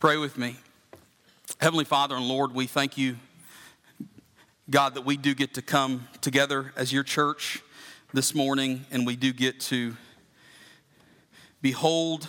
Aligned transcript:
Pray 0.00 0.16
with 0.16 0.38
me. 0.38 0.54
Heavenly 1.60 1.84
Father 1.84 2.14
and 2.14 2.24
Lord, 2.24 2.54
we 2.54 2.68
thank 2.68 2.96
you, 2.96 3.16
God, 4.70 4.94
that 4.94 5.04
we 5.04 5.16
do 5.16 5.34
get 5.34 5.54
to 5.54 5.62
come 5.62 6.06
together 6.20 6.72
as 6.76 6.92
your 6.92 7.02
church 7.02 7.64
this 8.14 8.32
morning 8.32 8.86
and 8.92 9.04
we 9.04 9.16
do 9.16 9.32
get 9.32 9.58
to 9.58 9.96
behold 11.60 12.28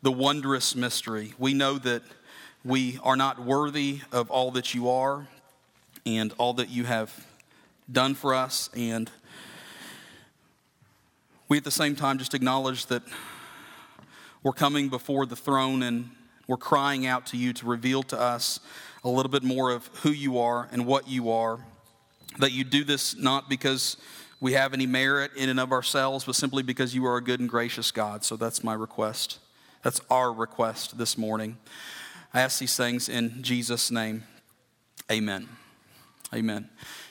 the 0.00 0.12
wondrous 0.12 0.76
mystery. 0.76 1.34
We 1.38 1.54
know 1.54 1.76
that 1.78 2.04
we 2.64 3.00
are 3.02 3.16
not 3.16 3.40
worthy 3.44 4.02
of 4.12 4.30
all 4.30 4.52
that 4.52 4.72
you 4.72 4.88
are 4.88 5.26
and 6.06 6.32
all 6.38 6.52
that 6.52 6.68
you 6.68 6.84
have 6.84 7.26
done 7.90 8.14
for 8.14 8.32
us. 8.32 8.70
And 8.76 9.10
we 11.48 11.56
at 11.56 11.64
the 11.64 11.72
same 11.72 11.96
time 11.96 12.18
just 12.18 12.34
acknowledge 12.34 12.86
that 12.86 13.02
we're 14.44 14.52
coming 14.52 14.88
before 14.88 15.26
the 15.26 15.34
throne 15.34 15.82
and 15.82 16.10
we're 16.48 16.56
crying 16.56 17.06
out 17.06 17.26
to 17.26 17.36
you 17.36 17.52
to 17.52 17.66
reveal 17.66 18.02
to 18.04 18.18
us 18.18 18.58
a 19.04 19.08
little 19.08 19.30
bit 19.30 19.44
more 19.44 19.70
of 19.70 19.86
who 20.02 20.10
you 20.10 20.38
are 20.38 20.66
and 20.72 20.86
what 20.86 21.06
you 21.06 21.30
are. 21.30 21.60
That 22.38 22.52
you 22.52 22.64
do 22.64 22.84
this 22.84 23.16
not 23.16 23.48
because 23.48 23.98
we 24.40 24.54
have 24.54 24.72
any 24.72 24.86
merit 24.86 25.32
in 25.36 25.48
and 25.50 25.60
of 25.60 25.72
ourselves, 25.72 26.24
but 26.24 26.34
simply 26.34 26.62
because 26.62 26.94
you 26.94 27.04
are 27.06 27.16
a 27.16 27.22
good 27.22 27.40
and 27.40 27.48
gracious 27.48 27.90
God. 27.90 28.24
So 28.24 28.36
that's 28.36 28.64
my 28.64 28.72
request. 28.72 29.38
That's 29.82 30.00
our 30.10 30.32
request 30.32 30.96
this 30.96 31.18
morning. 31.18 31.58
I 32.32 32.40
ask 32.40 32.58
these 32.58 32.76
things 32.76 33.08
in 33.08 33.42
Jesus' 33.42 33.90
name. 33.90 34.24
Amen. 35.10 35.48
Amen. 36.34 36.68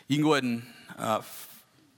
You 0.07 0.17
can 0.17 0.23
go 0.23 0.33
ahead 0.33 0.43
and 0.43 0.63
uh, 0.97 1.21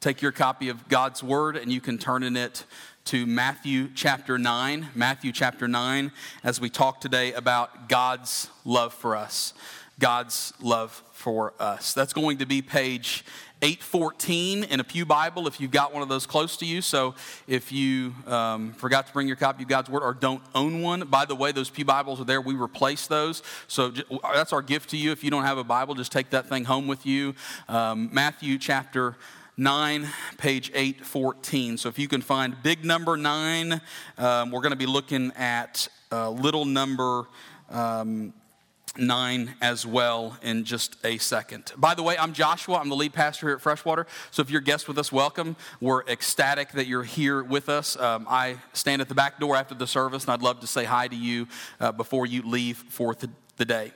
take 0.02 0.22
your 0.22 0.32
copy 0.32 0.70
of 0.70 0.88
God's 0.90 1.24
Word 1.24 1.56
and 1.56 1.72
you 1.72 1.80
can 1.80 1.98
turn 1.98 2.24
in 2.24 2.36
it 2.36 2.66
to 3.10 3.26
Matthew 3.26 3.90
chapter 3.96 4.38
9. 4.38 4.90
Matthew 4.94 5.32
chapter 5.32 5.68
9, 5.68 6.12
as 6.44 6.62
we 6.62 6.70
talk 6.70 7.02
today 7.02 7.34
about 7.34 7.90
God's 7.90 8.52
love 8.66 8.94
for 8.94 9.16
us. 9.16 9.56
God's 9.98 10.54
love 10.62 11.02
for 11.12 11.56
us. 11.60 11.96
That's 11.96 12.14
going 12.14 12.38
to 12.38 12.46
be 12.46 12.62
page 12.62 13.26
814 13.64 14.64
in 14.64 14.80
a 14.80 14.84
Pew 14.84 15.08
Bible 15.08 15.48
if 15.48 15.60
you've 15.60 15.72
got 15.72 15.92
one 15.92 16.04
of 16.04 16.08
those 16.08 16.28
close 16.28 16.56
to 16.58 16.68
you. 16.68 16.84
So 16.84 17.16
if 17.48 17.72
you 17.72 18.14
um, 18.28 18.74
forgot 18.74 19.08
to 19.08 19.14
bring 19.14 19.26
your 19.26 19.38
copy 19.38 19.64
of 19.64 19.70
God's 19.70 19.90
Word 19.90 20.04
or 20.04 20.14
don't 20.14 20.44
own 20.54 20.84
one, 20.84 21.08
by 21.08 21.26
the 21.26 21.34
way, 21.34 21.52
those 21.52 21.72
Pew 21.72 21.86
Bibles 21.86 22.22
are 22.22 22.26
there. 22.26 22.42
We 22.42 22.54
replace 22.54 23.08
those. 23.08 23.42
So 23.68 23.92
that's 24.34 24.54
our 24.54 24.62
gift 24.62 24.92
to 24.92 24.98
you. 24.98 25.12
If 25.12 25.24
you 25.24 25.32
don't 25.32 25.46
have 25.46 25.58
a 25.58 25.64
Bible, 25.64 25.96
just 25.96 26.12
take 26.12 26.30
that 26.30 26.48
thing 26.48 26.66
home 26.66 26.86
with 26.86 27.08
you. 27.08 27.34
Um, 27.68 28.12
Matthew 28.14 28.60
chapter 28.60 29.16
9, 29.60 30.08
page 30.38 30.72
814. 30.74 31.78
So 31.78 31.90
if 31.90 32.00
you 32.00 32.08
can 32.08 32.22
find 32.22 32.56
big 32.64 32.86
number 32.86 33.18
9, 33.18 33.82
um, 34.18 34.52
we're 34.52 34.62
going 34.62 34.72
to 34.72 34.78
be 34.78 34.86
looking 34.86 35.34
at 35.36 35.90
uh, 36.14 36.30
little 36.30 36.64
number 36.64 37.26
um, 37.70 38.34
9 38.98 39.56
as 39.62 39.86
well 39.86 40.38
in 40.42 40.64
just 40.64 40.96
a 41.04 41.18
second. 41.18 41.74
By 41.76 41.94
the 41.94 42.02
way, 42.02 42.18
I'm 42.18 42.32
Joshua. 42.32 42.78
I'm 42.78 42.88
the 42.88 42.96
lead 42.96 43.12
pastor 43.12 43.48
here 43.48 43.56
at 43.58 43.62
Freshwater. 43.62 44.08
So 44.32 44.42
if 44.42 44.50
you're 44.50 44.62
a 44.62 44.64
guest 44.64 44.88
with 44.88 44.98
us, 44.98 45.12
welcome. 45.12 45.58
We're 45.82 46.04
ecstatic 46.04 46.72
that 46.72 46.88
you're 46.88 47.04
here 47.04 47.44
with 47.44 47.68
us. 47.68 47.98
Um, 47.98 48.28
I 48.30 48.60
stand 48.72 49.02
at 49.02 49.10
the 49.10 49.16
back 49.16 49.42
door 49.42 49.58
after 49.58 49.76
the 49.76 49.88
service, 49.88 50.24
and 50.24 50.32
I'd 50.32 50.42
love 50.42 50.62
to 50.62 50.68
say 50.68 50.86
hi 50.86 51.10
to 51.10 51.16
you 51.18 51.50
uh, 51.82 51.92
before 51.92 52.26
you 52.26 52.44
leave 52.44 52.78
for 52.78 53.14
the, 53.14 53.30
the 53.60 53.66
day. 53.66 53.92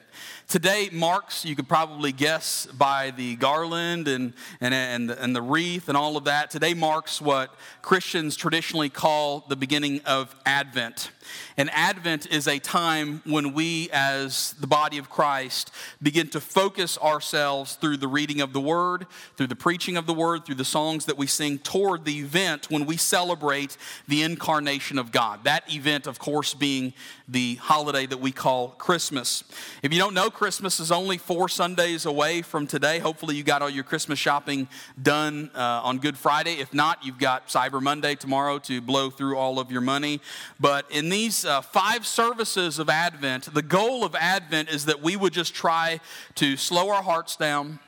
Today 0.49 0.89
marks, 0.91 1.45
you 1.45 1.55
could 1.55 1.69
probably 1.69 2.11
guess 2.11 2.67
by 2.67 3.11
the 3.11 3.37
garland 3.37 4.09
and, 4.09 4.33
and, 4.59 4.73
and, 4.73 5.09
and 5.09 5.33
the 5.33 5.41
wreath 5.41 5.87
and 5.87 5.97
all 5.97 6.17
of 6.17 6.25
that, 6.25 6.51
today 6.51 6.73
marks 6.73 7.21
what 7.21 7.55
Christians 7.81 8.35
traditionally 8.35 8.89
call 8.89 9.45
the 9.47 9.55
beginning 9.55 10.01
of 10.05 10.35
Advent. 10.45 11.11
And 11.57 11.69
Advent 11.71 12.31
is 12.31 12.47
a 12.47 12.59
time 12.59 13.21
when 13.25 13.53
we, 13.53 13.89
as 13.91 14.53
the 14.59 14.67
body 14.67 14.97
of 14.97 15.09
Christ, 15.09 15.71
begin 16.01 16.27
to 16.29 16.39
focus 16.39 16.97
ourselves 16.97 17.75
through 17.75 17.97
the 17.97 18.07
reading 18.07 18.41
of 18.41 18.53
the 18.53 18.61
Word, 18.61 19.07
through 19.37 19.47
the 19.47 19.55
preaching 19.55 19.97
of 19.97 20.05
the 20.05 20.13
Word, 20.13 20.45
through 20.45 20.55
the 20.55 20.65
songs 20.65 21.05
that 21.05 21.17
we 21.17 21.27
sing 21.27 21.59
toward 21.59 22.05
the 22.05 22.19
event 22.19 22.69
when 22.69 22.85
we 22.85 22.97
celebrate 22.97 23.77
the 24.07 24.23
incarnation 24.23 24.97
of 24.97 25.11
God. 25.11 25.43
That 25.43 25.73
event, 25.73 26.07
of 26.07 26.19
course, 26.19 26.53
being 26.53 26.93
the 27.27 27.55
holiday 27.55 28.05
that 28.05 28.19
we 28.19 28.31
call 28.31 28.69
Christmas. 28.69 29.43
If 29.81 29.93
you 29.93 29.99
don't 29.99 30.13
know, 30.13 30.29
Christmas 30.29 30.79
is 30.79 30.91
only 30.91 31.17
four 31.17 31.47
Sundays 31.49 32.05
away 32.05 32.41
from 32.41 32.67
today. 32.67 32.99
Hopefully, 32.99 33.35
you 33.35 33.43
got 33.43 33.61
all 33.61 33.69
your 33.69 33.83
Christmas 33.83 34.19
shopping 34.19 34.67
done 35.01 35.49
uh, 35.55 35.81
on 35.83 35.99
Good 35.99 36.17
Friday. 36.17 36.55
If 36.55 36.73
not, 36.73 37.05
you've 37.05 37.19
got 37.19 37.47
Cyber 37.47 37.81
Monday 37.81 38.15
tomorrow 38.15 38.59
to 38.59 38.81
blow 38.81 39.09
through 39.09 39.37
all 39.37 39.59
of 39.59 39.71
your 39.71 39.81
money. 39.81 40.21
But 40.59 40.89
in 40.91 41.09
these 41.13 41.45
uh, 41.45 41.61
five 41.61 42.07
services 42.07 42.79
of 42.79 42.89
Advent, 42.89 43.53
the 43.53 43.61
goal 43.61 44.03
of 44.03 44.15
Advent 44.15 44.69
is 44.69 44.85
that 44.85 45.03
we 45.03 45.15
would 45.15 45.31
just 45.31 45.53
try 45.53 45.99
to 46.33 46.57
slow 46.57 46.89
our 46.89 47.03
hearts 47.03 47.35
down, 47.35 47.79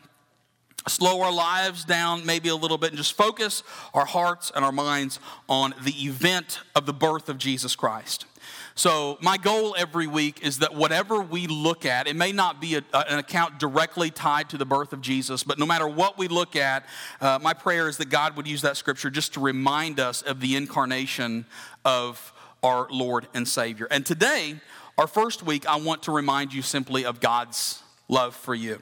slow 0.87 1.21
our 1.21 1.33
lives 1.33 1.85
down 1.85 2.23
maybe 2.23 2.49
a 2.49 2.55
little 2.55 2.77
bit 2.77 2.89
and 2.89 2.97
just 2.97 3.13
focus 3.13 3.63
our 3.95 4.05
hearts 4.05 4.51
and 4.55 4.63
our 4.63 4.71
minds 4.71 5.19
on 5.49 5.73
the 5.83 6.05
event 6.05 6.59
of 6.75 6.85
the 6.85 6.93
birth 6.93 7.27
of 7.27 7.39
Jesus 7.39 7.75
Christ. 7.75 8.27
So, 8.75 9.17
my 9.21 9.37
goal 9.37 9.73
every 9.75 10.05
week 10.05 10.45
is 10.45 10.59
that 10.59 10.75
whatever 10.75 11.21
we 11.21 11.47
look 11.47 11.85
at, 11.85 12.07
it 12.07 12.15
may 12.15 12.31
not 12.31 12.61
be 12.61 12.75
a, 12.75 12.83
an 12.93 13.17
account 13.17 13.57
directly 13.57 14.11
tied 14.11 14.49
to 14.49 14.57
the 14.57 14.65
birth 14.65 14.93
of 14.93 15.01
Jesus, 15.01 15.43
but 15.43 15.57
no 15.57 15.65
matter 15.65 15.87
what 15.87 16.17
we 16.17 16.27
look 16.27 16.55
at, 16.55 16.85
uh, 17.21 17.39
my 17.41 17.53
prayer 17.53 17.87
is 17.87 17.97
that 17.97 18.09
God 18.09 18.35
would 18.35 18.47
use 18.47 18.61
that 18.61 18.77
scripture 18.77 19.09
just 19.09 19.33
to 19.33 19.39
remind 19.39 19.99
us 19.99 20.21
of 20.21 20.41
the 20.41 20.55
incarnation 20.57 21.45
of 21.85 22.33
our 22.65 22.87
Lord 22.89 23.27
and 23.35 23.47
Savior. 23.47 23.87
And 23.91 24.03
today, 24.03 24.55
our 24.97 25.05
first 25.05 25.43
week, 25.43 25.67
I 25.67 25.75
want 25.75 26.03
to 26.03 26.11
remind 26.11 26.51
you 26.51 26.63
simply 26.63 27.05
of 27.05 27.19
God's 27.19 27.83
love 28.07 28.35
for 28.35 28.53
you. 28.53 28.79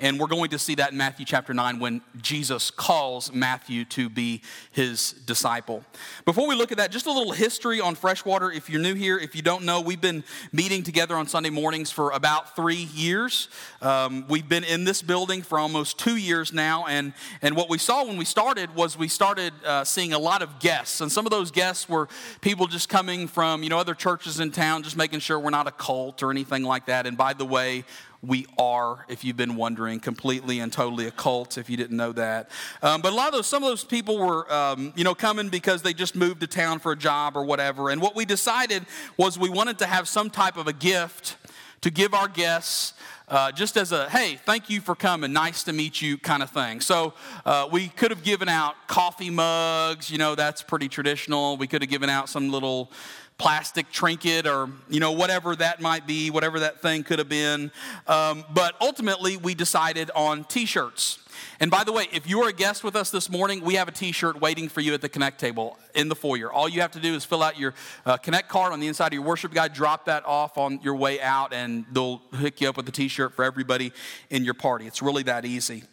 And 0.00 0.20
we're 0.20 0.26
going 0.26 0.50
to 0.50 0.58
see 0.58 0.74
that 0.74 0.92
in 0.92 0.98
Matthew 0.98 1.24
chapter 1.24 1.54
9 1.54 1.78
when 1.78 2.02
Jesus 2.20 2.70
calls 2.70 3.32
Matthew 3.32 3.86
to 3.86 4.10
be 4.10 4.42
his 4.70 5.12
disciple. 5.12 5.82
Before 6.26 6.46
we 6.46 6.54
look 6.54 6.72
at 6.72 6.78
that, 6.78 6.90
just 6.90 7.06
a 7.06 7.12
little 7.12 7.32
history 7.32 7.80
on 7.80 7.94
freshwater. 7.94 8.50
If 8.50 8.68
you're 8.68 8.80
new 8.80 8.94
here, 8.94 9.18
if 9.18 9.34
you 9.34 9.40
don't 9.40 9.64
know, 9.64 9.80
we've 9.80 10.00
been 10.00 10.24
meeting 10.52 10.82
together 10.82 11.16
on 11.16 11.26
Sunday 11.26 11.48
mornings 11.48 11.90
for 11.90 12.10
about 12.10 12.54
three 12.54 12.88
years. 12.94 13.48
Um, 13.80 14.26
we've 14.28 14.48
been 14.48 14.64
in 14.64 14.84
this 14.84 15.00
building 15.00 15.40
for 15.40 15.58
almost 15.58 15.98
two 15.98 16.16
years 16.16 16.52
now. 16.52 16.84
And, 16.86 17.14
and 17.40 17.56
what 17.56 17.70
we 17.70 17.78
saw 17.78 18.04
when 18.04 18.18
we 18.18 18.26
started 18.26 18.74
was 18.74 18.98
we 18.98 19.08
started 19.08 19.54
uh, 19.64 19.84
seeing 19.84 20.12
a 20.12 20.18
lot 20.18 20.42
of 20.42 20.58
guests. 20.58 21.00
And 21.00 21.10
some 21.10 21.24
of 21.24 21.30
those 21.30 21.50
guests 21.50 21.88
were 21.88 22.08
people 22.42 22.66
just 22.66 22.90
coming 22.90 23.26
from, 23.26 23.62
you 23.62 23.70
know, 23.70 23.78
other 23.78 23.94
churches 23.94 24.38
in 24.38 24.50
town, 24.50 24.82
just 24.82 24.98
making 24.98 25.20
sure 25.20 25.38
we're 25.40 25.48
not 25.48 25.66
a 25.66 25.72
cult 25.72 26.22
or 26.22 26.30
anything 26.30 26.62
like 26.62 26.86
that. 26.86 27.06
And 27.06 27.16
by 27.16 27.32
the 27.32 27.46
way, 27.46 27.84
we 28.22 28.46
are, 28.58 29.04
if 29.08 29.24
you've 29.24 29.36
been 29.36 29.56
wondering, 29.56 30.00
completely 30.00 30.60
and 30.60 30.72
totally 30.72 31.06
a 31.06 31.10
cult, 31.10 31.58
if 31.58 31.70
you 31.70 31.76
didn't 31.76 31.96
know 31.96 32.12
that. 32.12 32.50
Um, 32.82 33.00
but 33.00 33.12
a 33.12 33.16
lot 33.16 33.28
of 33.28 33.34
those, 33.34 33.46
some 33.46 33.62
of 33.62 33.68
those 33.68 33.84
people 33.84 34.18
were, 34.18 34.52
um, 34.52 34.92
you 34.96 35.04
know, 35.04 35.14
coming 35.14 35.48
because 35.48 35.82
they 35.82 35.92
just 35.92 36.16
moved 36.16 36.40
to 36.40 36.46
town 36.46 36.78
for 36.78 36.92
a 36.92 36.96
job 36.96 37.36
or 37.36 37.44
whatever. 37.44 37.90
And 37.90 38.00
what 38.00 38.16
we 38.16 38.24
decided 38.24 38.86
was 39.16 39.38
we 39.38 39.50
wanted 39.50 39.78
to 39.78 39.86
have 39.86 40.08
some 40.08 40.30
type 40.30 40.56
of 40.56 40.66
a 40.66 40.72
gift 40.72 41.36
to 41.82 41.90
give 41.90 42.14
our 42.14 42.28
guests. 42.28 42.94
Uh, 43.28 43.50
just 43.50 43.76
as 43.76 43.90
a 43.90 44.08
hey, 44.10 44.36
thank 44.36 44.70
you 44.70 44.80
for 44.80 44.94
coming, 44.94 45.32
nice 45.32 45.64
to 45.64 45.72
meet 45.72 46.00
you 46.00 46.16
kind 46.16 46.44
of 46.44 46.50
thing. 46.50 46.80
So 46.80 47.12
uh, 47.44 47.68
we 47.72 47.88
could 47.88 48.12
have 48.12 48.22
given 48.22 48.48
out 48.48 48.76
coffee 48.86 49.30
mugs, 49.30 50.08
you 50.08 50.16
know, 50.16 50.36
that's 50.36 50.62
pretty 50.62 50.88
traditional. 50.88 51.56
We 51.56 51.66
could 51.66 51.82
have 51.82 51.90
given 51.90 52.08
out 52.08 52.28
some 52.28 52.52
little 52.52 52.92
plastic 53.38 53.90
trinket 53.90 54.46
or 54.46 54.70
you 54.88 54.98
know 54.98 55.12
whatever 55.12 55.54
that 55.54 55.80
might 55.80 56.06
be 56.06 56.30
whatever 56.30 56.60
that 56.60 56.80
thing 56.80 57.02
could 57.02 57.18
have 57.18 57.28
been. 57.28 57.70
Um, 58.06 58.44
but 58.52 58.74
ultimately 58.80 59.36
we 59.36 59.54
decided 59.54 60.10
on 60.14 60.44
t-shirts. 60.44 61.18
And 61.60 61.70
by 61.70 61.84
the 61.84 61.92
way 61.92 62.06
if 62.12 62.26
you're 62.26 62.48
a 62.48 62.52
guest 62.52 62.82
with 62.82 62.96
us 62.96 63.10
this 63.10 63.28
morning 63.28 63.62
we 63.62 63.74
have 63.74 63.88
a 63.88 63.92
t-shirt 63.92 64.40
waiting 64.40 64.70
for 64.70 64.80
you 64.80 64.94
at 64.94 65.02
the 65.02 65.08
connect 65.08 65.38
table 65.38 65.78
in 65.94 66.08
the 66.08 66.16
foyer. 66.16 66.50
All 66.50 66.66
you 66.66 66.80
have 66.80 66.92
to 66.92 67.00
do 67.00 67.14
is 67.14 67.26
fill 67.26 67.42
out 67.42 67.58
your 67.58 67.74
uh, 68.06 68.16
connect 68.16 68.48
card 68.48 68.72
on 68.72 68.80
the 68.80 68.86
inside 68.86 69.08
of 69.08 69.12
your 69.14 69.22
worship 69.22 69.52
guide 69.52 69.74
drop 69.74 70.06
that 70.06 70.24
off 70.24 70.56
on 70.56 70.80
your 70.82 70.96
way 70.96 71.20
out 71.20 71.52
and 71.52 71.84
they'll 71.92 72.22
hook 72.32 72.62
you 72.62 72.70
up 72.70 72.78
with 72.78 72.88
a 72.88 72.92
t-shirt 72.92 73.34
for 73.34 73.44
everybody 73.44 73.92
in 74.30 74.44
your 74.44 74.54
party. 74.54 74.86
It's 74.86 75.02
really 75.02 75.24
that 75.24 75.44
easy. 75.44 75.84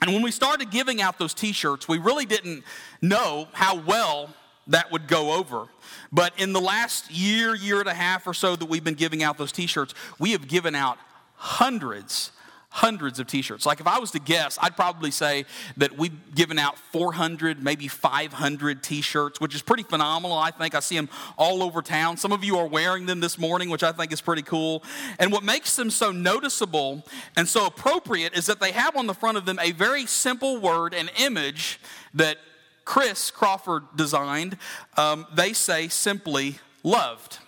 And 0.00 0.12
when 0.12 0.22
we 0.22 0.30
started 0.30 0.70
giving 0.70 1.02
out 1.02 1.18
those 1.18 1.34
t-shirts 1.34 1.88
we 1.88 1.98
really 1.98 2.24
didn't 2.24 2.62
know 3.02 3.48
how 3.52 3.80
well 3.80 4.30
that 4.68 4.90
would 4.92 5.08
go 5.08 5.32
over. 5.34 5.68
But 6.12 6.32
in 6.38 6.52
the 6.52 6.60
last 6.60 7.10
year, 7.10 7.54
year 7.54 7.80
and 7.80 7.88
a 7.88 7.94
half 7.94 8.26
or 8.26 8.34
so 8.34 8.56
that 8.56 8.66
we've 8.66 8.84
been 8.84 8.94
giving 8.94 9.22
out 9.22 9.38
those 9.38 9.52
t 9.52 9.66
shirts, 9.66 9.94
we 10.18 10.32
have 10.32 10.48
given 10.48 10.74
out 10.74 10.98
hundreds 11.36 12.32
hundreds 12.74 13.20
of 13.20 13.28
t-shirts. 13.28 13.66
Like 13.66 13.78
if 13.78 13.86
i 13.86 14.00
was 14.00 14.10
to 14.10 14.18
guess 14.18 14.58
i'd 14.60 14.74
probably 14.74 15.12
say 15.12 15.44
that 15.76 15.96
we've 15.96 16.34
given 16.34 16.58
out 16.58 16.76
400 16.76 17.62
maybe 17.62 17.86
500 17.86 18.82
t-shirts 18.82 19.40
which 19.40 19.54
is 19.54 19.62
pretty 19.62 19.84
phenomenal 19.84 20.36
i 20.36 20.50
think. 20.50 20.74
I 20.74 20.80
see 20.80 20.96
them 20.96 21.08
all 21.38 21.62
over 21.62 21.82
town. 21.82 22.16
Some 22.16 22.32
of 22.32 22.42
you 22.42 22.58
are 22.58 22.66
wearing 22.66 23.06
them 23.06 23.20
this 23.20 23.38
morning 23.38 23.70
which 23.70 23.84
i 23.84 23.92
think 23.92 24.12
is 24.12 24.20
pretty 24.20 24.42
cool. 24.42 24.82
And 25.20 25.30
what 25.30 25.44
makes 25.44 25.76
them 25.76 25.88
so 25.88 26.10
noticeable 26.10 27.04
and 27.36 27.46
so 27.46 27.66
appropriate 27.66 28.36
is 28.36 28.46
that 28.46 28.58
they 28.58 28.72
have 28.72 28.96
on 28.96 29.06
the 29.06 29.14
front 29.14 29.38
of 29.38 29.46
them 29.46 29.60
a 29.62 29.70
very 29.70 30.04
simple 30.04 30.58
word 30.58 30.94
an 30.94 31.10
image 31.16 31.78
that 32.14 32.38
Chris 32.84 33.30
Crawford 33.30 33.84
designed, 33.96 34.58
um, 34.96 35.26
they 35.34 35.52
say 35.52 35.88
simply 35.88 36.58
loved. 36.82 37.38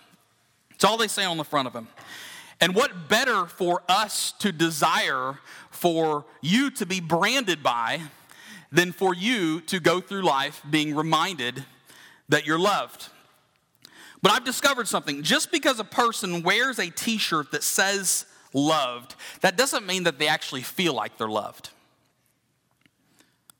It's 0.71 0.83
all 0.83 0.97
they 0.97 1.07
say 1.07 1.25
on 1.25 1.37
the 1.37 1.43
front 1.43 1.67
of 1.67 1.73
them. 1.73 1.87
And 2.59 2.73
what 2.75 3.07
better 3.07 3.45
for 3.45 3.83
us 3.87 4.31
to 4.39 4.51
desire 4.51 5.39
for 5.69 6.25
you 6.41 6.71
to 6.71 6.85
be 6.85 6.99
branded 6.99 7.61
by 7.61 8.01
than 8.71 8.91
for 8.91 9.13
you 9.13 9.61
to 9.61 9.79
go 9.79 10.01
through 10.01 10.23
life 10.23 10.61
being 10.69 10.95
reminded 10.95 11.65
that 12.29 12.45
you're 12.45 12.59
loved? 12.59 13.09
But 14.21 14.31
I've 14.31 14.43
discovered 14.43 14.87
something. 14.87 15.21
Just 15.21 15.51
because 15.51 15.79
a 15.79 15.83
person 15.83 16.41
wears 16.41 16.79
a 16.79 16.89
t 16.89 17.17
shirt 17.17 17.51
that 17.51 17.63
says 17.63 18.25
loved, 18.53 19.15
that 19.41 19.55
doesn't 19.57 19.85
mean 19.85 20.03
that 20.03 20.17
they 20.17 20.27
actually 20.27 20.63
feel 20.63 20.93
like 20.93 21.17
they're 21.17 21.29
loved. 21.29 21.69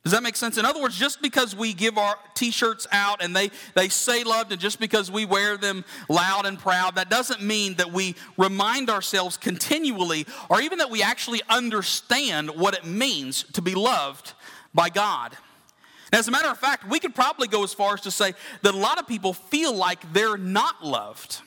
Does 0.08 0.14
that 0.14 0.24
make 0.24 0.38
sense? 0.38 0.58
In 0.58 0.64
other 0.64 0.82
words, 0.82 0.98
just 0.98 1.22
because 1.22 1.54
we 1.54 1.74
give 1.74 1.98
our 1.98 2.18
t 2.34 2.50
shirts 2.50 2.88
out 2.94 3.22
and 3.22 3.36
they, 3.36 3.52
they 3.76 3.90
say 3.90 4.24
loved, 4.24 4.54
and 4.54 4.62
just 4.62 4.80
because 4.80 5.12
we 5.12 5.26
wear 5.26 5.58
them 5.58 5.84
loud 6.08 6.46
and 6.46 6.58
proud, 6.58 6.96
that 6.96 7.10
doesn't 7.10 7.42
mean 7.42 7.74
that 7.74 7.92
we 7.92 8.16
remind 8.38 8.90
ourselves 8.90 9.36
continually 9.36 10.26
or 10.50 10.62
even 10.62 10.78
that 10.78 10.90
we 10.90 11.04
actually 11.04 11.42
understand 11.50 12.50
what 12.52 12.74
it 12.74 12.86
means 12.86 13.44
to 13.52 13.62
be 13.62 13.76
loved 13.76 14.32
by 14.74 14.88
God. 14.88 15.36
And 16.14 16.20
as 16.20 16.30
a 16.30 16.32
matter 16.32 16.48
of 16.48 16.58
fact, 16.58 16.88
we 16.88 17.02
could 17.02 17.14
probably 17.14 17.50
go 17.50 17.66
as 17.66 17.74
far 17.74 17.96
as 17.96 18.00
to 18.04 18.12
say 18.12 18.34
that 18.62 18.74
a 18.74 18.78
lot 18.78 19.00
of 19.00 19.10
people 19.10 19.34
feel 19.34 19.76
like 19.76 20.14
they're 20.14 20.38
not 20.38 20.86
loved. 20.86 21.42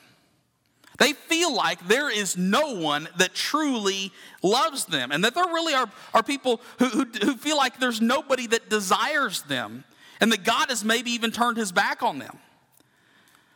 They 1.01 1.13
feel 1.13 1.51
like 1.51 1.87
there 1.87 2.11
is 2.11 2.37
no 2.37 2.75
one 2.75 3.09
that 3.17 3.33
truly 3.33 4.11
loves 4.43 4.85
them, 4.85 5.11
and 5.11 5.23
that 5.23 5.33
there 5.33 5.45
really 5.45 5.73
are, 5.73 5.89
are 6.13 6.21
people 6.21 6.61
who, 6.77 6.85
who, 6.85 7.05
who 7.23 7.37
feel 7.37 7.57
like 7.57 7.79
there's 7.79 7.99
nobody 7.99 8.45
that 8.45 8.69
desires 8.69 9.41
them, 9.41 9.83
and 10.19 10.31
that 10.31 10.43
God 10.43 10.69
has 10.69 10.85
maybe 10.85 11.09
even 11.09 11.31
turned 11.31 11.57
his 11.57 11.71
back 11.71 12.03
on 12.03 12.19
them. 12.19 12.37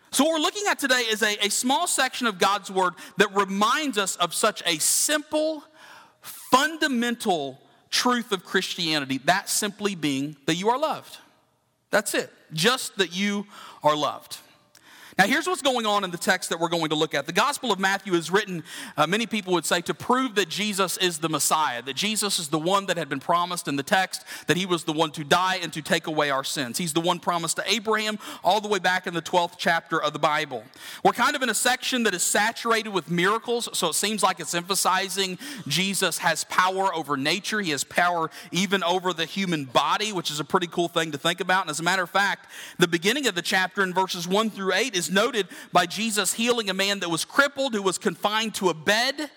So, 0.10 0.24
what 0.24 0.34
we're 0.34 0.40
looking 0.40 0.64
at 0.68 0.80
today 0.80 1.02
is 1.02 1.22
a, 1.22 1.38
a 1.46 1.50
small 1.50 1.86
section 1.86 2.26
of 2.26 2.40
God's 2.40 2.72
Word 2.72 2.96
that 3.18 3.32
reminds 3.36 4.00
us 4.00 4.16
of 4.16 4.34
such 4.34 4.64
a 4.66 4.80
simple, 4.80 5.64
fundamental 6.22 7.60
truth 7.92 8.32
of 8.32 8.44
Christianity 8.44 9.20
that 9.26 9.50
simply 9.50 9.94
being 9.94 10.36
that 10.48 10.56
you 10.56 10.70
are 10.70 10.80
loved. 10.80 11.16
That's 11.92 12.16
it, 12.16 12.32
just 12.54 12.98
that 12.98 13.16
you 13.16 13.46
are 13.84 13.96
loved. 13.96 14.40
Now, 15.18 15.28
here's 15.28 15.48
what's 15.48 15.62
going 15.62 15.86
on 15.86 16.04
in 16.04 16.12
the 16.12 16.18
text 16.18 16.50
that 16.50 16.60
we're 16.60 16.68
going 16.68 16.90
to 16.90 16.96
look 16.96 17.16
at. 17.16 17.26
The 17.26 17.32
Gospel 17.32 17.72
of 17.72 17.80
Matthew 17.80 18.16
is 18.16 18.30
written, 18.30 18.66
uh, 18.98 19.08
many 19.08 19.26
people 19.26 19.54
would 19.54 19.66
say, 19.66 19.80
to 19.80 19.94
prove 19.94 20.36
that 20.36 20.50
Jesus 20.50 20.98
is 20.98 21.20
the 21.20 21.30
Messiah, 21.30 21.82
that 21.84 21.96
Jesus 21.96 22.38
is 22.38 22.50
the 22.50 22.60
one 22.60 22.88
that 22.88 22.98
had 22.98 23.08
been 23.08 23.22
promised 23.22 23.70
in 23.70 23.78
the 23.78 23.84
text, 23.84 24.26
that 24.48 24.58
he 24.58 24.66
was 24.66 24.84
the 24.84 24.92
one 24.92 25.12
to 25.12 25.24
die 25.24 25.58
and 25.62 25.72
to 25.72 25.82
take 25.82 26.08
away 26.08 26.32
our 26.32 26.44
sins. 26.44 26.78
He's 26.78 26.92
the 26.92 27.00
one 27.00 27.20
promised 27.20 27.56
to 27.56 27.64
Abraham 27.66 28.20
all 28.44 28.60
the 28.60 28.68
way 28.68 28.78
back 28.78 29.08
in 29.08 29.14
the 29.14 29.22
12th 29.22 29.54
chapter 29.58 30.04
of 30.04 30.12
the 30.12 30.20
Bible. 30.20 30.66
We're 31.02 31.14
kind 31.14 31.34
of 31.34 31.42
in 31.42 31.50
a 31.50 31.54
section 31.56 32.04
that 32.04 32.14
is 32.14 32.22
saturated 32.22 32.90
with 32.90 33.10
miracles, 33.10 33.70
so 33.72 33.88
it 33.88 33.96
seems 33.96 34.22
like 34.22 34.42
it's 34.42 34.54
emphasizing 34.54 35.38
Jesus 35.66 36.18
has 36.18 36.44
power 36.44 36.94
over 36.94 37.16
nature, 37.16 37.62
he 37.62 37.72
has 37.72 37.86
power 37.86 38.30
even 38.52 38.84
over 38.84 39.14
the 39.14 39.26
human 39.26 39.64
body, 39.64 40.12
which 40.12 40.30
is 40.30 40.42
a 40.42 40.46
pretty 40.46 40.68
cool 40.68 40.90
thing 40.90 41.14
to 41.14 41.18
think 41.18 41.40
about. 41.40 41.62
And 41.62 41.70
as 41.70 41.80
a 41.80 41.84
matter 41.84 42.04
of 42.04 42.10
fact, 42.10 42.48
the 42.80 42.88
beginning 42.88 43.28
of 43.28 43.36
the 43.36 43.42
chapter 43.42 43.82
in 43.82 43.94
verses 43.94 44.28
1 44.28 44.50
through 44.50 44.74
8 44.74 44.94
is 44.94 45.05
is 45.08 45.14
noted 45.14 45.48
by 45.72 45.86
Jesus 45.86 46.34
healing 46.34 46.70
a 46.70 46.74
man 46.74 47.00
that 47.00 47.10
was 47.10 47.26
crippled, 47.26 47.74
who 47.74 47.82
was 47.82 47.98
confined 47.98 48.56
to 48.56 48.70
a 48.70 48.74
bed. 48.74 49.30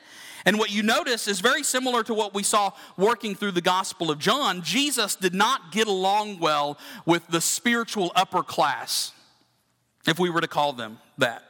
And 0.44 0.58
what 0.58 0.70
you 0.70 0.82
notice 0.82 1.28
is 1.28 1.40
very 1.40 1.62
similar 1.62 2.02
to 2.04 2.14
what 2.14 2.32
we 2.32 2.42
saw 2.42 2.72
working 2.96 3.34
through 3.34 3.52
the 3.52 3.60
Gospel 3.60 4.10
of 4.10 4.18
John. 4.18 4.62
Jesus 4.62 5.14
did 5.16 5.34
not 5.34 5.72
get 5.72 5.88
along 5.88 6.38
well 6.38 6.78
with 7.04 7.26
the 7.28 7.40
spiritual 7.40 8.12
upper 8.14 8.42
class, 8.42 9.12
if 10.06 10.18
we 10.18 10.30
were 10.30 10.40
to 10.40 10.48
call 10.48 10.72
them 10.72 10.98
that. 11.18 11.47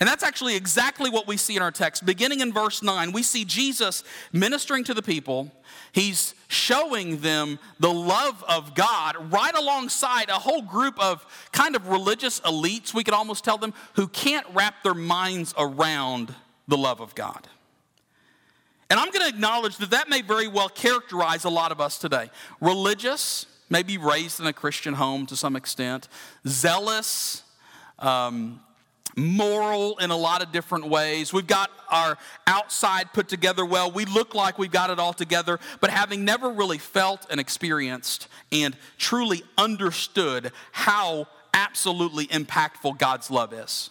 And 0.00 0.08
that's 0.08 0.24
actually 0.24 0.56
exactly 0.56 1.08
what 1.08 1.26
we 1.26 1.36
see 1.36 1.56
in 1.56 1.62
our 1.62 1.70
text. 1.70 2.04
Beginning 2.04 2.40
in 2.40 2.52
verse 2.52 2.82
9, 2.82 3.12
we 3.12 3.22
see 3.22 3.44
Jesus 3.44 4.02
ministering 4.32 4.82
to 4.84 4.94
the 4.94 5.02
people. 5.02 5.52
He's 5.92 6.34
showing 6.48 7.20
them 7.20 7.58
the 7.78 7.92
love 7.92 8.42
of 8.48 8.74
God 8.74 9.32
right 9.32 9.56
alongside 9.56 10.28
a 10.30 10.34
whole 10.34 10.62
group 10.62 10.98
of 10.98 11.24
kind 11.52 11.76
of 11.76 11.88
religious 11.88 12.40
elites, 12.40 12.92
we 12.92 13.04
could 13.04 13.14
almost 13.14 13.44
tell 13.44 13.58
them, 13.58 13.72
who 13.94 14.08
can't 14.08 14.46
wrap 14.52 14.82
their 14.82 14.94
minds 14.94 15.54
around 15.56 16.34
the 16.66 16.76
love 16.76 17.00
of 17.00 17.14
God. 17.14 17.46
And 18.90 18.98
I'm 19.00 19.10
going 19.10 19.22
to 19.22 19.28
acknowledge 19.28 19.76
that 19.78 19.90
that 19.90 20.08
may 20.08 20.22
very 20.22 20.48
well 20.48 20.68
characterize 20.68 21.44
a 21.44 21.50
lot 21.50 21.72
of 21.72 21.80
us 21.80 21.98
today. 21.98 22.30
Religious, 22.60 23.46
maybe 23.70 23.96
raised 23.96 24.40
in 24.40 24.46
a 24.46 24.52
Christian 24.52 24.94
home 24.94 25.26
to 25.26 25.36
some 25.36 25.56
extent, 25.56 26.08
zealous, 26.46 27.42
um, 27.98 28.60
moral 29.16 29.98
in 29.98 30.10
a 30.10 30.16
lot 30.16 30.42
of 30.42 30.52
different 30.52 30.88
ways. 30.88 31.32
We've 31.32 31.46
got 31.46 31.70
our 31.90 32.18
outside 32.46 33.12
put 33.12 33.28
together 33.28 33.64
well. 33.64 33.90
We 33.90 34.04
look 34.04 34.34
like 34.34 34.58
we've 34.58 34.70
got 34.70 34.90
it 34.90 34.98
all 34.98 35.12
together, 35.12 35.60
but 35.80 35.90
having 35.90 36.24
never 36.24 36.50
really 36.50 36.78
felt 36.78 37.26
and 37.30 37.40
experienced 37.40 38.28
and 38.50 38.76
truly 38.98 39.42
understood 39.56 40.52
how 40.72 41.28
absolutely 41.52 42.26
impactful 42.26 42.98
God's 42.98 43.30
love 43.30 43.52
is. 43.52 43.90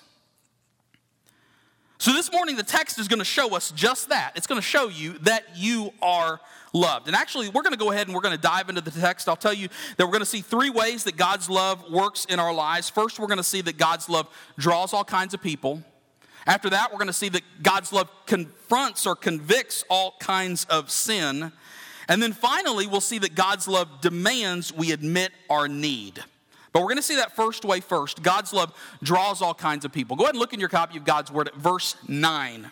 So, 1.97 2.11
this 2.11 2.29
morning, 2.33 2.57
the 2.57 2.63
text 2.63 2.99
is 2.99 3.07
going 3.07 3.19
to 3.19 3.25
show 3.25 3.55
us 3.55 3.71
just 3.71 4.09
that. 4.09 4.33
It's 4.35 4.45
going 4.45 4.59
to 4.59 4.67
show 4.67 4.89
you 4.89 5.13
that 5.19 5.55
you 5.55 5.93
are 6.01 6.41
loved. 6.73 7.07
And 7.07 7.15
actually, 7.15 7.49
we're 7.49 7.61
going 7.61 7.73
to 7.73 7.79
go 7.79 7.91
ahead 7.91 8.07
and 8.07 8.15
we're 8.15 8.21
going 8.21 8.35
to 8.35 8.41
dive 8.41 8.67
into 8.67 8.81
the 8.81 8.91
text. 8.91 9.29
I'll 9.29 9.35
tell 9.35 9.53
you 9.53 9.69
that 9.97 10.05
we're 10.05 10.11
going 10.11 10.19
to 10.21 10.25
see 10.25 10.41
three 10.41 10.69
ways 10.69 11.03
that 11.05 11.15
God's 11.15 11.49
love 11.49 11.89
works 11.91 12.25
in 12.25 12.39
our 12.39 12.53
lives. 12.53 12.89
First, 12.89 13.19
we're 13.19 13.27
going 13.27 13.37
to 13.37 13.43
see 13.43 13.61
that 13.61 13.77
God's 13.77 14.09
love 14.09 14.27
draws 14.57 14.93
all 14.93 15.05
kinds 15.05 15.33
of 15.33 15.41
people. 15.41 15.83
After 16.45 16.69
that, 16.71 16.91
we're 16.91 16.97
going 16.97 17.07
to 17.07 17.13
see 17.13 17.29
that 17.29 17.43
God's 17.61 17.93
love 17.93 18.09
confronts 18.25 19.07
or 19.07 19.15
convicts 19.15 19.85
all 19.89 20.15
kinds 20.19 20.65
of 20.65 20.91
sin. 20.91 21.53
And 22.09 22.21
then 22.21 22.33
finally, 22.33 22.85
we'll 22.87 23.01
see 23.01 23.19
that 23.19 23.35
God's 23.35 23.67
love 23.67 24.01
demands 24.01 24.73
we 24.73 24.91
admit 24.91 25.31
our 25.49 25.67
need. 25.67 26.21
But 26.73 26.81
we're 26.81 26.89
going 26.89 26.97
to 26.97 27.03
see 27.03 27.15
that 27.15 27.35
first 27.35 27.63
way 27.63 27.79
first. 27.79 28.23
God's 28.23 28.51
love 28.51 28.73
draws 29.01 29.41
all 29.41 29.53
kinds 29.53 29.85
of 29.85 29.93
people. 29.93 30.17
Go 30.17 30.23
ahead 30.23 30.33
and 30.33 30.39
look 30.39 30.53
in 30.53 30.59
your 30.59 30.69
copy 30.69 30.97
of 30.97 31.05
God's 31.05 31.31
word 31.31 31.47
at 31.47 31.55
verse 31.55 31.95
9. 32.07 32.71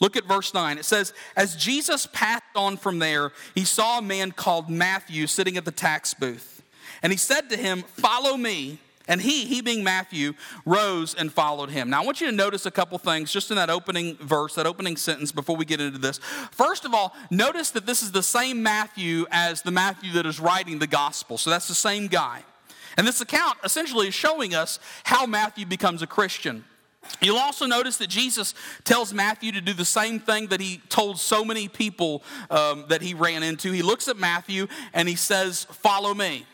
Look 0.00 0.16
at 0.16 0.24
verse 0.24 0.52
9. 0.52 0.78
It 0.78 0.84
says, 0.84 1.12
As 1.36 1.56
Jesus 1.56 2.06
passed 2.12 2.42
on 2.54 2.76
from 2.76 2.98
there, 2.98 3.32
he 3.54 3.64
saw 3.64 3.98
a 3.98 4.02
man 4.02 4.32
called 4.32 4.68
Matthew 4.68 5.26
sitting 5.26 5.56
at 5.56 5.64
the 5.64 5.70
tax 5.70 6.14
booth. 6.14 6.62
And 7.02 7.12
he 7.12 7.16
said 7.16 7.50
to 7.50 7.56
him, 7.56 7.82
Follow 7.82 8.36
me. 8.36 8.78
And 9.06 9.20
he, 9.20 9.44
he 9.44 9.60
being 9.60 9.84
Matthew, 9.84 10.32
rose 10.64 11.14
and 11.14 11.30
followed 11.30 11.68
him. 11.68 11.90
Now, 11.90 12.02
I 12.02 12.06
want 12.06 12.22
you 12.22 12.26
to 12.26 12.32
notice 12.32 12.64
a 12.64 12.70
couple 12.70 12.96
things 12.96 13.30
just 13.30 13.50
in 13.50 13.56
that 13.56 13.68
opening 13.68 14.16
verse, 14.16 14.54
that 14.54 14.66
opening 14.66 14.96
sentence 14.96 15.30
before 15.30 15.56
we 15.56 15.66
get 15.66 15.78
into 15.78 15.98
this. 15.98 16.18
First 16.52 16.86
of 16.86 16.94
all, 16.94 17.14
notice 17.30 17.70
that 17.72 17.84
this 17.84 18.02
is 18.02 18.12
the 18.12 18.22
same 18.22 18.62
Matthew 18.62 19.26
as 19.30 19.60
the 19.60 19.70
Matthew 19.70 20.12
that 20.12 20.24
is 20.24 20.40
writing 20.40 20.78
the 20.78 20.86
gospel. 20.86 21.36
So 21.36 21.50
that's 21.50 21.68
the 21.68 21.74
same 21.74 22.06
guy. 22.06 22.44
And 22.96 23.06
this 23.06 23.20
account 23.20 23.58
essentially 23.62 24.08
is 24.08 24.14
showing 24.14 24.54
us 24.54 24.78
how 25.02 25.26
Matthew 25.26 25.66
becomes 25.66 26.00
a 26.00 26.06
Christian. 26.06 26.64
You'll 27.20 27.38
also 27.38 27.66
notice 27.66 27.96
that 27.98 28.08
Jesus 28.08 28.54
tells 28.84 29.12
Matthew 29.12 29.52
to 29.52 29.60
do 29.60 29.72
the 29.72 29.84
same 29.84 30.20
thing 30.20 30.48
that 30.48 30.60
he 30.60 30.80
told 30.88 31.18
so 31.18 31.44
many 31.44 31.68
people 31.68 32.22
um, 32.50 32.84
that 32.88 33.02
he 33.02 33.14
ran 33.14 33.42
into. 33.42 33.72
He 33.72 33.82
looks 33.82 34.08
at 34.08 34.16
Matthew 34.16 34.66
and 34.92 35.08
he 35.08 35.16
says, 35.16 35.64
Follow 35.64 36.14
me. 36.14 36.46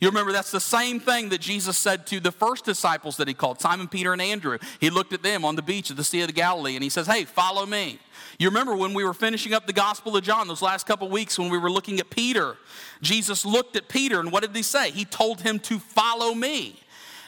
You 0.00 0.08
remember 0.08 0.32
that's 0.32 0.50
the 0.50 0.60
same 0.60 1.00
thing 1.00 1.30
that 1.30 1.40
Jesus 1.40 1.78
said 1.78 2.06
to 2.08 2.20
the 2.20 2.32
first 2.32 2.66
disciples 2.66 3.16
that 3.16 3.28
he 3.28 3.34
called, 3.34 3.60
Simon, 3.60 3.88
Peter, 3.88 4.12
and 4.12 4.20
Andrew. 4.20 4.58
He 4.78 4.90
looked 4.90 5.14
at 5.14 5.22
them 5.22 5.42
on 5.44 5.56
the 5.56 5.62
beach 5.62 5.88
of 5.88 5.96
the 5.96 6.04
Sea 6.04 6.20
of 6.20 6.26
the 6.26 6.34
Galilee 6.34 6.74
and 6.74 6.84
he 6.84 6.90
says, 6.90 7.06
Hey, 7.06 7.24
follow 7.24 7.64
me. 7.64 7.98
You 8.38 8.48
remember 8.48 8.76
when 8.76 8.92
we 8.92 9.04
were 9.04 9.14
finishing 9.14 9.54
up 9.54 9.66
the 9.66 9.72
Gospel 9.72 10.14
of 10.16 10.22
John, 10.22 10.48
those 10.48 10.60
last 10.60 10.86
couple 10.86 11.08
weeks 11.08 11.38
when 11.38 11.48
we 11.48 11.56
were 11.56 11.70
looking 11.70 11.98
at 12.00 12.10
Peter, 12.10 12.56
Jesus 13.00 13.46
looked 13.46 13.76
at 13.76 13.88
Peter 13.88 14.20
and 14.20 14.30
what 14.30 14.42
did 14.42 14.54
he 14.54 14.62
say? 14.62 14.90
He 14.90 15.06
told 15.06 15.40
him 15.40 15.58
to 15.60 15.78
follow 15.78 16.34
me. 16.34 16.78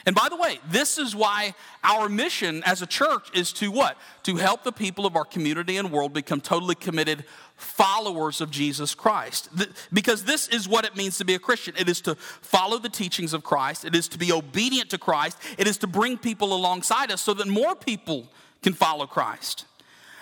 And 0.05 0.15
by 0.15 0.29
the 0.29 0.35
way, 0.35 0.59
this 0.69 0.97
is 0.97 1.15
why 1.15 1.53
our 1.83 2.09
mission 2.09 2.63
as 2.65 2.81
a 2.81 2.87
church 2.87 3.29
is 3.33 3.51
to 3.53 3.71
what? 3.71 3.97
To 4.23 4.37
help 4.37 4.63
the 4.63 4.71
people 4.71 5.05
of 5.05 5.15
our 5.15 5.25
community 5.25 5.77
and 5.77 5.91
world 5.91 6.13
become 6.13 6.41
totally 6.41 6.75
committed 6.75 7.25
followers 7.55 8.41
of 8.41 8.49
Jesus 8.51 8.95
Christ. 8.95 9.49
Because 9.91 10.23
this 10.23 10.47
is 10.47 10.67
what 10.67 10.85
it 10.85 10.95
means 10.95 11.17
to 11.17 11.25
be 11.25 11.35
a 11.35 11.39
Christian 11.39 11.75
it 11.77 11.89
is 11.89 12.01
to 12.01 12.15
follow 12.15 12.77
the 12.77 12.89
teachings 12.89 13.33
of 13.33 13.43
Christ, 13.43 13.85
it 13.85 13.95
is 13.95 14.07
to 14.09 14.17
be 14.17 14.31
obedient 14.31 14.89
to 14.91 14.97
Christ, 14.97 15.37
it 15.57 15.67
is 15.67 15.77
to 15.79 15.87
bring 15.87 16.17
people 16.17 16.53
alongside 16.53 17.11
us 17.11 17.21
so 17.21 17.33
that 17.33 17.47
more 17.47 17.75
people 17.75 18.27
can 18.61 18.73
follow 18.73 19.05
Christ. 19.05 19.65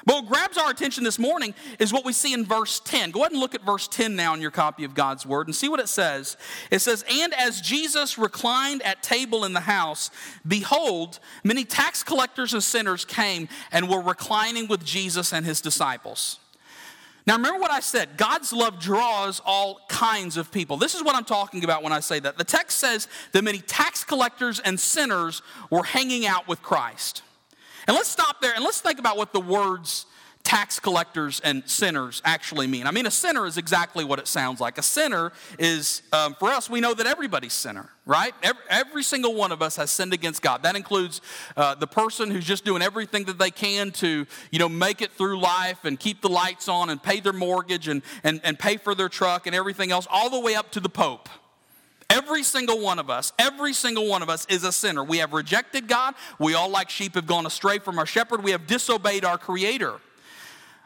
But 0.07 0.23
what 0.23 0.27
grabs 0.27 0.57
our 0.57 0.71
attention 0.71 1.03
this 1.03 1.19
morning 1.19 1.53
is 1.79 1.91
what 1.91 2.05
we 2.05 2.13
see 2.13 2.33
in 2.33 2.45
verse 2.45 2.79
10. 2.79 3.11
Go 3.11 3.19
ahead 3.19 3.33
and 3.33 3.41
look 3.41 3.53
at 3.53 3.65
verse 3.65 3.89
10 3.89 4.15
now 4.15 4.33
in 4.33 4.39
your 4.39 4.51
copy 4.51 4.85
of 4.85 4.95
God's 4.95 5.25
Word 5.25 5.47
and 5.47 5.55
see 5.55 5.67
what 5.67 5.81
it 5.81 5.89
says. 5.89 6.37
It 6.71 6.79
says, 6.79 7.03
And 7.11 7.33
as 7.33 7.59
Jesus 7.59 8.17
reclined 8.17 8.81
at 8.83 9.03
table 9.03 9.43
in 9.43 9.51
the 9.51 9.59
house, 9.59 10.09
behold, 10.47 11.19
many 11.43 11.65
tax 11.65 12.03
collectors 12.03 12.53
and 12.53 12.63
sinners 12.63 13.03
came 13.03 13.49
and 13.69 13.89
were 13.89 13.99
reclining 13.99 14.69
with 14.69 14.85
Jesus 14.85 15.33
and 15.33 15.45
his 15.45 15.59
disciples. 15.59 16.39
Now, 17.25 17.35
remember 17.35 17.59
what 17.59 17.71
I 17.71 17.81
said 17.81 18.15
God's 18.15 18.53
love 18.53 18.79
draws 18.79 19.41
all 19.45 19.81
kinds 19.89 20.37
of 20.37 20.53
people. 20.53 20.77
This 20.77 20.95
is 20.95 21.03
what 21.03 21.17
I'm 21.17 21.25
talking 21.25 21.65
about 21.65 21.83
when 21.83 21.91
I 21.91 21.99
say 21.99 22.21
that. 22.21 22.37
The 22.37 22.45
text 22.45 22.79
says 22.79 23.09
that 23.33 23.43
many 23.43 23.59
tax 23.59 24.05
collectors 24.05 24.61
and 24.61 24.79
sinners 24.79 25.41
were 25.69 25.83
hanging 25.83 26.25
out 26.25 26.47
with 26.47 26.61
Christ. 26.61 27.23
And 27.87 27.95
let's 27.95 28.09
stop 28.09 28.41
there 28.41 28.53
and 28.53 28.63
let's 28.63 28.81
think 28.81 28.99
about 28.99 29.17
what 29.17 29.33
the 29.33 29.39
words 29.39 30.05
tax 30.47 30.79
collectors 30.79 31.41
and 31.41 31.61
sinners 31.69 32.21
actually 32.23 32.67
mean. 32.67 32.87
I 32.87 32.91
mean, 32.91 33.05
a 33.05 33.11
sinner 33.11 33.45
is 33.45 33.57
exactly 33.57 34.05
what 34.05 34.17
it 34.17 34.27
sounds 34.27 34.61
like. 34.61 34.77
A 34.77 34.81
sinner 34.81 35.33
is, 35.59 36.03
um, 36.13 36.35
for 36.39 36.47
us, 36.47 36.69
we 36.69 36.79
know 36.79 36.93
that 36.93 37.05
everybody's 37.05 37.51
sinner, 37.51 37.89
right? 38.05 38.33
Every, 38.41 38.63
every, 38.69 39.03
single 39.03 39.35
one 39.35 39.51
of 39.51 39.61
us 39.61 39.75
has 39.75 39.91
sinned 39.91 40.13
against 40.13 40.41
God. 40.41 40.63
That 40.63 40.77
includes 40.77 41.19
uh, 41.57 41.75
the 41.75 41.85
person 41.85 42.31
who's 42.31 42.45
just 42.45 42.63
doing 42.63 42.81
everything 42.81 43.25
that 43.25 43.37
they 43.37 43.51
can 43.51 43.91
to, 43.91 44.25
you 44.49 44.59
know, 44.59 44.69
make 44.69 45.01
it 45.01 45.11
through 45.11 45.37
life 45.37 45.83
and 45.83 45.99
keep 45.99 46.21
the 46.21 46.29
lights 46.29 46.69
on 46.69 46.89
and 46.89 47.03
pay 47.03 47.19
their 47.19 47.33
mortgage 47.33 47.89
and, 47.89 48.01
and, 48.23 48.39
and 48.45 48.57
pay 48.57 48.77
for 48.77 48.95
their 48.95 49.09
truck 49.09 49.47
and 49.47 49.55
everything 49.55 49.91
else, 49.91 50.07
all 50.09 50.29
the 50.29 50.39
way 50.39 50.55
up 50.55 50.71
to 50.71 50.79
the 50.79 50.89
Pope. 50.89 51.27
Every 52.09 52.43
single 52.43 52.79
one 52.79 52.99
of 52.99 53.09
us, 53.09 53.33
every 53.37 53.73
single 53.73 54.07
one 54.07 54.21
of 54.21 54.29
us 54.29 54.45
is 54.49 54.63
a 54.63 54.71
sinner. 54.71 55.03
We 55.03 55.17
have 55.17 55.33
rejected 55.33 55.87
God. 55.87 56.15
We 56.39 56.53
all, 56.53 56.69
like 56.69 56.89
sheep, 56.89 57.15
have 57.15 57.27
gone 57.27 57.45
astray 57.45 57.79
from 57.79 57.99
our 57.99 58.05
shepherd. 58.05 58.43
We 58.43 58.51
have 58.51 58.65
disobeyed 58.65 59.25
our 59.25 59.37
Creator. 59.37 59.95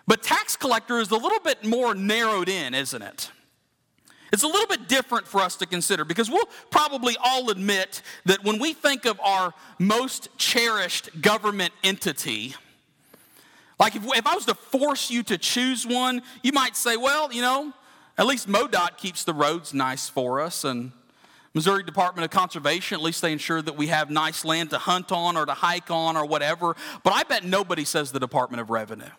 But 0.08 0.24
tax 0.24 0.56
collector 0.58 1.00
is 1.00 1.12
a 1.12 1.18
little 1.18 1.40
bit 1.40 1.64
more 1.64 1.94
narrowed 1.94 2.50
in, 2.50 2.74
isn't 2.74 3.02
it? 3.02 3.30
It's 4.34 4.44
a 4.44 4.48
little 4.48 4.68
bit 4.68 4.88
different 4.88 5.28
for 5.28 5.42
us 5.42 5.58
to 5.58 5.66
consider 5.66 6.06
because 6.06 6.30
we'll 6.30 6.50
probably 6.70 7.18
all 7.24 7.50
admit 7.50 8.02
that 8.26 8.44
when 8.44 8.60
we 8.60 8.74
think 8.74 9.06
of 9.06 9.20
our 9.20 9.54
most 9.78 10.30
cherished 10.38 11.22
government 11.22 11.74
entity, 11.84 12.56
like 13.80 13.96
if, 13.96 14.04
if 14.16 14.26
I 14.26 14.34
was 14.34 14.46
to 14.46 14.56
force 14.56 15.12
you 15.12 15.22
to 15.24 15.38
choose 15.38 15.86
one, 15.86 16.22
you 16.44 16.54
might 16.54 16.76
say, 16.76 16.96
well, 16.98 17.32
you 17.32 17.42
know, 17.42 17.74
at 18.18 18.26
least 18.26 18.48
MoDOT 18.48 18.98
keeps 18.98 19.24
the 19.24 19.34
roads 19.34 19.74
nice 19.74 20.08
for 20.08 20.40
us 20.40 20.64
and 20.64 20.92
Missouri 21.54 21.84
Department 21.84 22.24
of 22.24 22.32
Conservation, 22.32 22.96
at 22.96 23.04
least 23.04 23.22
they 23.22 23.34
ensure 23.34 23.62
that 23.62 23.76
we 23.76 23.88
have 23.88 24.10
nice 24.10 24.46
land 24.46 24.70
to 24.70 24.78
hunt 24.78 25.12
on 25.12 25.36
or 25.36 25.46
to 25.46 25.54
hike 25.54 25.92
on 25.92 26.16
or 26.16 26.26
whatever. 26.26 26.76
But 27.04 27.14
I 27.14 27.24
bet 27.24 27.44
nobody 27.44 27.84
says 27.84 28.12
the 28.12 28.20
Department 28.20 28.62
of 28.62 28.70
Revenue. 28.70 29.10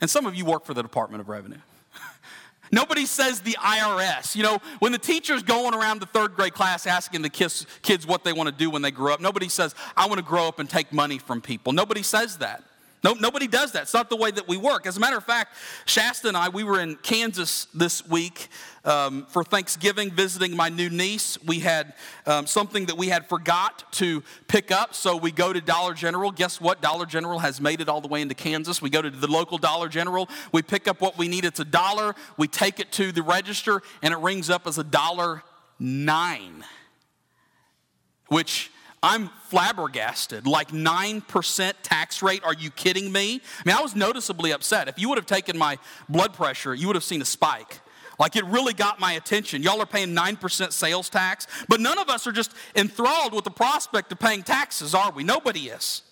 And 0.00 0.08
some 0.10 0.26
of 0.26 0.34
you 0.34 0.44
work 0.44 0.64
for 0.64 0.74
the 0.74 0.82
Department 0.82 1.20
of 1.20 1.28
Revenue. 1.28 1.60
Nobody 2.72 3.06
says 3.06 3.40
the 3.40 3.52
IRS. 3.52 4.34
You 4.34 4.42
know, 4.42 4.58
when 4.80 4.92
the 4.92 4.98
teacher's 4.98 5.42
going 5.42 5.74
around 5.74 6.00
the 6.00 6.06
third 6.06 6.34
grade 6.34 6.54
class 6.54 6.86
asking 6.86 7.22
the 7.22 7.30
kids, 7.30 7.66
kids 7.82 8.06
what 8.06 8.24
they 8.24 8.32
want 8.32 8.48
to 8.48 8.54
do 8.54 8.70
when 8.70 8.82
they 8.82 8.90
grow 8.90 9.14
up, 9.14 9.20
nobody 9.20 9.48
says, 9.48 9.74
I 9.96 10.06
want 10.06 10.18
to 10.18 10.24
grow 10.24 10.48
up 10.48 10.58
and 10.58 10.68
take 10.68 10.92
money 10.92 11.18
from 11.18 11.40
people. 11.40 11.72
Nobody 11.72 12.02
says 12.02 12.38
that. 12.38 12.64
No, 13.04 13.12
nobody 13.12 13.46
does 13.46 13.72
that. 13.72 13.82
It's 13.82 13.94
not 13.94 14.08
the 14.08 14.16
way 14.16 14.30
that 14.30 14.48
we 14.48 14.56
work. 14.56 14.86
As 14.86 14.96
a 14.96 15.00
matter 15.00 15.18
of 15.18 15.24
fact, 15.24 15.54
Shasta 15.84 16.26
and 16.26 16.36
I, 16.36 16.48
we 16.48 16.64
were 16.64 16.80
in 16.80 16.96
Kansas 16.96 17.66
this 17.74 18.06
week 18.08 18.48
um, 18.84 19.26
for 19.28 19.44
Thanksgiving 19.44 20.10
visiting 20.10 20.56
my 20.56 20.68
new 20.68 20.90
niece. 20.90 21.38
We 21.44 21.60
had 21.60 21.94
um, 22.26 22.46
something 22.46 22.86
that 22.86 22.96
we 22.96 23.08
had 23.08 23.26
forgot 23.26 23.90
to 23.92 24.22
pick 24.48 24.70
up, 24.70 24.94
so 24.94 25.16
we 25.16 25.30
go 25.30 25.52
to 25.52 25.60
Dollar 25.60 25.94
General. 25.94 26.30
Guess 26.30 26.60
what? 26.60 26.82
Dollar 26.82 27.06
General 27.06 27.38
has 27.38 27.60
made 27.60 27.80
it 27.80 27.88
all 27.88 28.00
the 28.00 28.08
way 28.08 28.20
into 28.20 28.34
Kansas. 28.34 28.82
We 28.82 28.90
go 28.90 29.02
to 29.02 29.10
the 29.10 29.26
local 29.26 29.58
Dollar 29.58 29.88
General. 29.88 30.28
We 30.52 30.62
pick 30.62 30.88
up 30.88 31.00
what 31.00 31.18
we 31.18 31.28
need. 31.28 31.44
It's 31.44 31.60
a 31.60 31.64
dollar. 31.64 32.14
We 32.36 32.48
take 32.48 32.80
it 32.80 32.92
to 32.92 33.12
the 33.12 33.22
register, 33.22 33.82
and 34.02 34.12
it 34.12 34.18
rings 34.18 34.50
up 34.50 34.66
as 34.66 34.78
a 34.78 34.84
dollar 34.84 35.42
nine, 35.78 36.64
which 38.28 38.70
I'm 39.02 39.28
flabbergasted. 39.48 40.46
Like 40.46 40.68
9% 40.68 41.72
tax 41.82 42.22
rate? 42.22 42.42
Are 42.42 42.54
you 42.54 42.70
kidding 42.70 43.12
me? 43.12 43.34
I 43.34 43.68
mean, 43.68 43.76
I 43.76 43.82
was 43.82 43.94
noticeably 43.94 44.50
upset. 44.50 44.88
If 44.88 44.98
you 44.98 45.10
would 45.10 45.18
have 45.18 45.26
taken 45.26 45.58
my 45.58 45.78
blood 46.08 46.32
pressure, 46.32 46.74
you 46.74 46.86
would 46.86 46.96
have 46.96 47.04
seen 47.04 47.20
a 47.20 47.26
spike. 47.26 47.80
Like 48.18 48.36
it 48.36 48.44
really 48.46 48.72
got 48.72 49.00
my 49.00 49.12
attention. 49.12 49.62
Y'all 49.62 49.80
are 49.80 49.86
paying 49.86 50.14
9% 50.14 50.72
sales 50.72 51.08
tax, 51.08 51.46
but 51.68 51.80
none 51.80 51.98
of 51.98 52.08
us 52.08 52.26
are 52.26 52.32
just 52.32 52.52
enthralled 52.76 53.32
with 53.32 53.44
the 53.44 53.50
prospect 53.50 54.12
of 54.12 54.18
paying 54.18 54.42
taxes, 54.42 54.94
are 54.94 55.12
we? 55.12 55.24
Nobody 55.24 55.68
is. 55.68 56.02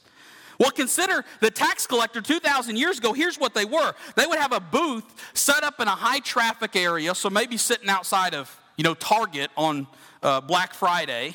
Well, 0.58 0.70
consider 0.70 1.24
the 1.40 1.50
tax 1.50 1.86
collector 1.86 2.20
2,000 2.20 2.76
years 2.76 2.98
ago. 2.98 3.12
Here's 3.12 3.38
what 3.38 3.54
they 3.54 3.64
were 3.64 3.94
they 4.16 4.26
would 4.26 4.38
have 4.38 4.52
a 4.52 4.60
booth 4.60 5.04
set 5.34 5.64
up 5.64 5.80
in 5.80 5.88
a 5.88 5.92
high 5.92 6.20
traffic 6.20 6.76
area, 6.76 7.14
so 7.14 7.30
maybe 7.30 7.56
sitting 7.56 7.88
outside 7.88 8.34
of, 8.34 8.60
you 8.76 8.84
know, 8.84 8.94
Target 8.94 9.50
on 9.56 9.86
uh, 10.22 10.40
Black 10.40 10.74
Friday 10.74 11.34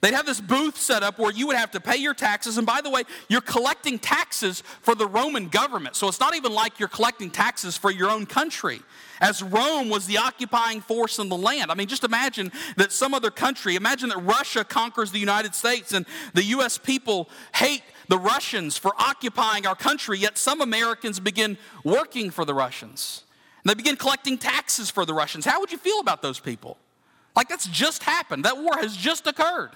They'd 0.00 0.14
have 0.14 0.26
this 0.26 0.40
booth 0.40 0.76
set 0.76 1.02
up 1.02 1.18
where 1.18 1.32
you 1.32 1.46
would 1.46 1.56
have 1.56 1.70
to 1.72 1.80
pay 1.80 1.96
your 1.96 2.14
taxes. 2.14 2.58
And 2.58 2.66
by 2.66 2.80
the 2.80 2.90
way, 2.90 3.02
you're 3.28 3.40
collecting 3.40 3.98
taxes 3.98 4.62
for 4.82 4.94
the 4.94 5.06
Roman 5.06 5.48
government. 5.48 5.96
So 5.96 6.06
it's 6.06 6.20
not 6.20 6.36
even 6.36 6.52
like 6.52 6.78
you're 6.78 6.88
collecting 6.88 7.30
taxes 7.30 7.76
for 7.76 7.90
your 7.90 8.10
own 8.10 8.26
country, 8.26 8.82
as 9.20 9.42
Rome 9.42 9.88
was 9.88 10.06
the 10.06 10.18
occupying 10.18 10.82
force 10.82 11.18
in 11.18 11.30
the 11.30 11.36
land. 11.36 11.70
I 11.70 11.74
mean, 11.74 11.88
just 11.88 12.04
imagine 12.04 12.52
that 12.76 12.92
some 12.92 13.14
other 13.14 13.30
country, 13.30 13.74
imagine 13.74 14.10
that 14.10 14.18
Russia 14.18 14.64
conquers 14.64 15.12
the 15.12 15.18
United 15.18 15.54
States 15.54 15.92
and 15.92 16.04
the 16.34 16.44
U.S. 16.44 16.76
people 16.76 17.30
hate 17.54 17.82
the 18.08 18.18
Russians 18.18 18.76
for 18.76 18.92
occupying 18.98 19.66
our 19.66 19.74
country, 19.74 20.18
yet 20.18 20.36
some 20.36 20.60
Americans 20.60 21.18
begin 21.18 21.56
working 21.84 22.30
for 22.30 22.44
the 22.44 22.54
Russians. 22.54 23.24
And 23.64 23.70
they 23.70 23.74
begin 23.74 23.96
collecting 23.96 24.36
taxes 24.36 24.90
for 24.90 25.06
the 25.06 25.14
Russians. 25.14 25.46
How 25.46 25.58
would 25.60 25.72
you 25.72 25.78
feel 25.78 26.00
about 26.00 26.22
those 26.22 26.38
people? 26.38 26.76
Like 27.34 27.48
that's 27.48 27.66
just 27.66 28.02
happened. 28.02 28.44
That 28.44 28.56
war 28.58 28.76
has 28.78 28.96
just 28.96 29.26
occurred. 29.26 29.72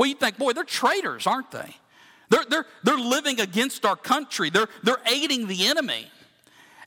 Well, 0.00 0.08
you 0.08 0.14
think, 0.14 0.38
boy, 0.38 0.54
they're 0.54 0.64
traitors, 0.64 1.26
aren't 1.26 1.50
they? 1.50 1.76
They're, 2.30 2.44
they're, 2.48 2.64
they're 2.84 2.96
living 2.96 3.38
against 3.38 3.84
our 3.84 3.96
country, 3.96 4.48
they're, 4.48 4.68
they're 4.82 5.02
aiding 5.04 5.46
the 5.46 5.66
enemy. 5.66 6.10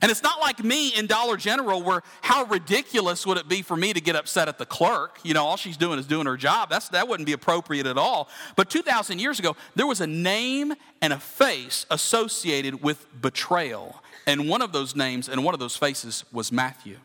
And 0.02 0.10
it's 0.10 0.24
not 0.24 0.40
like 0.40 0.64
me 0.64 0.88
in 0.88 1.06
Dollar 1.06 1.36
General 1.36 1.80
where 1.80 2.02
how 2.22 2.44
ridiculous 2.46 3.24
would 3.24 3.38
it 3.38 3.48
be 3.48 3.62
for 3.62 3.76
me 3.76 3.92
to 3.92 4.00
get 4.00 4.16
upset 4.16 4.48
at 4.48 4.58
the 4.58 4.66
clerk? 4.66 5.20
You 5.22 5.32
know, 5.32 5.44
all 5.44 5.56
she's 5.56 5.76
doing 5.76 6.00
is 6.00 6.06
doing 6.06 6.26
her 6.26 6.36
job. 6.36 6.70
That's, 6.70 6.88
that 6.88 7.06
wouldn't 7.06 7.24
be 7.24 7.34
appropriate 7.34 7.86
at 7.86 7.96
all. 7.96 8.28
But 8.56 8.68
2,000 8.68 9.20
years 9.20 9.38
ago, 9.38 9.54
there 9.76 9.86
was 9.86 10.00
a 10.00 10.08
name 10.08 10.74
and 11.00 11.12
a 11.12 11.20
face 11.20 11.86
associated 11.92 12.82
with 12.82 13.06
betrayal. 13.22 14.02
And 14.26 14.48
one 14.48 14.60
of 14.60 14.72
those 14.72 14.96
names 14.96 15.28
and 15.28 15.44
one 15.44 15.54
of 15.54 15.60
those 15.60 15.76
faces 15.76 16.24
was 16.32 16.50
Matthew. 16.50 16.96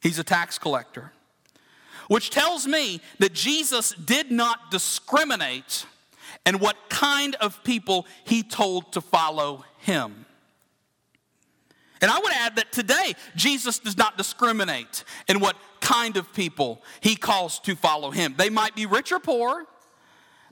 He's 0.00 0.18
a 0.18 0.24
tax 0.24 0.58
collector 0.58 1.12
which 2.08 2.30
tells 2.30 2.66
me 2.66 3.00
that 3.18 3.32
Jesus 3.32 3.90
did 3.92 4.30
not 4.30 4.70
discriminate 4.70 5.86
in 6.44 6.58
what 6.58 6.76
kind 6.88 7.36
of 7.36 7.62
people 7.62 8.06
he 8.24 8.42
told 8.42 8.92
to 8.92 9.00
follow 9.00 9.64
him. 9.78 10.24
And 12.00 12.10
I 12.10 12.18
would 12.18 12.32
add 12.32 12.56
that 12.56 12.72
today, 12.72 13.14
Jesus 13.36 13.78
does 13.78 13.96
not 13.96 14.16
discriminate 14.16 15.04
in 15.28 15.40
what 15.40 15.56
kind 15.80 16.16
of 16.16 16.32
people 16.32 16.82
he 17.00 17.16
calls 17.16 17.58
to 17.60 17.74
follow 17.74 18.10
him. 18.10 18.34
They 18.36 18.50
might 18.50 18.74
be 18.74 18.86
rich 18.86 19.12
or 19.12 19.18
poor, 19.18 19.66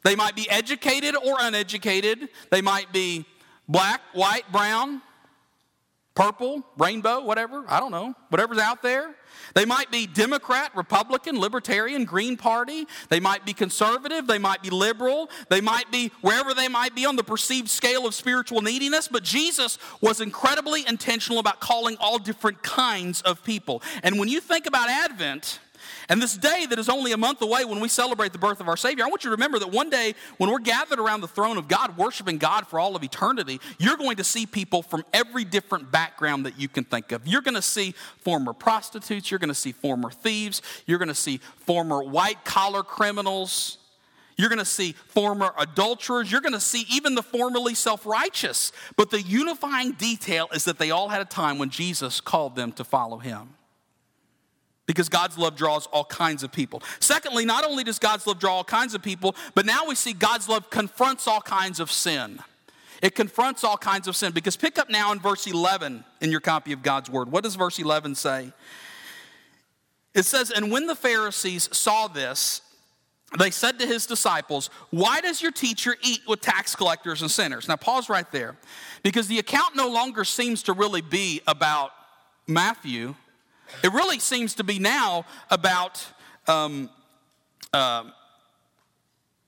they 0.02 0.16
might 0.16 0.36
be 0.36 0.48
educated 0.50 1.16
or 1.16 1.36
uneducated, 1.40 2.28
they 2.50 2.62
might 2.62 2.92
be 2.92 3.24
black, 3.68 4.00
white, 4.12 4.50
brown, 4.52 5.02
purple, 6.16 6.66
rainbow, 6.78 7.20
whatever, 7.20 7.64
I 7.68 7.78
don't 7.78 7.92
know, 7.92 8.14
whatever's 8.30 8.58
out 8.58 8.82
there. 8.82 9.14
They 9.54 9.64
might 9.64 9.90
be 9.90 10.06
Democrat, 10.06 10.72
Republican, 10.74 11.38
Libertarian, 11.38 12.04
Green 12.04 12.36
Party. 12.36 12.86
They 13.10 13.20
might 13.20 13.46
be 13.46 13.52
conservative. 13.52 14.26
They 14.26 14.38
might 14.38 14.62
be 14.62 14.70
liberal. 14.70 15.30
They 15.50 15.60
might 15.60 15.90
be 15.92 16.10
wherever 16.22 16.54
they 16.54 16.68
might 16.68 16.94
be 16.94 17.06
on 17.06 17.16
the 17.16 17.22
perceived 17.22 17.68
scale 17.68 18.06
of 18.06 18.14
spiritual 18.14 18.62
neediness. 18.62 19.08
But 19.08 19.22
Jesus 19.22 19.78
was 20.00 20.20
incredibly 20.20 20.86
intentional 20.86 21.38
about 21.38 21.60
calling 21.60 21.96
all 22.00 22.18
different 22.18 22.62
kinds 22.62 23.20
of 23.22 23.44
people. 23.44 23.82
And 24.02 24.18
when 24.18 24.28
you 24.28 24.40
think 24.40 24.66
about 24.66 24.88
Advent, 24.88 25.60
and 26.08 26.22
this 26.22 26.36
day 26.36 26.66
that 26.66 26.78
is 26.78 26.88
only 26.88 27.12
a 27.12 27.16
month 27.16 27.42
away 27.42 27.64
when 27.64 27.80
we 27.80 27.88
celebrate 27.88 28.32
the 28.32 28.38
birth 28.38 28.60
of 28.60 28.68
our 28.68 28.76
Savior, 28.76 29.04
I 29.04 29.08
want 29.08 29.24
you 29.24 29.30
to 29.30 29.36
remember 29.36 29.58
that 29.58 29.70
one 29.70 29.90
day 29.90 30.14
when 30.38 30.50
we're 30.50 30.60
gathered 30.60 31.00
around 31.00 31.20
the 31.20 31.28
throne 31.28 31.58
of 31.58 31.66
God, 31.66 31.96
worshiping 31.96 32.38
God 32.38 32.66
for 32.66 32.78
all 32.78 32.94
of 32.94 33.02
eternity, 33.02 33.60
you're 33.78 33.96
going 33.96 34.16
to 34.16 34.24
see 34.24 34.46
people 34.46 34.82
from 34.82 35.04
every 35.12 35.44
different 35.44 35.90
background 35.90 36.46
that 36.46 36.58
you 36.58 36.68
can 36.68 36.84
think 36.84 37.10
of. 37.12 37.26
You're 37.26 37.42
going 37.42 37.54
to 37.54 37.62
see 37.62 37.94
former 38.18 38.52
prostitutes, 38.52 39.30
you're 39.30 39.40
going 39.40 39.48
to 39.48 39.54
see 39.54 39.72
former 39.72 40.10
thieves, 40.10 40.62
you're 40.86 40.98
going 40.98 41.08
to 41.08 41.14
see 41.14 41.38
former 41.58 42.02
white 42.02 42.44
collar 42.44 42.82
criminals. 42.82 43.78
You're 44.38 44.50
going 44.50 44.58
to 44.58 44.66
see 44.66 44.92
former 44.92 45.52
adulterers. 45.58 46.30
You're 46.30 46.42
going 46.42 46.52
to 46.52 46.60
see 46.60 46.84
even 46.90 47.14
the 47.14 47.22
formerly 47.22 47.74
self 47.74 48.04
righteous. 48.04 48.70
But 48.94 49.08
the 49.08 49.22
unifying 49.22 49.92
detail 49.92 50.48
is 50.52 50.66
that 50.66 50.78
they 50.78 50.90
all 50.90 51.08
had 51.08 51.22
a 51.22 51.24
time 51.24 51.58
when 51.58 51.70
Jesus 51.70 52.20
called 52.20 52.54
them 52.54 52.70
to 52.72 52.84
follow 52.84 53.16
him 53.16 53.55
because 54.86 55.08
God's 55.08 55.36
love 55.36 55.56
draws 55.56 55.86
all 55.86 56.04
kinds 56.04 56.42
of 56.42 56.52
people. 56.52 56.82
Secondly, 57.00 57.44
not 57.44 57.64
only 57.64 57.84
does 57.84 57.98
God's 57.98 58.26
love 58.26 58.38
draw 58.38 58.56
all 58.56 58.64
kinds 58.64 58.94
of 58.94 59.02
people, 59.02 59.34
but 59.54 59.66
now 59.66 59.86
we 59.86 59.94
see 59.94 60.12
God's 60.12 60.48
love 60.48 60.70
confronts 60.70 61.26
all 61.26 61.40
kinds 61.40 61.80
of 61.80 61.90
sin. 61.90 62.38
It 63.02 63.14
confronts 63.14 63.62
all 63.64 63.76
kinds 63.76 64.08
of 64.08 64.16
sin 64.16 64.32
because 64.32 64.56
pick 64.56 64.78
up 64.78 64.88
now 64.88 65.12
in 65.12 65.18
verse 65.18 65.46
11 65.46 66.04
in 66.20 66.30
your 66.30 66.40
copy 66.40 66.72
of 66.72 66.82
God's 66.82 67.10
word. 67.10 67.30
What 67.30 67.44
does 67.44 67.54
verse 67.54 67.78
11 67.78 68.14
say? 68.14 68.52
It 70.14 70.24
says, 70.24 70.50
And 70.50 70.70
when 70.70 70.86
the 70.86 70.94
Pharisees 70.94 71.68
saw 71.76 72.08
this, 72.08 72.62
they 73.38 73.50
said 73.50 73.78
to 73.80 73.86
his 73.86 74.06
disciples, 74.06 74.70
Why 74.90 75.20
does 75.20 75.42
your 75.42 75.50
teacher 75.50 75.96
eat 76.02 76.20
with 76.26 76.40
tax 76.40 76.74
collectors 76.74 77.20
and 77.20 77.30
sinners? 77.30 77.68
Now, 77.68 77.76
pause 77.76 78.08
right 78.08 78.30
there 78.32 78.56
because 79.02 79.28
the 79.28 79.38
account 79.38 79.76
no 79.76 79.88
longer 79.88 80.24
seems 80.24 80.62
to 80.64 80.72
really 80.72 81.02
be 81.02 81.42
about 81.46 81.90
Matthew 82.46 83.14
it 83.82 83.92
really 83.92 84.18
seems 84.18 84.54
to 84.54 84.64
be 84.64 84.78
now 84.78 85.24
about, 85.50 86.04
um, 86.46 86.90
uh, 87.72 88.04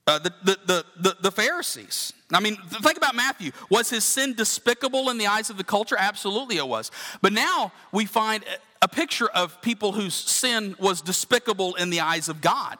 uh, 0.07 0.19
the, 0.19 0.33
the, 0.43 0.85
the, 0.99 1.17
the, 1.21 1.31
Pharisees. 1.31 2.13
I 2.33 2.39
mean, 2.39 2.57
think 2.57 2.97
about 2.97 3.15
Matthew. 3.15 3.51
Was 3.69 3.91
his 3.91 4.03
sin 4.03 4.33
despicable 4.33 5.09
in 5.11 5.19
the 5.19 5.27
eyes 5.27 5.51
of 5.51 5.57
the 5.57 5.63
culture? 5.63 5.95
Absolutely 5.99 6.57
it 6.57 6.67
was. 6.67 6.89
But 7.21 7.31
now 7.31 7.71
we 7.91 8.05
find 8.05 8.43
a 8.81 8.87
picture 8.87 9.27
of 9.27 9.61
people 9.61 9.91
whose 9.91 10.15
sin 10.15 10.75
was 10.79 11.01
despicable 11.01 11.75
in 11.75 11.91
the 11.91 11.99
eyes 11.99 12.27
of 12.27 12.41
God. 12.41 12.79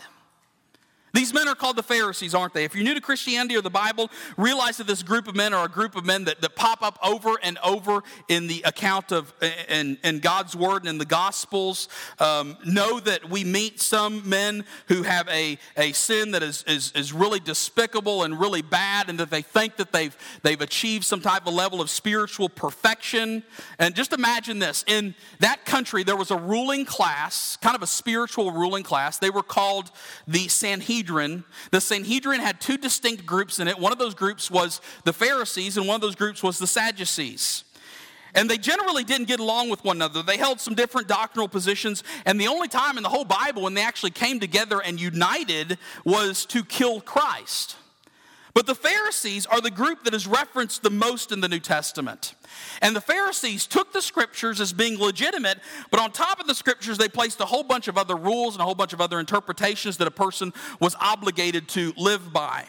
These 1.14 1.34
men 1.34 1.48
are 1.48 1.56
called 1.56 1.76
the 1.76 1.84
Pharisees, 1.84 2.36
aren't 2.36 2.54
they? 2.54 2.66
If 2.66 2.76
you're 2.76 2.84
new 2.84 2.94
to 2.94 3.02
Christianity 3.02 3.56
or 3.56 3.62
the 3.62 3.70
Bible, 3.70 4.12
realize 4.38 4.78
that 4.78 4.88
this 4.88 5.02
group 5.02 5.28
of 5.28 5.36
men 5.36 5.54
are 5.54 5.66
a 5.66 5.70
group 5.70 5.96
of 5.96 6.06
men 6.06 6.26
that, 6.26 6.42
that 6.42 6.56
pop 6.56 6.84
up 6.84 7.00
over 7.04 7.36
and 7.42 7.58
over 7.64 8.04
in 8.28 8.48
the 8.48 8.62
account 8.64 9.12
of 9.12 9.34
in, 9.68 9.98
in 10.04 10.20
God's 10.20 10.56
Word 10.56 10.84
and 10.84 10.90
in 10.90 10.98
the 11.00 11.06
Gospels. 11.06 11.90
Um, 12.20 12.58
know 12.64 13.00
that 13.00 13.30
we 13.30 13.44
meet 13.44 13.80
some 13.80 14.28
men 14.30 14.66
who 14.88 15.04
have 15.04 15.28
a, 15.30 15.58
a 15.78 15.94
sin 15.94 16.32
that 16.32 16.44
is, 16.44 16.64
is, 16.68 16.92
is 16.92 17.12
really 17.12 17.40
despicable 17.40 18.24
and 18.24 18.40
really 18.40 18.62
bad, 18.62 19.10
and 19.10 19.20
that 19.20 19.32
they 19.32 19.42
think 19.42 19.78
that 19.78 19.92
they've, 19.92 20.16
they've 20.44 20.62
achieved 20.62 21.06
some 21.06 21.22
type 21.22 21.48
of 21.48 21.54
level 21.54 21.82
of 21.82 21.90
spiritual 21.90 22.50
perfection. 22.50 23.44
And 23.80 23.96
just 23.96 24.14
imagine 24.14 24.60
this 24.60 24.84
in 24.86 25.16
that 25.40 25.66
country, 25.66 26.04
there 26.04 26.18
was 26.18 26.30
a 26.30 26.38
ruling 26.38 26.86
class, 26.86 27.58
kind 27.58 27.76
of 27.76 27.82
a 27.82 27.88
spiritual 27.88 28.52
ruling 28.52 28.84
class. 28.84 29.18
They 29.18 29.32
were 29.32 29.44
called 29.44 29.90
the 30.28 30.48
Sanhedrin. 30.48 30.99
Sanhedrin, 31.00 31.46
the 31.72 31.80
Sanhedrin 31.80 32.42
had 32.42 32.60
two 32.60 32.78
distinct 32.78 33.26
groups 33.26 33.60
in 33.60 33.70
it. 33.70 33.80
One 33.80 33.94
of 33.94 34.00
those 34.00 34.14
groups 34.14 34.52
was 34.52 34.82
the 35.06 35.14
Pharisees, 35.14 35.78
and 35.78 35.88
one 35.88 35.96
of 35.96 36.02
those 36.02 36.16
groups 36.16 36.44
was 36.44 36.60
the 36.60 36.68
Sadducees. 36.68 37.64
And 38.36 38.50
they 38.50 38.58
generally 38.58 39.06
didn't 39.06 39.30
get 39.30 39.40
along 39.40 39.70
with 39.70 39.84
one 39.86 39.96
another. 39.96 40.22
They 40.22 40.36
held 40.36 40.60
some 40.60 40.76
different 40.76 41.08
doctrinal 41.08 41.48
positions, 41.48 42.04
and 42.26 42.40
the 42.40 42.48
only 42.48 42.68
time 42.68 42.98
in 42.98 43.04
the 43.04 43.10
whole 43.10 43.24
Bible 43.24 43.62
when 43.62 43.76
they 43.76 43.82
actually 43.82 44.12
came 44.12 44.42
together 44.42 44.82
and 44.82 45.00
united 45.00 45.78
was 46.04 46.46
to 46.48 46.66
kill 46.66 47.00
Christ. 47.00 47.78
But 48.54 48.66
the 48.66 48.76
Pharisees 48.76 49.46
are 49.46 49.62
the 49.62 49.72
group 49.72 50.04
that 50.04 50.14
is 50.14 50.28
referenced 50.28 50.84
the 50.84 50.90
most 50.90 51.32
in 51.32 51.42
the 51.42 51.48
New 51.48 51.60
Testament. 51.60 52.36
And 52.82 52.96
the 52.96 53.02
Pharisees 53.02 53.68
took 53.68 53.94
the 53.94 54.02
scriptures 54.02 54.60
as 54.60 54.74
being 54.74 55.00
legitimate, 55.00 55.60
but 55.92 56.00
on 56.00 56.12
top 56.12 56.40
of 56.40 56.48
the 56.48 56.56
scriptures, 56.56 56.98
they 56.98 57.10
placed 57.10 57.40
a 57.42 57.46
whole 57.46 57.64
bunch 57.64 57.88
of 57.88 57.98
other 57.98 58.16
rules 58.16 58.56
and 58.56 58.62
a 58.62 58.66
whole 58.66 58.76
bunch 58.76 58.94
of 58.94 59.02
other 59.02 59.20
interpretations 59.20 59.98
that 59.98 60.08
a 60.08 60.12
person 60.12 60.54
was 60.80 60.96
obligated 61.00 61.68
to 61.70 61.94
live 61.96 62.34
by. 62.34 62.66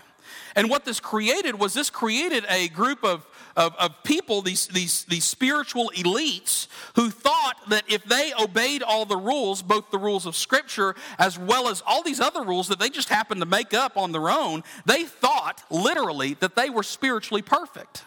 And 0.56 0.68
what 0.68 0.84
this 0.84 1.00
created 1.00 1.58
was 1.58 1.74
this 1.74 1.90
created 1.90 2.44
a 2.48 2.68
group 2.68 3.04
of, 3.04 3.26
of, 3.56 3.74
of, 3.76 4.02
people, 4.02 4.42
these, 4.42 4.66
these, 4.68 5.04
these 5.04 5.24
spiritual 5.24 5.90
elites, 5.94 6.66
who 6.96 7.10
thought 7.10 7.56
that 7.68 7.84
if 7.88 8.04
they 8.04 8.32
obeyed 8.40 8.82
all 8.82 9.04
the 9.04 9.16
rules, 9.16 9.62
both 9.62 9.90
the 9.90 9.98
rules 9.98 10.26
of 10.26 10.36
Scripture 10.36 10.94
as 11.18 11.38
well 11.38 11.68
as 11.68 11.82
all 11.86 12.02
these 12.02 12.20
other 12.20 12.42
rules 12.42 12.68
that 12.68 12.78
they 12.78 12.90
just 12.90 13.08
happened 13.08 13.40
to 13.40 13.46
make 13.46 13.74
up 13.74 13.96
on 13.96 14.12
their 14.12 14.30
own, 14.30 14.62
they 14.86 15.04
thought 15.04 15.62
literally 15.70 16.34
that 16.34 16.56
they 16.56 16.70
were 16.70 16.82
spiritually 16.82 17.42
perfect. 17.42 18.04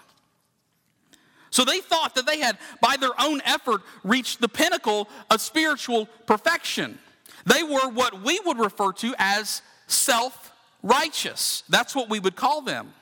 So 1.49 1.63
they 1.63 1.81
thought 1.81 2.15
that 2.15 2.25
they 2.25 2.39
had, 2.39 2.57
by 2.81 2.97
their 2.99 3.13
own 3.19 3.39
effort, 3.45 3.81
reached 4.03 4.41
the 4.41 4.49
pinnacle 4.49 5.07
of 5.29 5.39
spiritual 5.39 6.07
perfection. 6.25 6.97
They 7.45 7.61
were 7.61 7.89
what 7.89 8.23
we 8.23 8.39
would 8.45 8.57
refer 8.57 8.91
to 8.93 9.13
as 9.19 9.61
self 9.85 10.52
righteous. 10.83 11.63
That's 11.69 11.95
what 11.95 12.09
we 12.09 12.19
would 12.19 12.35
call 12.35 12.61
them. 12.61 12.93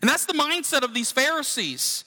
And 0.00 0.10
that's 0.10 0.26
the 0.26 0.32
mindset 0.32 0.82
of 0.82 0.92
these 0.92 1.12
Pharisees. 1.12 2.04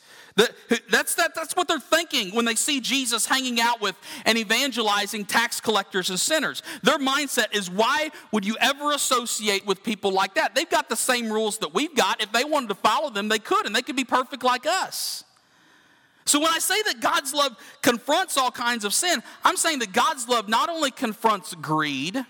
That's, 0.89 1.15
that, 1.15 1.33
that's 1.33 1.55
what 1.55 1.67
they're 1.67 1.79
thinking 1.79 2.35
when 2.35 2.45
they 2.45 2.53
see 2.53 2.79
Jesus 2.79 3.25
hanging 3.25 3.59
out 3.59 3.81
with 3.81 3.95
and 4.23 4.37
evangelizing 4.37 5.25
tax 5.25 5.59
collectors 5.59 6.11
and 6.11 6.19
sinners. 6.19 6.61
Their 6.83 6.99
mindset 6.99 7.55
is 7.55 7.71
why 7.71 8.11
would 8.31 8.45
you 8.45 8.55
ever 8.59 8.91
associate 8.91 9.65
with 9.65 9.83
people 9.83 10.11
like 10.11 10.35
that? 10.35 10.53
They've 10.53 10.69
got 10.69 10.89
the 10.89 10.95
same 10.95 11.31
rules 11.31 11.57
that 11.59 11.73
we've 11.73 11.95
got. 11.95 12.21
If 12.21 12.31
they 12.31 12.43
wanted 12.43 12.69
to 12.69 12.75
follow 12.75 13.09
them, 13.09 13.29
they 13.29 13.39
could, 13.39 13.65
and 13.65 13.75
they 13.75 13.81
could 13.81 13.95
be 13.95 14.03
perfect 14.03 14.43
like 14.43 14.67
us. 14.67 15.23
So 16.25 16.39
when 16.39 16.49
I 16.49 16.59
say 16.59 16.81
that 16.83 16.99
God's 16.99 17.33
love 17.33 17.57
confronts 17.81 18.37
all 18.37 18.51
kinds 18.51 18.85
of 18.85 18.93
sin, 18.93 19.23
I'm 19.43 19.57
saying 19.57 19.79
that 19.79 19.91
God's 19.91 20.27
love 20.27 20.47
not 20.47 20.69
only 20.69 20.91
confronts 20.91 21.55
greed, 21.55 22.23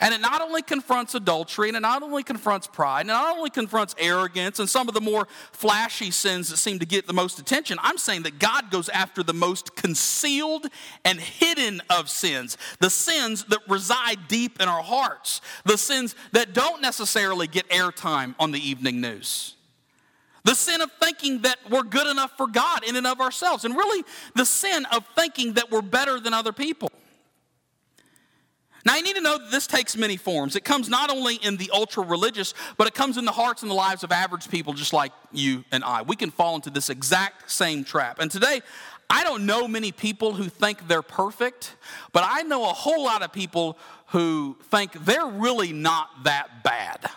and 0.00 0.14
it 0.14 0.20
not 0.20 0.40
only 0.40 0.62
confronts 0.62 1.14
adultery, 1.14 1.68
and 1.68 1.76
it 1.76 1.80
not 1.80 2.02
only 2.02 2.22
confronts 2.22 2.66
pride, 2.66 3.02
and 3.02 3.10
it 3.10 3.12
not 3.12 3.36
only 3.36 3.50
confronts 3.50 3.94
arrogance 3.98 4.58
and 4.58 4.68
some 4.68 4.88
of 4.88 4.94
the 4.94 5.00
more 5.00 5.28
flashy 5.52 6.10
sins 6.10 6.48
that 6.48 6.56
seem 6.56 6.78
to 6.78 6.86
get 6.86 7.06
the 7.06 7.12
most 7.12 7.38
attention. 7.38 7.78
I'm 7.82 7.98
saying 7.98 8.22
that 8.22 8.38
God 8.38 8.70
goes 8.70 8.88
after 8.88 9.22
the 9.22 9.34
most 9.34 9.76
concealed 9.76 10.66
and 11.04 11.20
hidden 11.20 11.82
of 11.90 12.08
sins, 12.08 12.56
the 12.80 12.90
sins 12.90 13.44
that 13.44 13.60
reside 13.68 14.28
deep 14.28 14.60
in 14.60 14.68
our 14.68 14.82
hearts, 14.82 15.40
the 15.64 15.76
sins 15.76 16.14
that 16.32 16.54
don't 16.54 16.80
necessarily 16.80 17.46
get 17.46 17.68
airtime 17.68 18.34
on 18.38 18.52
the 18.52 18.60
evening 18.60 19.00
news. 19.00 19.54
The 20.44 20.54
sin 20.54 20.80
of 20.80 20.90
thinking 20.92 21.42
that 21.42 21.58
we're 21.68 21.82
good 21.82 22.06
enough 22.06 22.36
for 22.36 22.46
God 22.46 22.82
in 22.84 22.96
and 22.96 23.06
of 23.06 23.20
ourselves. 23.20 23.66
And 23.66 23.76
really, 23.76 24.04
the 24.34 24.46
sin 24.46 24.86
of 24.90 25.04
thinking 25.14 25.52
that 25.54 25.70
we're 25.70 25.82
better 25.82 26.18
than 26.18 26.32
other 26.32 26.52
people. 26.52 26.90
Now, 28.84 28.96
you 28.96 29.02
need 29.02 29.16
to 29.16 29.20
know 29.20 29.38
that 29.38 29.50
this 29.50 29.66
takes 29.66 29.96
many 29.96 30.16
forms. 30.16 30.56
It 30.56 30.64
comes 30.64 30.88
not 30.88 31.10
only 31.10 31.36
in 31.36 31.56
the 31.56 31.70
ultra 31.72 32.04
religious, 32.04 32.54
but 32.76 32.86
it 32.86 32.94
comes 32.94 33.18
in 33.18 33.24
the 33.24 33.32
hearts 33.32 33.62
and 33.62 33.70
the 33.70 33.74
lives 33.74 34.04
of 34.04 34.12
average 34.12 34.48
people 34.48 34.72
just 34.72 34.92
like 34.92 35.12
you 35.32 35.64
and 35.70 35.84
I. 35.84 36.02
We 36.02 36.16
can 36.16 36.30
fall 36.30 36.54
into 36.54 36.70
this 36.70 36.88
exact 36.88 37.50
same 37.50 37.84
trap. 37.84 38.18
And 38.20 38.30
today, 38.30 38.62
I 39.10 39.24
don't 39.24 39.44
know 39.44 39.66
many 39.66 39.90
people 39.90 40.32
who 40.32 40.44
think 40.48 40.86
they're 40.86 41.02
perfect, 41.02 41.76
but 42.12 42.24
I 42.26 42.42
know 42.42 42.62
a 42.62 42.72
whole 42.72 43.04
lot 43.04 43.22
of 43.22 43.32
people 43.32 43.76
who 44.08 44.56
think 44.70 44.92
they're 45.04 45.26
really 45.26 45.72
not 45.72 46.24
that 46.24 46.62
bad. 46.62 47.10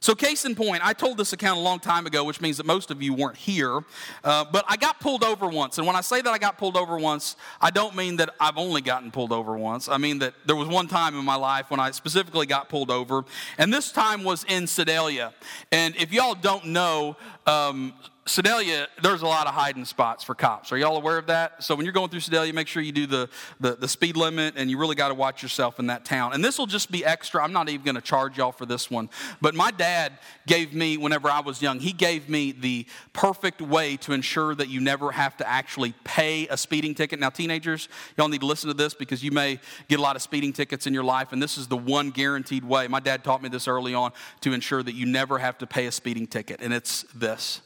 So, 0.00 0.14
case 0.14 0.44
in 0.44 0.54
point, 0.54 0.86
I 0.86 0.92
told 0.92 1.16
this 1.16 1.32
account 1.32 1.58
a 1.58 1.62
long 1.62 1.78
time 1.80 2.06
ago, 2.06 2.24
which 2.24 2.40
means 2.40 2.58
that 2.58 2.66
most 2.66 2.90
of 2.90 3.02
you 3.02 3.14
weren't 3.14 3.36
here. 3.36 3.80
Uh, 4.22 4.44
but 4.50 4.64
I 4.68 4.76
got 4.76 5.00
pulled 5.00 5.24
over 5.24 5.48
once. 5.48 5.78
And 5.78 5.86
when 5.86 5.96
I 5.96 6.00
say 6.00 6.20
that 6.20 6.30
I 6.30 6.38
got 6.38 6.58
pulled 6.58 6.76
over 6.76 6.98
once, 6.98 7.36
I 7.60 7.70
don't 7.70 7.96
mean 7.96 8.16
that 8.16 8.30
I've 8.38 8.58
only 8.58 8.82
gotten 8.82 9.10
pulled 9.10 9.32
over 9.32 9.56
once. 9.56 9.88
I 9.88 9.96
mean 9.96 10.18
that 10.20 10.34
there 10.44 10.56
was 10.56 10.68
one 10.68 10.86
time 10.86 11.18
in 11.18 11.24
my 11.24 11.36
life 11.36 11.70
when 11.70 11.80
I 11.80 11.90
specifically 11.92 12.46
got 12.46 12.68
pulled 12.68 12.90
over. 12.90 13.24
And 13.58 13.72
this 13.72 13.90
time 13.90 14.22
was 14.22 14.44
in 14.44 14.66
Sedalia. 14.66 15.32
And 15.72 15.96
if 15.96 16.12
y'all 16.12 16.34
don't 16.34 16.66
know, 16.66 17.16
um, 17.46 17.94
Sedalia, 18.28 18.88
there's 19.02 19.22
a 19.22 19.26
lot 19.26 19.46
of 19.46 19.54
hiding 19.54 19.84
spots 19.84 20.24
for 20.24 20.34
cops. 20.34 20.72
Are 20.72 20.76
y'all 20.76 20.96
aware 20.96 21.16
of 21.16 21.28
that? 21.28 21.62
So 21.62 21.76
when 21.76 21.86
you're 21.86 21.92
going 21.92 22.08
through 22.08 22.20
Sedalia, 22.20 22.52
make 22.52 22.66
sure 22.66 22.82
you 22.82 22.90
do 22.90 23.06
the, 23.06 23.28
the, 23.60 23.76
the 23.76 23.86
speed 23.86 24.16
limit, 24.16 24.54
and 24.56 24.68
you 24.68 24.78
really 24.78 24.96
got 24.96 25.08
to 25.08 25.14
watch 25.14 25.44
yourself 25.44 25.78
in 25.78 25.86
that 25.86 26.04
town. 26.04 26.32
And 26.32 26.44
this 26.44 26.58
will 26.58 26.66
just 26.66 26.90
be 26.90 27.04
extra. 27.04 27.40
I'm 27.40 27.52
not 27.52 27.68
even 27.68 27.84
going 27.84 27.94
to 27.94 28.00
charge 28.00 28.36
y'all 28.36 28.50
for 28.50 28.66
this 28.66 28.90
one. 28.90 29.10
But 29.40 29.54
my 29.54 29.70
dad 29.70 30.18
gave 30.44 30.74
me, 30.74 30.96
whenever 30.96 31.30
I 31.30 31.38
was 31.38 31.62
young, 31.62 31.78
he 31.78 31.92
gave 31.92 32.28
me 32.28 32.50
the 32.50 32.86
perfect 33.12 33.62
way 33.62 33.96
to 33.98 34.12
ensure 34.12 34.56
that 34.56 34.68
you 34.68 34.80
never 34.80 35.12
have 35.12 35.36
to 35.36 35.48
actually 35.48 35.94
pay 36.02 36.48
a 36.48 36.56
speeding 36.56 36.96
ticket. 36.96 37.20
Now, 37.20 37.30
teenagers, 37.30 37.88
y'all 38.18 38.28
need 38.28 38.40
to 38.40 38.46
listen 38.46 38.66
to 38.66 38.74
this 38.74 38.92
because 38.92 39.22
you 39.22 39.30
may 39.30 39.60
get 39.86 40.00
a 40.00 40.02
lot 40.02 40.16
of 40.16 40.22
speeding 40.22 40.52
tickets 40.52 40.88
in 40.88 40.92
your 40.92 41.04
life, 41.04 41.32
and 41.32 41.40
this 41.40 41.56
is 41.56 41.68
the 41.68 41.76
one 41.76 42.10
guaranteed 42.10 42.64
way. 42.64 42.88
My 42.88 42.98
dad 42.98 43.22
taught 43.22 43.40
me 43.40 43.50
this 43.50 43.68
early 43.68 43.94
on 43.94 44.10
to 44.40 44.52
ensure 44.52 44.82
that 44.82 44.94
you 44.96 45.06
never 45.06 45.38
have 45.38 45.58
to 45.58 45.66
pay 45.68 45.86
a 45.86 45.92
speeding 45.92 46.26
ticket, 46.26 46.60
and 46.60 46.74
it's 46.74 47.04
this 47.14 47.60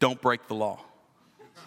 don't 0.00 0.20
break 0.20 0.46
the 0.46 0.54
law. 0.54 0.80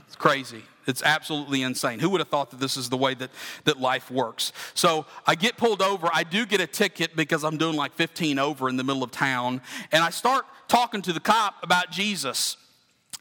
It's 0.07 0.15
crazy. 0.15 0.63
It's 0.87 1.03
absolutely 1.03 1.61
insane. 1.61 1.99
Who 1.99 2.09
would 2.09 2.21
have 2.21 2.29
thought 2.29 2.51
that 2.51 2.59
this 2.59 2.75
is 2.75 2.89
the 2.89 2.97
way 2.97 3.13
that, 3.13 3.29
that 3.65 3.79
life 3.79 4.09
works? 4.09 4.51
So 4.73 5.05
I 5.27 5.35
get 5.35 5.57
pulled 5.57 5.81
over. 5.81 6.09
I 6.11 6.23
do 6.23 6.45
get 6.45 6.59
a 6.59 6.67
ticket 6.67 7.15
because 7.15 7.43
I'm 7.43 7.57
doing 7.57 7.75
like 7.75 7.93
15 7.93 8.39
over 8.39 8.67
in 8.67 8.77
the 8.77 8.83
middle 8.83 9.03
of 9.03 9.11
town. 9.11 9.61
And 9.91 10.03
I 10.03 10.09
start 10.09 10.45
talking 10.67 11.01
to 11.03 11.13
the 11.13 11.19
cop 11.19 11.63
about 11.63 11.91
Jesus. 11.91 12.57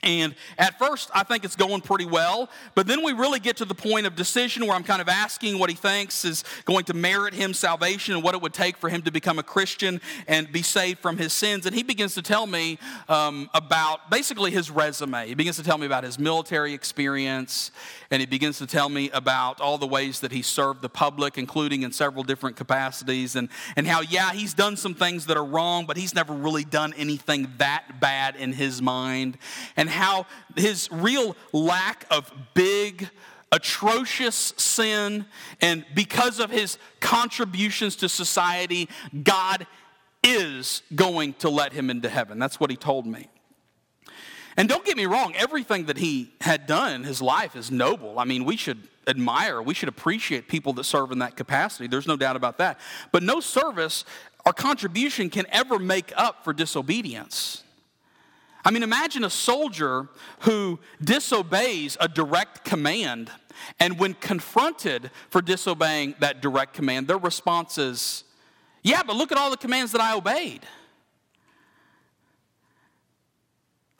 And 0.02 0.34
at 0.56 0.78
first, 0.78 1.10
I 1.14 1.24
think 1.24 1.44
it's 1.44 1.56
going 1.56 1.82
pretty 1.82 2.06
well. 2.06 2.48
But 2.74 2.86
then 2.86 3.04
we 3.04 3.12
really 3.12 3.38
get 3.38 3.58
to 3.58 3.66
the 3.66 3.74
point 3.74 4.06
of 4.06 4.16
decision 4.16 4.66
where 4.66 4.74
I'm 4.74 4.84
kind 4.84 5.02
of 5.02 5.08
asking 5.08 5.58
what 5.58 5.68
he 5.68 5.76
thinks 5.76 6.24
is 6.24 6.42
going 6.64 6.84
to 6.86 6.94
merit 6.94 7.34
him 7.34 7.52
salvation 7.52 8.14
and 8.14 8.24
what 8.24 8.34
it 8.34 8.40
would 8.40 8.54
take 8.54 8.78
for 8.78 8.88
him 8.88 9.02
to 9.02 9.10
become 9.10 9.38
a 9.38 9.42
Christian 9.42 10.00
and 10.26 10.50
be 10.50 10.62
saved 10.62 11.00
from 11.00 11.18
his 11.18 11.34
sins. 11.34 11.66
And 11.66 11.74
he 11.74 11.82
begins 11.82 12.14
to 12.14 12.22
tell 12.22 12.46
me 12.46 12.78
um, 13.10 13.50
about 13.52 14.10
basically 14.10 14.50
his 14.50 14.70
resume. 14.70 15.26
He 15.26 15.34
begins 15.34 15.56
to 15.56 15.62
tell 15.62 15.76
me 15.76 15.84
about 15.84 16.04
his 16.04 16.18
military 16.18 16.72
experience. 16.72 17.70
And 18.10 18.20
he 18.20 18.26
begins 18.26 18.58
to 18.58 18.66
tell 18.66 18.88
me 18.88 19.10
about 19.10 19.60
all 19.60 19.76
the 19.76 19.86
ways 19.86 20.20
that 20.20 20.32
he 20.32 20.40
served 20.40 20.80
the 20.80 20.88
public, 20.88 21.36
including 21.36 21.82
in 21.82 21.92
several 21.92 22.24
different 22.24 22.56
capacities. 22.56 23.36
And, 23.36 23.50
and 23.76 23.86
how, 23.86 24.00
yeah, 24.00 24.32
he's 24.32 24.54
done 24.54 24.78
some 24.78 24.94
things 24.94 25.26
that 25.26 25.36
are 25.36 25.44
wrong, 25.44 25.84
but 25.84 25.98
he's 25.98 26.14
never 26.14 26.32
really 26.32 26.64
done 26.64 26.94
anything 26.96 27.52
that 27.58 28.00
bad 28.00 28.36
in 28.36 28.54
his 28.54 28.80
mind. 28.80 29.36
And 29.76 29.89
how 29.90 30.26
his 30.56 30.88
real 30.90 31.36
lack 31.52 32.06
of 32.10 32.32
big, 32.54 33.08
atrocious 33.52 34.54
sin, 34.56 35.26
and 35.60 35.84
because 35.94 36.40
of 36.40 36.50
his 36.50 36.78
contributions 37.00 37.96
to 37.96 38.08
society, 38.08 38.88
God 39.22 39.66
is 40.22 40.82
going 40.94 41.34
to 41.34 41.48
let 41.48 41.72
him 41.72 41.90
into 41.90 42.08
heaven. 42.08 42.38
That's 42.38 42.60
what 42.60 42.70
he 42.70 42.76
told 42.76 43.06
me. 43.06 43.28
And 44.56 44.68
don't 44.68 44.84
get 44.84 44.96
me 44.96 45.06
wrong, 45.06 45.34
everything 45.36 45.86
that 45.86 45.96
he 45.96 46.32
had 46.40 46.66
done 46.66 46.92
in 46.92 47.04
his 47.04 47.22
life 47.22 47.56
is 47.56 47.70
noble. 47.70 48.18
I 48.18 48.24
mean, 48.24 48.44
we 48.44 48.56
should 48.56 48.88
admire, 49.06 49.62
we 49.62 49.74
should 49.74 49.88
appreciate 49.88 50.48
people 50.48 50.72
that 50.74 50.84
serve 50.84 51.12
in 51.12 51.20
that 51.20 51.36
capacity. 51.36 51.88
There's 51.88 52.06
no 52.06 52.16
doubt 52.16 52.36
about 52.36 52.58
that. 52.58 52.78
But 53.12 53.22
no 53.22 53.40
service 53.40 54.04
our 54.46 54.52
contribution 54.52 55.30
can 55.30 55.46
ever 55.50 55.78
make 55.78 56.12
up 56.16 56.44
for 56.44 56.52
disobedience. 56.52 57.62
I 58.64 58.70
mean, 58.70 58.82
imagine 58.82 59.24
a 59.24 59.30
soldier 59.30 60.08
who 60.40 60.78
disobeys 61.02 61.96
a 62.00 62.08
direct 62.08 62.64
command, 62.64 63.30
and 63.78 63.98
when 63.98 64.14
confronted 64.14 65.10
for 65.30 65.40
disobeying 65.40 66.14
that 66.20 66.42
direct 66.42 66.74
command, 66.74 67.08
their 67.08 67.18
response 67.18 67.78
is, 67.78 68.24
Yeah, 68.82 69.02
but 69.02 69.16
look 69.16 69.32
at 69.32 69.38
all 69.38 69.50
the 69.50 69.56
commands 69.56 69.92
that 69.92 70.00
I 70.00 70.14
obeyed. 70.14 70.60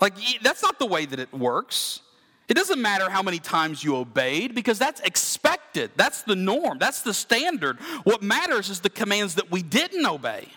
Like, 0.01 0.15
that's 0.43 0.63
not 0.63 0.79
the 0.79 0.87
way 0.87 1.05
that 1.05 1.19
it 1.19 1.33
works. 1.33 2.01
It 2.49 2.55
doesn't 2.55 2.83
matter 2.83 3.09
how 3.09 3.23
many 3.23 3.39
times 3.39 3.85
you 3.85 3.97
obeyed 3.97 4.55
because 4.55 4.79
that's 4.79 5.01
expected. 5.03 5.93
That's 5.95 6.23
the 6.23 6.35
norm. 6.35 6.79
That's 6.79 7.03
the 7.03 7.15
standard. 7.15 7.79
What 8.03 8.23
matters 8.23 8.71
is 8.71 8.81
the 8.81 8.91
commands 8.91 9.37
that 9.37 9.51
we 9.51 9.63
didn't 9.63 10.05
obey. 10.05 10.49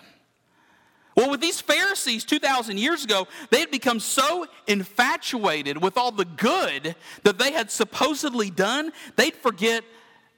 Well, 1.16 1.30
with 1.30 1.42
these 1.42 1.62
Pharisees 1.62 2.24
2,000 2.26 2.80
years 2.80 3.04
ago, 3.04 3.28
they 3.52 3.60
had 3.60 3.70
become 3.70 4.00
so 4.00 4.48
infatuated 4.68 5.82
with 5.82 5.98
all 5.98 6.12
the 6.12 6.26
good 6.26 6.96
that 7.24 7.38
they 7.38 7.52
had 7.52 7.70
supposedly 7.70 8.50
done, 8.50 8.92
they'd 9.16 9.36
forget 9.36 9.84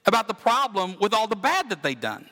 about 0.06 0.28
the 0.28 0.34
problem 0.34 0.98
with 1.00 1.14
all 1.14 1.28
the 1.28 1.36
bad 1.36 1.70
that 1.70 1.82
they'd 1.82 2.02
done. 2.02 2.30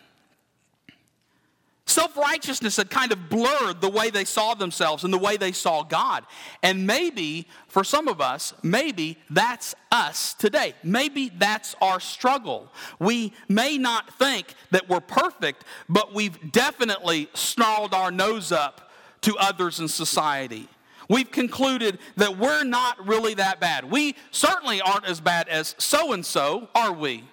Self 1.85 2.15
righteousness 2.15 2.77
had 2.77 2.89
kind 2.89 3.11
of 3.11 3.29
blurred 3.29 3.81
the 3.81 3.89
way 3.89 4.09
they 4.09 4.23
saw 4.23 4.53
themselves 4.53 5.03
and 5.03 5.13
the 5.13 5.17
way 5.17 5.35
they 5.35 5.51
saw 5.51 5.83
God. 5.83 6.25
And 6.61 6.87
maybe, 6.87 7.47
for 7.67 7.83
some 7.83 8.07
of 8.07 8.21
us, 8.21 8.53
maybe 8.63 9.17
that's 9.29 9.75
us 9.91 10.33
today. 10.33 10.75
Maybe 10.81 11.29
that's 11.37 11.75
our 11.81 11.99
struggle. 11.99 12.71
We 12.99 13.33
may 13.49 13.77
not 13.77 14.17
think 14.17 14.55
that 14.71 14.87
we're 14.87 15.01
perfect, 15.01 15.65
but 15.89 16.13
we've 16.13 16.53
definitely 16.53 17.27
snarled 17.33 17.93
our 17.93 18.11
nose 18.11 18.53
up 18.53 18.89
to 19.21 19.35
others 19.37 19.81
in 19.81 19.89
society. 19.89 20.69
We've 21.09 21.29
concluded 21.29 21.99
that 22.15 22.37
we're 22.37 22.63
not 22.63 23.05
really 23.05 23.33
that 23.33 23.59
bad. 23.59 23.91
We 23.91 24.15
certainly 24.31 24.79
aren't 24.79 25.05
as 25.05 25.19
bad 25.19 25.49
as 25.49 25.75
so 25.77 26.13
and 26.13 26.25
so, 26.25 26.69
are 26.73 26.93
we? 26.93 27.25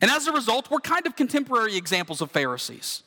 And 0.00 0.08
as 0.08 0.28
a 0.28 0.32
result, 0.32 0.70
we're 0.70 0.78
kind 0.78 1.04
of 1.08 1.16
contemporary 1.16 1.76
examples 1.76 2.20
of 2.20 2.30
Pharisees. 2.30 3.02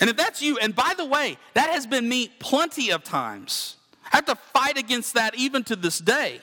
And 0.00 0.08
if 0.08 0.16
that's 0.16 0.40
you, 0.40 0.58
and 0.58 0.74
by 0.74 0.94
the 0.96 1.04
way, 1.04 1.38
that 1.54 1.70
has 1.70 1.86
been 1.86 2.08
me 2.08 2.28
plenty 2.38 2.90
of 2.90 3.02
times. 3.02 3.76
I 4.12 4.16
have 4.16 4.26
to 4.26 4.36
fight 4.36 4.78
against 4.78 5.14
that 5.14 5.34
even 5.34 5.64
to 5.64 5.76
this 5.76 5.98
day. 5.98 6.40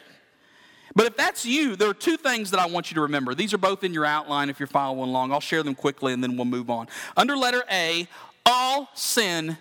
But 0.96 1.08
if 1.08 1.18
that's 1.18 1.46
you, 1.46 1.76
there 1.76 1.90
are 1.90 1.94
two 1.94 2.16
things 2.16 2.52
that 2.52 2.60
I 2.60 2.68
want 2.68 2.90
you 2.90 2.96
to 2.96 3.02
remember. 3.02 3.36
These 3.36 3.54
are 3.54 3.58
both 3.58 3.84
in 3.84 3.94
your 3.94 4.06
outline 4.06 4.50
if 4.50 4.60
you're 4.60 4.68
following 4.68 5.10
along. 5.10 5.32
I'll 5.32 5.42
share 5.42 5.62
them 5.62 5.76
quickly 5.76 6.14
and 6.14 6.24
then 6.24 6.38
we'll 6.38 6.46
move 6.46 6.70
on. 6.70 6.88
Under 7.18 7.36
letter 7.36 7.64
A, 7.70 8.08
all 8.46 8.90
sin 8.94 9.58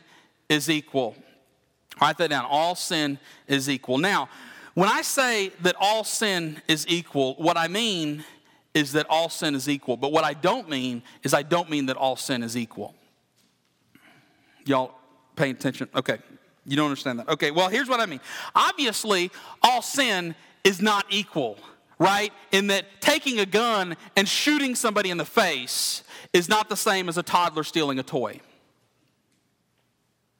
is 0.49 0.71
equal. 0.71 1.17
Write 2.01 2.19
that 2.19 2.31
down. 2.31 2.45
All 2.49 2.75
sin 2.75 3.19
is 3.49 3.69
equal. 3.69 3.99
Now, 3.99 4.29
when 4.75 4.89
I 4.89 5.03
say 5.03 5.51
that 5.63 5.77
all 5.81 6.05
sin 6.05 6.61
is 6.69 6.87
equal, 6.89 7.35
what 7.35 7.57
I 7.57 7.69
mean 7.69 8.25
is 8.73 8.93
that 8.93 9.07
all 9.09 9.29
sin 9.29 9.55
is 9.55 9.69
equal. 9.69 9.97
But 9.97 10.13
what 10.13 10.25
I 10.25 10.35
don't 10.35 10.69
mean 10.69 11.03
is 11.23 11.33
I 11.33 11.43
don't 11.43 11.71
mean 11.71 11.87
that 11.87 11.97
all 11.97 12.17
sin 12.17 12.43
is 12.43 12.57
equal. 12.57 12.95
Y'all 14.65 14.95
paying 15.37 15.53
attention? 15.53 15.89
Okay. 15.95 16.19
You 16.67 16.77
don't 16.77 16.87
understand 16.87 17.19
that. 17.19 17.29
Okay, 17.29 17.51
well, 17.51 17.69
here's 17.69 17.89
what 17.89 18.01
I 18.01 18.07
mean. 18.07 18.21
Obviously, 18.55 19.31
all 19.63 19.83
sin 19.83 20.35
is 20.65 20.81
not 20.81 21.05
equal, 21.11 21.59
right? 21.99 22.33
In 22.53 22.69
that 22.69 22.87
taking 23.01 23.39
a 23.39 23.47
gun 23.47 23.97
and 24.17 24.27
shooting 24.27 24.75
somebody 24.75 25.11
in 25.11 25.19
the 25.19 25.27
face 25.27 26.03
is 26.33 26.49
not 26.49 26.69
the 26.69 26.77
same 26.77 27.09
as 27.09 27.19
a 27.19 27.23
toddler 27.23 27.65
stealing 27.65 27.99
a 27.99 28.03
toy. 28.03 28.41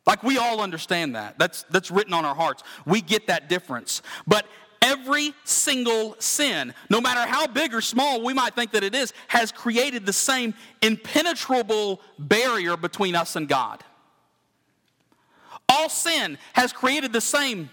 Like 0.07 0.23
we 0.23 0.39
all 0.39 0.61
understand 0.61 1.15
that. 1.15 1.39
That's 1.39 1.63
that's 1.65 1.91
written 1.91 2.13
on 2.15 2.25
our 2.25 2.35
hearts. 2.35 2.63
We 2.87 3.01
get 3.01 3.27
that 3.27 3.49
difference. 3.49 4.03
But 4.27 4.47
every 4.83 5.35
single 5.45 6.17
sin, 6.19 6.75
no 6.91 7.01
matter 7.01 7.21
how 7.31 7.47
big 7.47 7.75
or 7.75 7.81
small 7.81 8.23
we 8.23 8.35
might 8.35 8.55
think 8.55 8.73
that 8.73 8.85
it 8.85 8.95
is, 8.95 9.15
has 9.29 9.51
created 9.51 10.05
the 10.05 10.13
same 10.13 10.55
impenetrable 10.83 12.01
barrier 12.19 12.77
between 12.77 13.15
us 13.15 13.37
and 13.37 13.49
God. 13.49 13.83
All 15.69 15.89
sin 15.89 16.39
has 16.53 16.73
created 16.73 17.13
the 17.13 17.21
same 17.21 17.71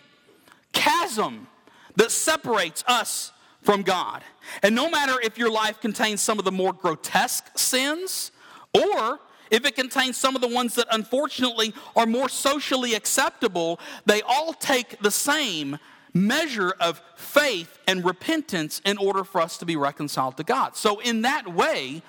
chasm 0.73 1.47
that 1.95 2.11
separates 2.11 2.83
us 2.87 3.31
from 3.61 3.83
God. 3.83 4.23
And 4.63 4.75
no 4.75 4.89
matter 4.89 5.19
if 5.21 5.37
your 5.37 5.51
life 5.51 5.79
contains 5.81 6.21
some 6.21 6.39
of 6.39 6.45
the 6.45 6.51
more 6.51 6.73
grotesque 6.73 7.45
sins 7.57 8.31
or 8.73 9.19
if 9.51 9.65
it 9.65 9.75
contains 9.75 10.17
some 10.17 10.35
of 10.35 10.41
the 10.41 10.47
ones 10.47 10.75
that 10.75 10.87
unfortunately 10.91 11.73
are 11.95 12.05
more 12.05 12.29
socially 12.29 12.95
acceptable, 12.95 13.79
they 14.05 14.21
all 14.21 14.53
take 14.53 14.97
the 14.99 15.11
same 15.11 15.77
measure 16.13 16.73
of 16.79 17.01
faith 17.15 17.77
and 17.87 18.03
repentance 18.03 18.81
in 18.85 18.97
order 18.97 19.23
for 19.23 19.41
us 19.41 19.57
to 19.57 19.65
be 19.65 19.75
reconciled 19.75 20.37
to 20.37 20.43
God. 20.43 20.75
So, 20.75 20.99
in 20.99 21.21
that 21.23 21.53
way, 21.53 22.01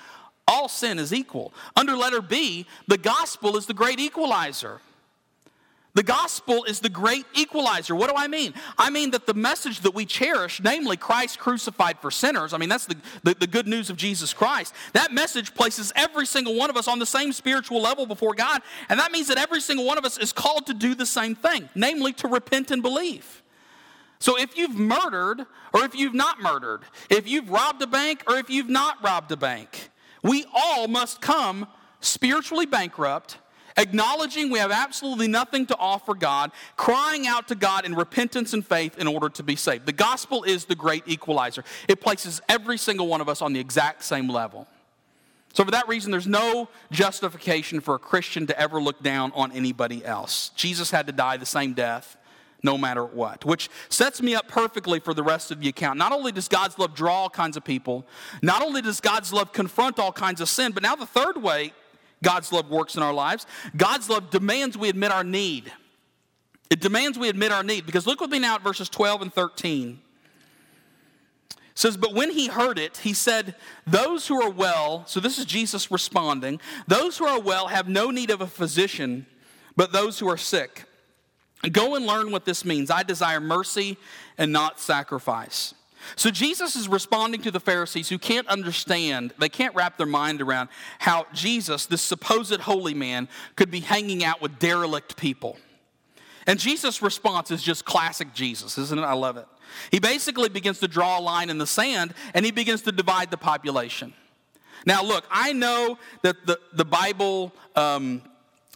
all 0.46 0.68
sin 0.68 0.98
is 0.98 1.12
equal. 1.12 1.52
Under 1.76 1.96
letter 1.96 2.20
B, 2.20 2.66
the 2.86 2.98
gospel 2.98 3.56
is 3.56 3.66
the 3.66 3.74
great 3.74 4.00
equalizer. 4.00 4.80
The 5.94 6.02
gospel 6.02 6.64
is 6.64 6.80
the 6.80 6.88
great 6.88 7.26
equalizer. 7.34 7.94
What 7.94 8.08
do 8.08 8.16
I 8.16 8.26
mean? 8.26 8.54
I 8.78 8.88
mean 8.88 9.10
that 9.10 9.26
the 9.26 9.34
message 9.34 9.80
that 9.80 9.94
we 9.94 10.06
cherish, 10.06 10.58
namely 10.62 10.96
Christ 10.96 11.38
crucified 11.38 11.98
for 11.98 12.10
sinners, 12.10 12.54
I 12.54 12.58
mean, 12.58 12.70
that's 12.70 12.86
the, 12.86 12.96
the, 13.24 13.34
the, 13.34 13.46
good 13.46 13.66
news 13.66 13.90
of 13.90 13.98
Jesus 13.98 14.32
Christ. 14.32 14.74
That 14.94 15.12
message 15.12 15.52
places 15.54 15.92
every 15.94 16.24
single 16.24 16.54
one 16.54 16.70
of 16.70 16.78
us 16.78 16.88
on 16.88 16.98
the 16.98 17.04
same 17.04 17.30
spiritual 17.30 17.82
level 17.82 18.06
before 18.06 18.32
God. 18.34 18.62
And 18.88 18.98
that 18.98 19.12
means 19.12 19.28
that 19.28 19.36
every 19.36 19.60
single 19.60 19.84
one 19.84 19.98
of 19.98 20.06
us 20.06 20.16
is 20.16 20.32
called 20.32 20.66
to 20.68 20.74
do 20.74 20.94
the 20.94 21.04
same 21.04 21.34
thing, 21.34 21.68
namely 21.74 22.14
to 22.14 22.28
repent 22.28 22.70
and 22.70 22.80
believe. 22.80 23.42
So 24.18 24.40
if 24.40 24.56
you've 24.56 24.78
murdered 24.78 25.44
or 25.74 25.84
if 25.84 25.94
you've 25.94 26.14
not 26.14 26.40
murdered, 26.40 26.82
if 27.10 27.28
you've 27.28 27.50
robbed 27.50 27.82
a 27.82 27.86
bank 27.86 28.22
or 28.26 28.36
if 28.36 28.48
you've 28.48 28.70
not 28.70 29.02
robbed 29.04 29.30
a 29.30 29.36
bank, 29.36 29.90
we 30.22 30.46
all 30.54 30.88
must 30.88 31.20
come 31.20 31.66
spiritually 32.00 32.64
bankrupt 32.64 33.36
acknowledging 33.76 34.50
we 34.50 34.58
have 34.58 34.70
absolutely 34.70 35.28
nothing 35.28 35.66
to 35.66 35.76
offer 35.76 36.14
God, 36.14 36.52
crying 36.76 37.26
out 37.26 37.48
to 37.48 37.54
God 37.54 37.84
in 37.84 37.94
repentance 37.94 38.52
and 38.52 38.66
faith 38.66 38.98
in 38.98 39.06
order 39.06 39.28
to 39.30 39.42
be 39.42 39.56
saved. 39.56 39.86
The 39.86 39.92
gospel 39.92 40.42
is 40.44 40.64
the 40.64 40.74
great 40.74 41.04
equalizer, 41.06 41.64
it 41.88 42.00
places 42.00 42.40
every 42.48 42.78
single 42.78 43.06
one 43.06 43.20
of 43.20 43.28
us 43.28 43.42
on 43.42 43.52
the 43.52 43.60
exact 43.60 44.04
same 44.04 44.28
level. 44.28 44.66
So, 45.54 45.64
for 45.64 45.70
that 45.72 45.86
reason, 45.86 46.10
there's 46.10 46.26
no 46.26 46.68
justification 46.90 47.80
for 47.80 47.94
a 47.94 47.98
Christian 47.98 48.46
to 48.46 48.58
ever 48.58 48.80
look 48.80 49.02
down 49.02 49.32
on 49.34 49.52
anybody 49.52 50.02
else. 50.04 50.50
Jesus 50.56 50.90
had 50.90 51.06
to 51.08 51.12
die 51.12 51.36
the 51.36 51.46
same 51.46 51.74
death 51.74 52.16
no 52.62 52.78
matter 52.78 53.04
what, 53.04 53.44
which 53.44 53.68
sets 53.88 54.22
me 54.22 54.34
up 54.34 54.48
perfectly 54.48 55.00
for 55.00 55.12
the 55.12 55.22
rest 55.22 55.50
of 55.50 55.60
the 55.60 55.68
account. 55.68 55.98
Not 55.98 56.12
only 56.12 56.32
does 56.32 56.48
God's 56.48 56.78
love 56.78 56.94
draw 56.94 57.22
all 57.22 57.30
kinds 57.30 57.56
of 57.56 57.64
people, 57.64 58.06
not 58.40 58.62
only 58.62 58.80
does 58.80 59.00
God's 59.00 59.32
love 59.32 59.52
confront 59.52 59.98
all 59.98 60.12
kinds 60.12 60.40
of 60.40 60.48
sin, 60.48 60.72
but 60.72 60.82
now 60.82 60.94
the 60.94 61.06
third 61.06 61.42
way 61.42 61.72
God's 62.22 62.52
love 62.52 62.70
works 62.70 62.96
in 62.96 63.02
our 63.02 63.12
lives. 63.12 63.46
God's 63.76 64.08
love 64.08 64.30
demands 64.30 64.78
we 64.78 64.88
admit 64.88 65.10
our 65.10 65.24
need. 65.24 65.72
It 66.70 66.80
demands 66.80 67.18
we 67.18 67.28
admit 67.28 67.52
our 67.52 67.62
need 67.62 67.84
because 67.84 68.06
look 68.06 68.20
with 68.20 68.30
me 68.30 68.38
now 68.38 68.54
at 68.54 68.62
verses 68.62 68.88
12 68.88 69.22
and 69.22 69.34
13. 69.34 70.00
It 71.50 71.58
says, 71.74 71.96
But 71.96 72.14
when 72.14 72.30
he 72.30 72.48
heard 72.48 72.78
it, 72.78 72.98
he 72.98 73.12
said, 73.12 73.54
Those 73.86 74.26
who 74.26 74.40
are 74.40 74.50
well, 74.50 75.04
so 75.06 75.20
this 75.20 75.38
is 75.38 75.44
Jesus 75.44 75.90
responding, 75.90 76.60
those 76.86 77.18
who 77.18 77.26
are 77.26 77.40
well 77.40 77.66
have 77.68 77.88
no 77.88 78.10
need 78.10 78.30
of 78.30 78.40
a 78.40 78.46
physician, 78.46 79.26
but 79.76 79.92
those 79.92 80.18
who 80.18 80.28
are 80.30 80.36
sick. 80.36 80.84
Go 81.70 81.94
and 81.94 82.06
learn 82.06 82.30
what 82.30 82.44
this 82.44 82.64
means. 82.64 82.90
I 82.90 83.02
desire 83.02 83.40
mercy 83.40 83.96
and 84.36 84.52
not 84.52 84.80
sacrifice. 84.80 85.74
So 86.16 86.30
Jesus 86.30 86.76
is 86.76 86.88
responding 86.88 87.42
to 87.42 87.50
the 87.50 87.60
Pharisees 87.60 88.08
who 88.08 88.18
can't 88.18 88.46
understand, 88.48 89.32
they 89.38 89.48
can't 89.48 89.74
wrap 89.74 89.96
their 89.96 90.06
mind 90.06 90.42
around 90.42 90.68
how 90.98 91.26
Jesus, 91.32 91.86
this 91.86 92.02
supposed 92.02 92.60
holy 92.60 92.94
man, 92.94 93.28
could 93.56 93.70
be 93.70 93.80
hanging 93.80 94.24
out 94.24 94.40
with 94.40 94.58
derelict 94.58 95.16
people. 95.16 95.56
And 96.46 96.58
Jesus' 96.58 97.02
response 97.02 97.50
is 97.50 97.62
just 97.62 97.84
classic 97.84 98.34
Jesus, 98.34 98.76
isn't 98.78 98.98
it? 98.98 99.02
I 99.02 99.12
love 99.12 99.36
it. 99.36 99.46
He 99.90 100.00
basically 100.00 100.48
begins 100.48 100.80
to 100.80 100.88
draw 100.88 101.18
a 101.18 101.22
line 101.22 101.50
in 101.50 101.58
the 101.58 101.66
sand 101.66 102.14
and 102.34 102.44
he 102.44 102.50
begins 102.50 102.82
to 102.82 102.92
divide 102.92 103.30
the 103.30 103.36
population. 103.36 104.12
Now, 104.84 105.02
look, 105.02 105.24
I 105.30 105.52
know 105.52 105.98
that 106.22 106.44
the, 106.46 106.58
the 106.72 106.84
Bible 106.84 107.52
um, 107.76 108.22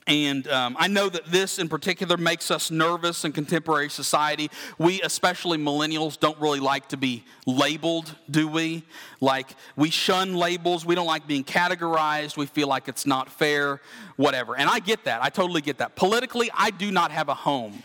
and 0.07 0.47
um, 0.49 0.77
I 0.79 0.87
know 0.87 1.09
that 1.09 1.27
this 1.27 1.59
in 1.59 1.69
particular 1.69 2.17
makes 2.17 2.53
us 2.53 2.71
nervous 2.71 3.25
in 3.25 3.33
contemporary 3.33 3.91
society. 3.91 4.51
We, 4.79 5.03
especially 5.03 5.59
millennials, 5.59 6.19
don't 6.19 6.39
really 6.41 6.61
like 6.61 6.89
to 6.91 6.97
be 6.97 7.25
labeled, 7.45 8.15
do 8.31 8.47
we? 8.47 8.85
Like, 9.21 9.49
we 9.75 9.91
shun 9.91 10.35
labels. 10.35 10.87
We 10.87 10.95
don't 10.95 11.09
like 11.09 11.27
being 11.27 11.43
categorized. 11.43 12.37
We 12.37 12.47
feel 12.47 12.69
like 12.69 12.87
it's 12.87 13.05
not 13.05 13.29
fair, 13.31 13.81
whatever. 14.15 14.57
And 14.57 14.71
I 14.71 14.79
get 14.79 15.05
that. 15.05 15.25
I 15.25 15.29
totally 15.29 15.61
get 15.61 15.79
that. 15.79 15.97
Politically, 15.97 16.51
I 16.55 16.71
do 16.71 16.93
not 16.93 17.11
have 17.11 17.29
a 17.29 17.35
home. 17.35 17.83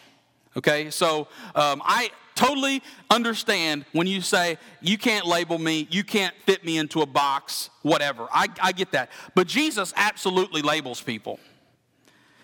Okay? 0.55 0.91
So 0.91 1.27
um, 1.55 1.81
I 1.84 2.12
totally 2.36 2.84
understand 3.10 3.86
when 3.93 4.05
you 4.05 4.21
say, 4.21 4.60
you 4.79 4.97
can't 4.97 5.25
label 5.25 5.57
me, 5.57 5.88
you 5.89 6.03
can't 6.03 6.36
fit 6.45 6.63
me 6.63 6.77
into 6.77 7.01
a 7.01 7.05
box, 7.07 7.71
whatever. 7.81 8.27
I, 8.31 8.47
I 8.62 8.73
get 8.73 8.91
that. 8.91 9.10
But 9.34 9.47
Jesus 9.47 9.91
absolutely 9.95 10.62
labels 10.62 11.01
people. 11.01 11.39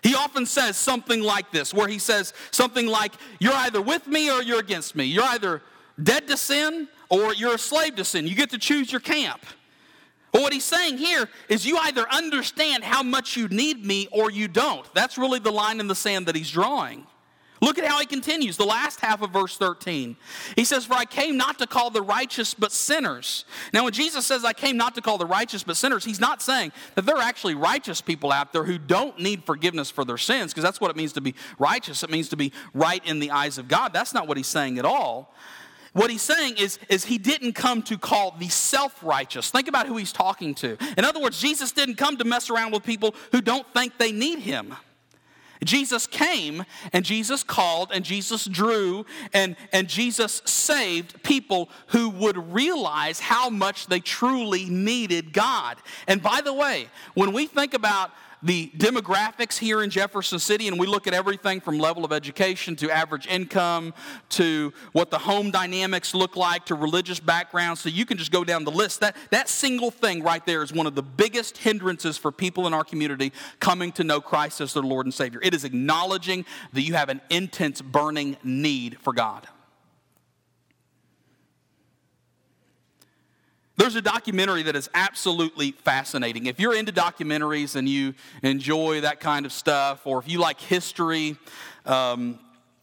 He 0.02 0.14
often 0.14 0.46
says 0.46 0.76
something 0.76 1.22
like 1.22 1.50
this, 1.50 1.74
where 1.74 1.88
he 1.88 1.98
says 1.98 2.32
something 2.50 2.86
like, 2.86 3.12
You're 3.40 3.54
either 3.54 3.80
with 3.80 4.06
me 4.06 4.30
or 4.30 4.42
you're 4.42 4.60
against 4.60 4.94
me. 4.94 5.04
You're 5.04 5.24
either 5.24 5.62
dead 6.02 6.28
to 6.28 6.36
sin 6.36 6.88
or 7.08 7.34
you're 7.34 7.54
a 7.54 7.58
slave 7.58 7.96
to 7.96 8.04
sin. 8.04 8.26
You 8.26 8.34
get 8.34 8.50
to 8.50 8.58
choose 8.58 8.92
your 8.92 9.00
camp. 9.00 9.44
But 10.32 10.42
what 10.42 10.52
he's 10.52 10.64
saying 10.64 10.98
here 10.98 11.28
is 11.48 11.64
you 11.66 11.78
either 11.78 12.06
understand 12.10 12.84
how 12.84 13.02
much 13.02 13.36
you 13.36 13.48
need 13.48 13.84
me 13.84 14.08
or 14.12 14.30
you 14.30 14.46
don't. 14.46 14.86
That's 14.94 15.16
really 15.16 15.38
the 15.38 15.50
line 15.50 15.80
in 15.80 15.88
the 15.88 15.94
sand 15.94 16.26
that 16.26 16.36
he's 16.36 16.50
drawing. 16.50 17.06
Look 17.60 17.78
at 17.78 17.84
how 17.84 17.98
he 17.98 18.06
continues, 18.06 18.56
the 18.56 18.64
last 18.64 19.00
half 19.00 19.22
of 19.22 19.30
verse 19.30 19.56
13. 19.56 20.16
He 20.54 20.64
says, 20.64 20.84
For 20.84 20.94
I 20.94 21.04
came 21.04 21.36
not 21.36 21.58
to 21.58 21.66
call 21.66 21.90
the 21.90 22.02
righteous 22.02 22.54
but 22.54 22.72
sinners. 22.72 23.44
Now, 23.72 23.84
when 23.84 23.92
Jesus 23.92 24.26
says, 24.26 24.44
I 24.44 24.52
came 24.52 24.76
not 24.76 24.94
to 24.94 25.00
call 25.00 25.18
the 25.18 25.26
righteous 25.26 25.64
but 25.64 25.76
sinners, 25.76 26.04
he's 26.04 26.20
not 26.20 26.40
saying 26.40 26.72
that 26.94 27.04
there 27.04 27.16
are 27.16 27.22
actually 27.22 27.54
righteous 27.54 28.00
people 28.00 28.32
out 28.32 28.52
there 28.52 28.64
who 28.64 28.78
don't 28.78 29.18
need 29.18 29.44
forgiveness 29.44 29.90
for 29.90 30.04
their 30.04 30.18
sins, 30.18 30.52
because 30.52 30.64
that's 30.64 30.80
what 30.80 30.90
it 30.90 30.96
means 30.96 31.12
to 31.14 31.20
be 31.20 31.34
righteous. 31.58 32.02
It 32.02 32.10
means 32.10 32.28
to 32.28 32.36
be 32.36 32.52
right 32.74 33.04
in 33.04 33.18
the 33.18 33.30
eyes 33.30 33.58
of 33.58 33.68
God. 33.68 33.92
That's 33.92 34.14
not 34.14 34.28
what 34.28 34.36
he's 34.36 34.46
saying 34.46 34.78
at 34.78 34.84
all. 34.84 35.34
What 35.92 36.10
he's 36.10 36.22
saying 36.22 36.58
is, 36.58 36.78
is 36.88 37.04
he 37.04 37.18
didn't 37.18 37.54
come 37.54 37.82
to 37.82 37.98
call 37.98 38.36
the 38.38 38.48
self 38.48 39.02
righteous. 39.02 39.50
Think 39.50 39.68
about 39.68 39.86
who 39.86 39.96
he's 39.96 40.12
talking 40.12 40.54
to. 40.56 40.76
In 40.96 41.04
other 41.04 41.20
words, 41.20 41.40
Jesus 41.40 41.72
didn't 41.72 41.96
come 41.96 42.16
to 42.18 42.24
mess 42.24 42.50
around 42.50 42.72
with 42.72 42.84
people 42.84 43.14
who 43.32 43.40
don't 43.40 43.66
think 43.72 43.98
they 43.98 44.12
need 44.12 44.40
him. 44.40 44.74
Jesus 45.64 46.06
came 46.06 46.64
and 46.92 47.04
Jesus 47.04 47.42
called 47.42 47.90
and 47.92 48.04
Jesus 48.04 48.44
drew 48.44 49.04
and, 49.32 49.56
and 49.72 49.88
Jesus 49.88 50.42
saved 50.44 51.22
people 51.22 51.68
who 51.88 52.10
would 52.10 52.52
realize 52.52 53.20
how 53.20 53.50
much 53.50 53.86
they 53.86 54.00
truly 54.00 54.66
needed 54.66 55.32
God. 55.32 55.78
And 56.06 56.22
by 56.22 56.40
the 56.40 56.52
way, 56.52 56.88
when 57.14 57.32
we 57.32 57.46
think 57.46 57.74
about 57.74 58.10
the 58.42 58.70
demographics 58.76 59.58
here 59.58 59.82
in 59.82 59.90
Jefferson 59.90 60.38
City, 60.38 60.68
and 60.68 60.78
we 60.78 60.86
look 60.86 61.06
at 61.06 61.14
everything 61.14 61.60
from 61.60 61.78
level 61.78 62.04
of 62.04 62.12
education 62.12 62.76
to 62.76 62.90
average 62.90 63.26
income 63.26 63.94
to 64.30 64.72
what 64.92 65.10
the 65.10 65.18
home 65.18 65.50
dynamics 65.50 66.14
look 66.14 66.36
like 66.36 66.66
to 66.66 66.74
religious 66.74 67.20
backgrounds. 67.20 67.80
So 67.80 67.88
you 67.88 68.06
can 68.06 68.16
just 68.16 68.30
go 68.30 68.44
down 68.44 68.64
the 68.64 68.70
list. 68.70 69.00
That, 69.00 69.16
that 69.30 69.48
single 69.48 69.90
thing 69.90 70.22
right 70.22 70.44
there 70.46 70.62
is 70.62 70.72
one 70.72 70.86
of 70.86 70.94
the 70.94 71.02
biggest 71.02 71.58
hindrances 71.58 72.16
for 72.16 72.30
people 72.30 72.66
in 72.66 72.74
our 72.74 72.84
community 72.84 73.32
coming 73.60 73.92
to 73.92 74.04
know 74.04 74.20
Christ 74.20 74.60
as 74.60 74.74
their 74.74 74.82
Lord 74.82 75.06
and 75.06 75.14
Savior. 75.14 75.40
It 75.42 75.54
is 75.54 75.64
acknowledging 75.64 76.44
that 76.72 76.82
you 76.82 76.94
have 76.94 77.08
an 77.08 77.20
intense, 77.30 77.82
burning 77.82 78.36
need 78.44 78.98
for 79.00 79.12
God. 79.12 79.48
There's 83.78 83.94
a 83.94 84.02
documentary 84.02 84.64
that 84.64 84.74
is 84.74 84.90
absolutely 84.92 85.70
fascinating. 85.70 86.46
If 86.46 86.58
you're 86.58 86.74
into 86.74 86.92
documentaries 86.92 87.76
and 87.76 87.88
you 87.88 88.12
enjoy 88.42 89.02
that 89.02 89.20
kind 89.20 89.46
of 89.46 89.52
stuff, 89.52 90.04
or 90.04 90.18
if 90.18 90.28
you 90.28 90.40
like 90.40 90.60
history, 90.60 91.36
um, 91.86 92.40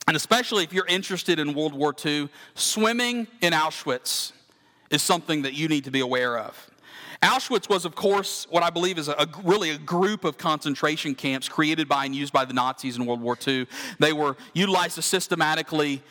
and 0.07 0.15
especially 0.15 0.63
if 0.63 0.71
you're 0.71 0.85
interested 0.85 1.37
in 1.37 1.53
World 1.53 1.73
War 1.73 1.93
II, 2.05 2.29
swimming 2.53 3.27
in 3.41 3.51
Auschwitz 3.51 4.31
is 4.89 5.01
something 5.03 5.41
that 5.41 5.53
you 5.53 5.67
need 5.67 5.83
to 5.83 5.91
be 5.91 5.99
aware 5.99 6.37
of. 6.37 6.71
Auschwitz 7.21 7.67
was, 7.67 7.83
of 7.83 7.93
course, 7.95 8.47
what 8.49 8.63
I 8.63 8.69
believe 8.69 8.97
is 8.97 9.09
a, 9.09 9.15
a, 9.19 9.27
really 9.43 9.71
a 9.71 9.77
group 9.77 10.23
of 10.23 10.37
concentration 10.37 11.13
camps 11.13 11.49
created 11.49 11.89
by 11.89 12.05
and 12.05 12.15
used 12.15 12.31
by 12.31 12.45
the 12.45 12.53
Nazis 12.53 12.95
in 12.95 13.05
World 13.05 13.19
War 13.19 13.37
II. 13.45 13.67
They 13.99 14.13
were 14.13 14.37
utilized 14.53 14.95
to 14.95 15.01
systematically 15.01 16.01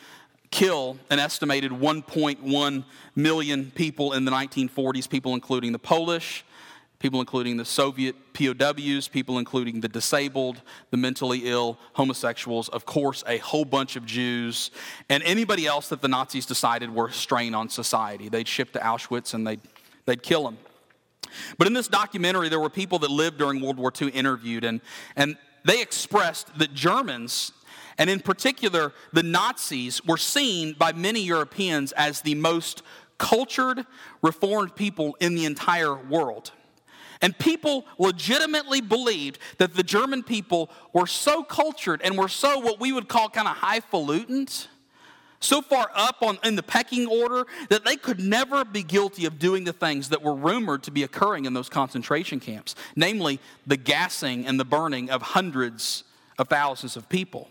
kill 0.51 0.97
an 1.09 1.19
estimated 1.19 1.71
1.1 1.71 2.85
million 3.15 3.71
people 3.71 4.13
in 4.13 4.25
the 4.25 4.31
1940s, 4.31 5.09
people 5.09 5.33
including 5.33 5.71
the 5.71 5.79
Polish, 5.79 6.45
people 6.99 7.19
including 7.19 7.57
the 7.57 7.65
Soviet 7.65 8.15
POWs, 8.33 9.07
people 9.07 9.37
including 9.37 9.81
the 9.81 9.87
disabled, 9.87 10.61
the 10.91 10.97
mentally 10.97 11.41
ill, 11.45 11.77
homosexuals, 11.93 12.69
of 12.69 12.85
course, 12.85 13.23
a 13.27 13.37
whole 13.37 13.65
bunch 13.65 13.95
of 13.95 14.05
Jews, 14.05 14.71
and 15.09 15.21
anybody 15.23 15.67
else 15.67 15.89
that 15.89 16.01
the 16.01 16.07
Nazis 16.07 16.45
decided 16.45 16.93
were 16.93 17.07
a 17.07 17.13
strain 17.13 17.53
on 17.53 17.69
society. 17.69 18.29
They'd 18.29 18.47
ship 18.47 18.71
to 18.73 18.79
Auschwitz 18.79 19.33
and 19.33 19.45
they'd, 19.45 19.61
they'd 20.05 20.23
kill 20.23 20.43
them. 20.43 20.57
But 21.57 21.67
in 21.67 21.73
this 21.73 21.87
documentary, 21.87 22.49
there 22.49 22.59
were 22.59 22.69
people 22.69 22.99
that 22.99 23.11
lived 23.11 23.37
during 23.37 23.61
World 23.61 23.77
War 23.77 23.91
II 23.99 24.09
interviewed, 24.09 24.63
and, 24.63 24.81
and 25.15 25.37
they 25.63 25.81
expressed 25.81 26.57
that 26.57 26.73
Germans 26.73 27.51
and 27.97 28.09
in 28.09 28.19
particular, 28.19 28.93
the 29.13 29.23
Nazis 29.23 30.03
were 30.05 30.17
seen 30.17 30.73
by 30.73 30.91
many 30.93 31.21
Europeans 31.21 31.91
as 31.93 32.21
the 32.21 32.35
most 32.35 32.83
cultured, 33.17 33.85
reformed 34.21 34.75
people 34.75 35.15
in 35.19 35.35
the 35.35 35.45
entire 35.45 35.95
world. 35.95 36.51
And 37.21 37.37
people 37.37 37.85
legitimately 37.97 38.81
believed 38.81 39.39
that 39.57 39.73
the 39.73 39.83
German 39.83 40.23
people 40.23 40.69
were 40.93 41.07
so 41.07 41.43
cultured 41.43 42.01
and 42.03 42.17
were 42.17 42.27
so 42.27 42.59
what 42.59 42.79
we 42.79 42.91
would 42.91 43.07
call 43.07 43.29
kind 43.29 43.47
of 43.47 43.55
highfalutin, 43.55 44.47
so 45.39 45.61
far 45.61 45.89
up 45.93 46.17
on, 46.21 46.37
in 46.43 46.55
the 46.55 46.63
pecking 46.63 47.07
order 47.07 47.45
that 47.69 47.85
they 47.85 47.95
could 47.95 48.19
never 48.19 48.65
be 48.65 48.83
guilty 48.83 49.25
of 49.25 49.39
doing 49.39 49.63
the 49.63 49.73
things 49.73 50.09
that 50.09 50.21
were 50.21 50.35
rumored 50.35 50.83
to 50.83 50.91
be 50.91 51.03
occurring 51.03 51.45
in 51.45 51.53
those 51.53 51.69
concentration 51.69 52.39
camps, 52.39 52.75
namely 52.95 53.39
the 53.65 53.77
gassing 53.77 54.45
and 54.45 54.59
the 54.59 54.65
burning 54.65 55.09
of 55.09 55.21
hundreds 55.21 56.03
of 56.37 56.49
thousands 56.49 56.97
of 56.97 57.07
people. 57.09 57.49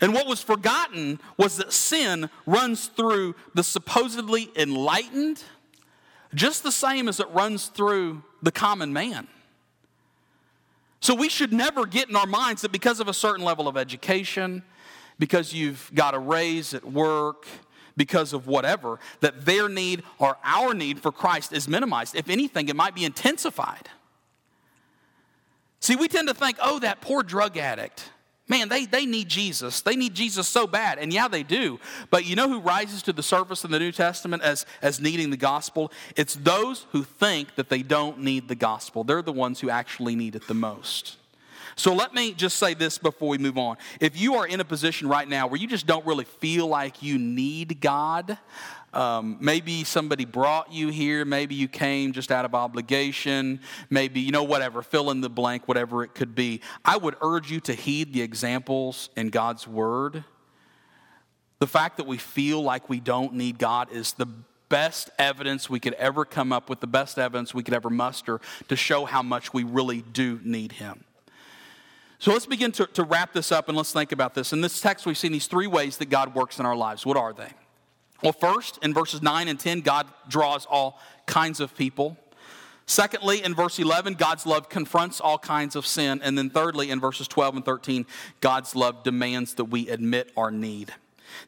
And 0.00 0.14
what 0.14 0.26
was 0.26 0.42
forgotten 0.42 1.20
was 1.36 1.56
that 1.58 1.72
sin 1.72 2.30
runs 2.46 2.86
through 2.86 3.34
the 3.54 3.62
supposedly 3.62 4.50
enlightened 4.56 5.42
just 6.34 6.62
the 6.62 6.72
same 6.72 7.08
as 7.08 7.20
it 7.20 7.28
runs 7.30 7.66
through 7.66 8.22
the 8.42 8.52
common 8.52 8.92
man. 8.92 9.26
So 11.00 11.14
we 11.14 11.28
should 11.28 11.52
never 11.52 11.86
get 11.86 12.08
in 12.08 12.16
our 12.16 12.26
minds 12.26 12.62
that 12.62 12.72
because 12.72 13.00
of 13.00 13.08
a 13.08 13.14
certain 13.14 13.44
level 13.44 13.68
of 13.68 13.76
education, 13.76 14.62
because 15.18 15.52
you've 15.52 15.90
got 15.94 16.14
a 16.14 16.18
raise 16.18 16.72
at 16.72 16.84
work, 16.84 17.46
because 17.96 18.32
of 18.32 18.46
whatever, 18.46 18.98
that 19.20 19.44
their 19.44 19.68
need 19.68 20.02
or 20.18 20.38
our 20.44 20.72
need 20.72 21.00
for 21.00 21.10
Christ 21.10 21.52
is 21.52 21.68
minimized. 21.68 22.14
If 22.14 22.30
anything, 22.30 22.68
it 22.68 22.76
might 22.76 22.94
be 22.94 23.04
intensified. 23.04 23.88
See, 25.80 25.96
we 25.96 26.08
tend 26.08 26.28
to 26.28 26.34
think, 26.34 26.58
oh, 26.62 26.78
that 26.78 27.00
poor 27.00 27.22
drug 27.22 27.56
addict. 27.56 28.10
Man, 28.50 28.68
they, 28.68 28.84
they 28.84 29.06
need 29.06 29.28
Jesus. 29.28 29.80
They 29.80 29.94
need 29.94 30.12
Jesus 30.12 30.48
so 30.48 30.66
bad. 30.66 30.98
And 30.98 31.12
yeah, 31.12 31.28
they 31.28 31.44
do. 31.44 31.78
But 32.10 32.26
you 32.26 32.34
know 32.34 32.48
who 32.48 32.58
rises 32.58 33.00
to 33.04 33.12
the 33.12 33.22
surface 33.22 33.64
in 33.64 33.70
the 33.70 33.78
New 33.78 33.92
Testament 33.92 34.42
as, 34.42 34.66
as 34.82 35.00
needing 35.00 35.30
the 35.30 35.36
gospel? 35.36 35.92
It's 36.16 36.34
those 36.34 36.84
who 36.90 37.04
think 37.04 37.54
that 37.54 37.68
they 37.68 37.82
don't 37.82 38.18
need 38.18 38.48
the 38.48 38.56
gospel. 38.56 39.04
They're 39.04 39.22
the 39.22 39.32
ones 39.32 39.60
who 39.60 39.70
actually 39.70 40.16
need 40.16 40.34
it 40.34 40.48
the 40.48 40.54
most. 40.54 41.16
So 41.76 41.94
let 41.94 42.12
me 42.12 42.32
just 42.32 42.58
say 42.58 42.74
this 42.74 42.98
before 42.98 43.28
we 43.28 43.38
move 43.38 43.56
on. 43.56 43.76
If 44.00 44.20
you 44.20 44.34
are 44.34 44.46
in 44.48 44.58
a 44.58 44.64
position 44.64 45.08
right 45.08 45.28
now 45.28 45.46
where 45.46 45.60
you 45.60 45.68
just 45.68 45.86
don't 45.86 46.04
really 46.04 46.24
feel 46.24 46.66
like 46.66 47.04
you 47.04 47.18
need 47.18 47.80
God, 47.80 48.36
um, 48.92 49.36
maybe 49.40 49.84
somebody 49.84 50.24
brought 50.24 50.72
you 50.72 50.88
here. 50.88 51.24
Maybe 51.24 51.54
you 51.54 51.68
came 51.68 52.12
just 52.12 52.32
out 52.32 52.44
of 52.44 52.54
obligation. 52.54 53.60
Maybe, 53.88 54.20
you 54.20 54.32
know, 54.32 54.42
whatever, 54.42 54.82
fill 54.82 55.10
in 55.10 55.20
the 55.20 55.30
blank, 55.30 55.68
whatever 55.68 56.02
it 56.02 56.14
could 56.14 56.34
be. 56.34 56.60
I 56.84 56.96
would 56.96 57.16
urge 57.22 57.50
you 57.50 57.60
to 57.60 57.74
heed 57.74 58.12
the 58.12 58.22
examples 58.22 59.10
in 59.16 59.30
God's 59.30 59.66
Word. 59.66 60.24
The 61.60 61.66
fact 61.66 61.98
that 61.98 62.06
we 62.06 62.18
feel 62.18 62.62
like 62.62 62.88
we 62.88 63.00
don't 63.00 63.34
need 63.34 63.58
God 63.58 63.92
is 63.92 64.14
the 64.14 64.26
best 64.68 65.10
evidence 65.18 65.68
we 65.68 65.78
could 65.78 65.94
ever 65.94 66.24
come 66.24 66.52
up 66.52 66.70
with, 66.70 66.80
the 66.80 66.86
best 66.86 67.18
evidence 67.18 67.52
we 67.52 67.62
could 67.62 67.74
ever 67.74 67.90
muster 67.90 68.40
to 68.68 68.76
show 68.76 69.04
how 69.04 69.22
much 69.22 69.52
we 69.52 69.62
really 69.62 70.00
do 70.00 70.40
need 70.42 70.72
Him. 70.72 71.04
So 72.18 72.32
let's 72.32 72.46
begin 72.46 72.70
to, 72.72 72.86
to 72.86 73.02
wrap 73.02 73.32
this 73.32 73.50
up 73.50 73.68
and 73.68 73.76
let's 73.76 73.92
think 73.92 74.12
about 74.12 74.34
this. 74.34 74.52
In 74.52 74.60
this 74.60 74.80
text, 74.80 75.06
we've 75.06 75.16
seen 75.16 75.32
these 75.32 75.46
three 75.46 75.66
ways 75.66 75.96
that 75.98 76.10
God 76.10 76.34
works 76.34 76.58
in 76.58 76.66
our 76.66 76.76
lives. 76.76 77.06
What 77.06 77.16
are 77.16 77.32
they? 77.32 77.50
Well, 78.22 78.32
first, 78.32 78.78
in 78.82 78.92
verses 78.92 79.22
9 79.22 79.48
and 79.48 79.58
10, 79.58 79.80
God 79.80 80.06
draws 80.28 80.66
all 80.66 81.00
kinds 81.26 81.60
of 81.60 81.74
people. 81.76 82.16
Secondly, 82.86 83.42
in 83.42 83.54
verse 83.54 83.78
11, 83.78 84.14
God's 84.14 84.46
love 84.46 84.68
confronts 84.68 85.20
all 85.20 85.38
kinds 85.38 85.76
of 85.76 85.86
sin. 85.86 86.20
And 86.22 86.36
then 86.36 86.50
thirdly, 86.50 86.90
in 86.90 87.00
verses 87.00 87.28
12 87.28 87.56
and 87.56 87.64
13, 87.64 88.04
God's 88.40 88.74
love 88.74 89.04
demands 89.04 89.54
that 89.54 89.66
we 89.66 89.88
admit 89.88 90.32
our 90.36 90.50
need. 90.50 90.92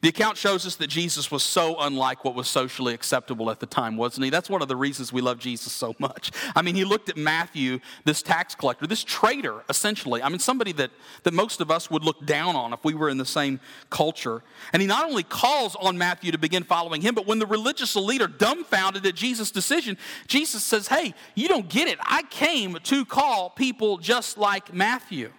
The 0.01 0.09
account 0.09 0.37
shows 0.37 0.65
us 0.65 0.75
that 0.77 0.87
Jesus 0.87 1.31
was 1.31 1.43
so 1.43 1.77
unlike 1.79 2.25
what 2.25 2.35
was 2.35 2.47
socially 2.47 2.93
acceptable 2.93 3.49
at 3.49 3.59
the 3.59 3.65
time, 3.65 3.97
wasn't 3.97 4.25
he? 4.25 4.29
That's 4.29 4.49
one 4.49 4.61
of 4.61 4.67
the 4.67 4.75
reasons 4.75 5.13
we 5.13 5.21
love 5.21 5.39
Jesus 5.39 5.71
so 5.71 5.95
much. 5.99 6.31
I 6.55 6.61
mean, 6.61 6.75
he 6.75 6.83
looked 6.83 7.09
at 7.09 7.17
Matthew, 7.17 7.79
this 8.05 8.21
tax 8.21 8.55
collector, 8.55 8.87
this 8.87 9.03
traitor, 9.03 9.63
essentially. 9.69 10.21
I 10.21 10.29
mean, 10.29 10.39
somebody 10.39 10.71
that, 10.73 10.91
that 11.23 11.33
most 11.33 11.61
of 11.61 11.71
us 11.71 11.89
would 11.89 12.03
look 12.03 12.25
down 12.25 12.55
on 12.55 12.73
if 12.73 12.83
we 12.83 12.93
were 12.93 13.09
in 13.09 13.17
the 13.17 13.25
same 13.25 13.59
culture. 13.89 14.43
And 14.73 14.81
he 14.81 14.87
not 14.87 15.05
only 15.05 15.23
calls 15.23 15.75
on 15.75 15.97
Matthew 15.97 16.31
to 16.31 16.37
begin 16.37 16.63
following 16.63 17.01
him, 17.01 17.15
but 17.15 17.27
when 17.27 17.39
the 17.39 17.45
religious 17.45 17.95
leader 17.95 18.27
dumbfounded 18.27 19.05
at 19.05 19.15
Jesus' 19.15 19.51
decision, 19.51 19.97
Jesus 20.27 20.63
says, 20.63 20.87
Hey, 20.87 21.13
you 21.35 21.47
don't 21.47 21.69
get 21.69 21.87
it. 21.87 21.99
I 22.01 22.23
came 22.23 22.77
to 22.83 23.05
call 23.05 23.49
people 23.49 23.97
just 23.97 24.37
like 24.37 24.73
Matthew. 24.73 25.31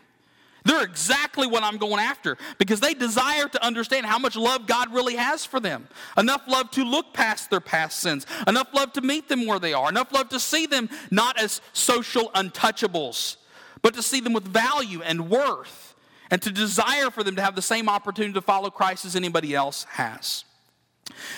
They're 0.64 0.82
exactly 0.82 1.46
what 1.46 1.62
I'm 1.62 1.76
going 1.76 2.00
after 2.00 2.38
because 2.58 2.80
they 2.80 2.94
desire 2.94 3.48
to 3.48 3.64
understand 3.64 4.06
how 4.06 4.18
much 4.18 4.34
love 4.34 4.66
God 4.66 4.92
really 4.94 5.16
has 5.16 5.44
for 5.44 5.60
them. 5.60 5.86
Enough 6.16 6.42
love 6.48 6.70
to 6.72 6.84
look 6.84 7.12
past 7.12 7.50
their 7.50 7.60
past 7.60 7.98
sins, 7.98 8.26
enough 8.46 8.68
love 8.72 8.92
to 8.94 9.02
meet 9.02 9.28
them 9.28 9.46
where 9.46 9.58
they 9.58 9.74
are, 9.74 9.90
enough 9.90 10.10
love 10.10 10.30
to 10.30 10.40
see 10.40 10.64
them 10.66 10.88
not 11.10 11.38
as 11.38 11.60
social 11.74 12.30
untouchables, 12.34 13.36
but 13.82 13.92
to 13.94 14.02
see 14.02 14.20
them 14.20 14.32
with 14.32 14.44
value 14.44 15.02
and 15.02 15.28
worth, 15.28 15.94
and 16.30 16.40
to 16.40 16.50
desire 16.50 17.10
for 17.10 17.22
them 17.22 17.36
to 17.36 17.42
have 17.42 17.54
the 17.54 17.62
same 17.62 17.88
opportunity 17.88 18.32
to 18.32 18.40
follow 18.40 18.70
Christ 18.70 19.04
as 19.04 19.14
anybody 19.14 19.54
else 19.54 19.84
has. 19.90 20.44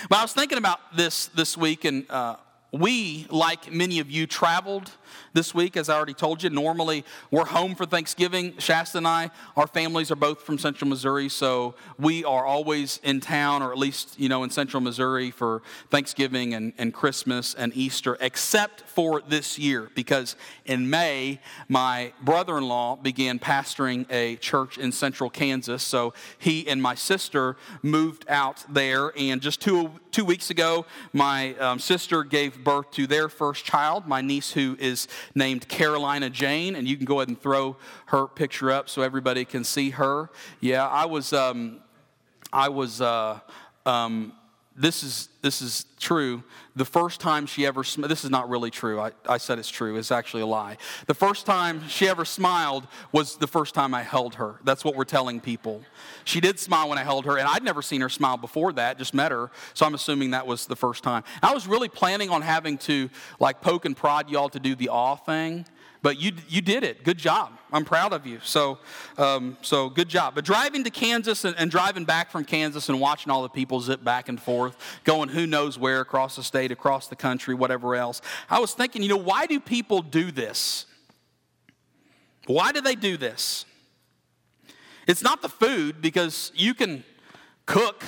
But 0.09 0.19
I 0.19 0.21
was 0.21 0.31
thinking 0.31 0.57
about 0.57 0.95
this 0.95 1.25
this 1.27 1.57
week, 1.57 1.83
and 1.83 2.09
uh, 2.09 2.37
we, 2.71 3.27
like 3.29 3.71
many 3.71 3.99
of 3.99 4.09
you, 4.09 4.25
traveled 4.25 4.91
this 5.33 5.53
week, 5.53 5.77
as 5.77 5.89
I 5.89 5.95
already 5.95 6.13
told 6.13 6.43
you. 6.43 6.49
Normally, 6.49 7.03
we're 7.31 7.45
home 7.45 7.75
for 7.75 7.85
Thanksgiving. 7.85 8.57
Shasta 8.57 8.97
and 8.97 9.07
I, 9.07 9.29
our 9.55 9.67
families 9.67 10.11
are 10.11 10.15
both 10.15 10.41
from 10.41 10.57
Central 10.57 10.89
Missouri, 10.89 11.29
so 11.29 11.75
we 11.99 12.23
are 12.23 12.45
always 12.45 12.99
in 13.03 13.19
town, 13.19 13.61
or 13.61 13.71
at 13.71 13.77
least, 13.77 14.19
you 14.19 14.29
know, 14.29 14.43
in 14.43 14.49
Central 14.49 14.81
Missouri 14.81 15.31
for 15.31 15.61
Thanksgiving 15.89 16.53
and, 16.53 16.73
and 16.77 16.93
Christmas 16.93 17.53
and 17.53 17.75
Easter, 17.75 18.17
except 18.19 18.81
for 18.81 19.21
this 19.21 19.59
year, 19.59 19.89
because 19.95 20.35
in 20.65 20.89
May, 20.89 21.39
my 21.67 22.13
brother 22.21 22.57
in 22.57 22.67
law 22.67 22.95
began 22.95 23.37
pastoring 23.37 24.05
a 24.11 24.37
church 24.37 24.77
in 24.77 24.91
central 24.91 25.29
Kansas. 25.29 25.83
So 25.83 26.13
he 26.37 26.67
and 26.67 26.81
my 26.81 26.95
sister 26.95 27.57
moved 27.83 28.25
out 28.27 28.65
there, 28.67 29.11
and 29.17 29.41
just 29.41 29.61
two, 29.61 29.91
two 30.11 30.25
weeks 30.25 30.49
ago, 30.49 30.85
my 31.13 31.55
um, 31.55 31.79
sister 31.79 32.23
gave 32.23 32.63
birth 32.63 32.89
to 32.91 33.05
their 33.05 33.29
first 33.29 33.65
child, 33.65 34.07
my 34.07 34.21
niece, 34.21 34.51
who 34.51 34.75
is 34.79 34.96
named 35.35 35.67
Carolina 35.67 36.29
Jane, 36.29 36.75
and 36.75 36.87
you 36.87 36.95
can 36.95 37.05
go 37.05 37.19
ahead 37.19 37.27
and 37.27 37.39
throw 37.39 37.75
her 38.07 38.27
picture 38.27 38.71
up 38.71 38.87
so 38.87 39.01
everybody 39.01 39.43
can 39.43 39.63
see 39.63 39.89
her. 39.91 40.29
Yeah, 40.61 40.87
I 40.87 41.05
was, 41.05 41.33
um, 41.33 41.81
I 42.53 42.69
was, 42.69 43.01
uh, 43.01 43.39
um, 43.85 44.31
this 44.77 45.01
is 45.01 45.29
this 45.41 45.61
is 45.61 45.85
true. 45.99 46.43
The 46.75 46.85
first 46.85 47.19
time 47.19 47.47
she 47.47 47.65
ever 47.65 47.83
sm- 47.83 48.03
this 48.03 48.23
is 48.23 48.29
not 48.29 48.47
really 48.47 48.69
true. 48.69 48.99
I, 48.99 49.11
I 49.27 49.37
said 49.37 49.57
it's 49.57 49.69
true. 49.69 49.97
It's 49.97 50.11
actually 50.11 50.43
a 50.43 50.47
lie. 50.47 50.77
The 51.07 51.15
first 51.15 51.47
time 51.47 51.87
she 51.87 52.07
ever 52.07 52.25
smiled 52.25 52.87
was 53.11 53.37
the 53.37 53.47
first 53.47 53.73
time 53.73 53.95
I 53.95 54.03
held 54.03 54.35
her. 54.35 54.59
That's 54.63 54.85
what 54.85 54.95
we're 54.95 55.05
telling 55.05 55.39
people. 55.39 55.81
She 56.25 56.39
did 56.39 56.59
smile 56.59 56.89
when 56.89 56.99
I 56.99 57.03
held 57.03 57.25
her, 57.25 57.37
and 57.37 57.47
I'd 57.47 57.63
never 57.63 57.81
seen 57.81 58.01
her 58.01 58.09
smile 58.09 58.37
before 58.37 58.71
that. 58.73 58.99
Just 58.99 59.15
met 59.15 59.31
her, 59.31 59.49
so 59.73 59.85
I'm 59.85 59.95
assuming 59.95 60.31
that 60.31 60.45
was 60.45 60.67
the 60.67 60.75
first 60.75 61.03
time. 61.03 61.23
I 61.41 61.53
was 61.53 61.67
really 61.67 61.89
planning 61.89 62.29
on 62.29 62.43
having 62.43 62.77
to 62.79 63.09
like 63.39 63.61
poke 63.61 63.85
and 63.85 63.97
prod 63.97 64.29
y'all 64.29 64.49
to 64.49 64.59
do 64.59 64.75
the 64.75 64.89
awe 64.89 65.15
thing 65.15 65.65
but 66.07 66.21
you, 66.21 66.31
you 66.47 66.61
did 66.61 66.85
it. 66.85 67.03
Good 67.03 67.17
job. 67.17 67.59
I'm 67.69 67.83
proud 67.83 68.13
of 68.13 68.25
you. 68.25 68.39
So, 68.41 68.77
um, 69.17 69.57
so 69.61 69.89
good 69.89 70.07
job. 70.07 70.35
But 70.35 70.45
driving 70.45 70.85
to 70.85 70.89
Kansas 70.89 71.43
and, 71.43 71.53
and, 71.57 71.69
driving 71.69 72.05
back 72.05 72.31
from 72.31 72.45
Kansas 72.45 72.87
and 72.87 73.01
watching 73.01 73.29
all 73.29 73.43
the 73.43 73.49
people 73.49 73.81
zip 73.81 74.05
back 74.05 74.29
and 74.29 74.41
forth, 74.41 74.77
going 75.03 75.27
who 75.27 75.45
knows 75.45 75.77
where 75.77 75.99
across 75.99 76.37
the 76.37 76.43
state, 76.43 76.71
across 76.71 77.09
the 77.09 77.17
country, 77.17 77.53
whatever 77.55 77.93
else, 77.93 78.21
I 78.49 78.61
was 78.61 78.73
thinking, 78.73 79.03
you 79.03 79.09
know, 79.09 79.17
why 79.17 79.47
do 79.47 79.59
people 79.59 80.01
do 80.01 80.31
this? 80.31 80.85
Why 82.45 82.71
do 82.71 82.79
they 82.79 82.95
do 82.95 83.17
this? 83.17 83.65
It's 85.07 85.21
not 85.21 85.41
the 85.41 85.49
food 85.49 86.01
because 86.01 86.53
you 86.55 86.73
can 86.73 87.03
cook 87.65 88.05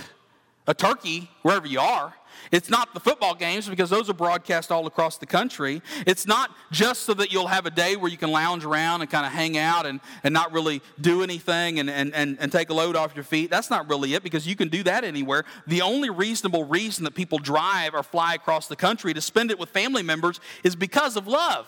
a 0.68 0.74
turkey 0.74 1.30
wherever 1.42 1.68
you 1.68 1.82
are. 1.82 2.14
It's 2.52 2.70
not 2.70 2.94
the 2.94 3.00
football 3.00 3.36
games 3.36 3.70
because 3.70 3.90
those 3.90 4.10
are 4.10 4.14
broadcast 4.14 4.72
all 4.72 4.88
across 4.88 5.18
the 5.18 5.26
country. 5.28 5.82
It's 6.08 6.26
not 6.26 6.50
just 6.72 7.04
so 7.04 7.14
that 7.16 7.32
you'll 7.32 7.48
have 7.48 7.66
a 7.66 7.70
day 7.70 7.96
where 7.96 8.10
you 8.10 8.18
can 8.18 8.32
lounge 8.32 8.66
around 8.66 9.02
and 9.02 9.10
kind 9.10 9.26
of 9.26 9.32
hang 9.32 9.58
out 9.58 9.86
and, 9.86 10.00
and 10.24 10.34
not 10.34 10.52
really 10.52 10.82
do 11.00 11.22
anything 11.22 11.80
and, 11.80 11.90
and, 11.90 12.14
and, 12.16 12.38
and 12.40 12.52
take 12.52 12.70
a 12.70 12.74
load 12.74 12.96
off 12.96 13.16
your 13.16 13.24
feet. 13.24 13.52
That's 13.52 13.70
not 13.70 13.88
really 13.88 14.16
it 14.16 14.24
because 14.24 14.48
you 14.48 14.56
can 14.56 14.70
do 14.70 14.82
that 14.84 15.04
anywhere. 15.04 15.46
The 15.68 15.82
only 15.82 16.10
reasonable 16.10 16.64
reason 16.64 17.04
that 17.04 17.14
people 17.14 17.38
drive 17.38 17.94
or 17.94 18.02
fly 18.02 18.34
across 18.34 18.68
the 18.68 18.76
country 18.76 19.14
to 19.14 19.22
spend 19.22 19.52
it 19.52 19.60
with 19.60 19.70
family 19.70 20.02
members 20.02 20.40
is 20.64 20.76
because 20.76 21.16
of 21.16 21.28
love, 21.28 21.68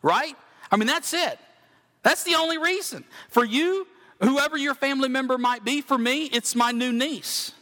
right? 0.00 0.36
I 0.70 0.76
mean, 0.76 0.86
that's 0.86 1.12
it. 1.12 1.38
That's 2.02 2.24
the 2.24 2.36
only 2.36 2.56
reason. 2.56 3.04
For 3.28 3.44
you, 3.44 3.86
whoever 4.22 4.56
your 4.56 4.74
family 4.74 5.08
member 5.08 5.36
might 5.36 5.64
be, 5.64 5.82
for 5.82 5.98
me, 5.98 6.24
it's 6.26 6.54
my 6.54 6.72
new 6.72 6.92
niece. 6.92 7.52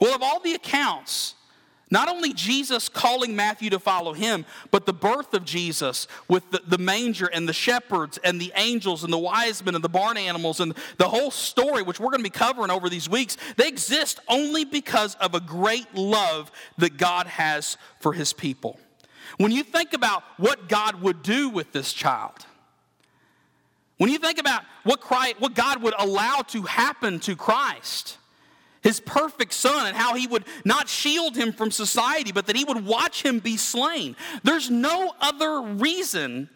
Well, 0.00 0.14
of 0.14 0.22
all 0.22 0.40
the 0.40 0.54
accounts 0.54 1.34
not 1.90 2.08
only 2.08 2.32
Jesus 2.32 2.88
calling 2.88 3.36
Matthew 3.36 3.70
to 3.70 3.78
follow 3.78 4.14
him, 4.14 4.46
but 4.70 4.86
the 4.86 4.92
birth 4.92 5.34
of 5.34 5.44
Jesus 5.44 6.08
with 6.28 6.50
the, 6.50 6.62
the, 6.66 6.78
manger 6.78 7.26
and 7.26 7.48
the 7.48 7.52
shepherds 7.52 8.18
and 8.24 8.40
the 8.40 8.52
angels 8.56 9.04
and 9.04 9.12
the 9.12 9.18
wise 9.18 9.64
men 9.64 9.74
and 9.74 9.84
the 9.84 9.88
barn 9.88 10.16
animals 10.16 10.60
and 10.60 10.74
the 10.96 11.08
whole 11.08 11.30
story, 11.30 11.82
which 11.82 12.00
we're 12.00 12.10
going 12.10 12.20
to 12.20 12.24
be 12.24 12.30
covering 12.30 12.70
over 12.70 12.88
these 12.88 13.08
weeks, 13.08 13.36
they 13.56 13.68
exist 13.68 14.18
only 14.28 14.64
because 14.64 15.14
of 15.16 15.34
a 15.34 15.40
great 15.40 15.94
love 15.94 16.50
that 16.78 16.96
God 16.96 17.26
has 17.26 17.76
for 18.00 18.12
his 18.12 18.32
people. 18.32 18.78
When 19.36 19.52
you 19.52 19.62
think 19.62 19.92
about 19.92 20.22
what 20.36 20.68
God 20.68 21.02
would 21.02 21.22
do 21.22 21.48
with 21.48 21.72
this 21.72 21.92
child, 21.92 22.46
when 23.98 24.10
you 24.10 24.18
think 24.18 24.38
about 24.38 24.62
what, 24.82 25.00
Christ, 25.00 25.40
what 25.40 25.54
God 25.54 25.82
would 25.82 25.94
allow 25.98 26.42
to 26.48 26.62
happen 26.62 27.20
to 27.20 27.36
Christ, 27.36 28.18
his 28.84 29.00
perfect 29.00 29.52
son, 29.52 29.86
and 29.86 29.96
how 29.96 30.14
he 30.14 30.28
would 30.28 30.44
not 30.64 30.88
shield 30.88 31.34
him 31.34 31.52
from 31.52 31.72
society, 31.72 32.30
but 32.30 32.46
that 32.46 32.54
he 32.54 32.64
would 32.64 32.86
watch 32.86 33.22
him 33.22 33.40
be 33.40 33.56
slain. 33.56 34.14
There's 34.44 34.70
no 34.70 35.14
other 35.20 35.60
reason 35.60 36.50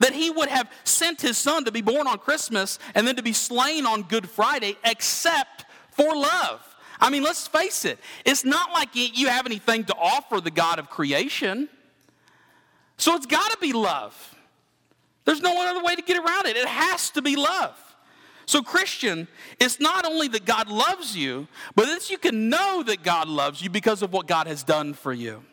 that 0.00 0.12
he 0.12 0.30
would 0.30 0.48
have 0.48 0.70
sent 0.84 1.20
his 1.20 1.38
son 1.38 1.64
to 1.64 1.72
be 1.72 1.80
born 1.80 2.06
on 2.06 2.18
Christmas 2.18 2.78
and 2.94 3.06
then 3.06 3.16
to 3.16 3.22
be 3.22 3.32
slain 3.32 3.86
on 3.86 4.02
Good 4.02 4.28
Friday 4.28 4.76
except 4.84 5.64
for 5.92 6.14
love. 6.14 6.66
I 7.00 7.08
mean, 7.08 7.22
let's 7.22 7.46
face 7.46 7.84
it, 7.84 7.98
it's 8.26 8.44
not 8.44 8.72
like 8.72 8.88
you 8.92 9.28
have 9.28 9.46
anything 9.46 9.84
to 9.84 9.94
offer 9.94 10.40
the 10.40 10.50
God 10.50 10.78
of 10.78 10.90
creation. 10.90 11.68
So 12.96 13.14
it's 13.14 13.26
got 13.26 13.50
to 13.52 13.58
be 13.58 13.72
love. 13.72 14.34
There's 15.24 15.40
no 15.40 15.56
other 15.66 15.82
way 15.82 15.94
to 15.94 16.02
get 16.02 16.18
around 16.18 16.46
it. 16.46 16.56
It 16.56 16.66
has 16.66 17.10
to 17.10 17.22
be 17.22 17.36
love. 17.36 17.76
So, 18.50 18.62
Christian, 18.62 19.28
it's 19.60 19.78
not 19.78 20.04
only 20.04 20.26
that 20.26 20.44
God 20.44 20.68
loves 20.68 21.16
you, 21.16 21.46
but 21.76 21.86
that 21.86 22.10
you 22.10 22.18
can 22.18 22.48
know 22.48 22.82
that 22.82 23.04
God 23.04 23.28
loves 23.28 23.62
you 23.62 23.70
because 23.70 24.02
of 24.02 24.12
what 24.12 24.26
God 24.26 24.48
has 24.48 24.64
done 24.64 24.92
for 24.92 25.12
you. 25.12 25.44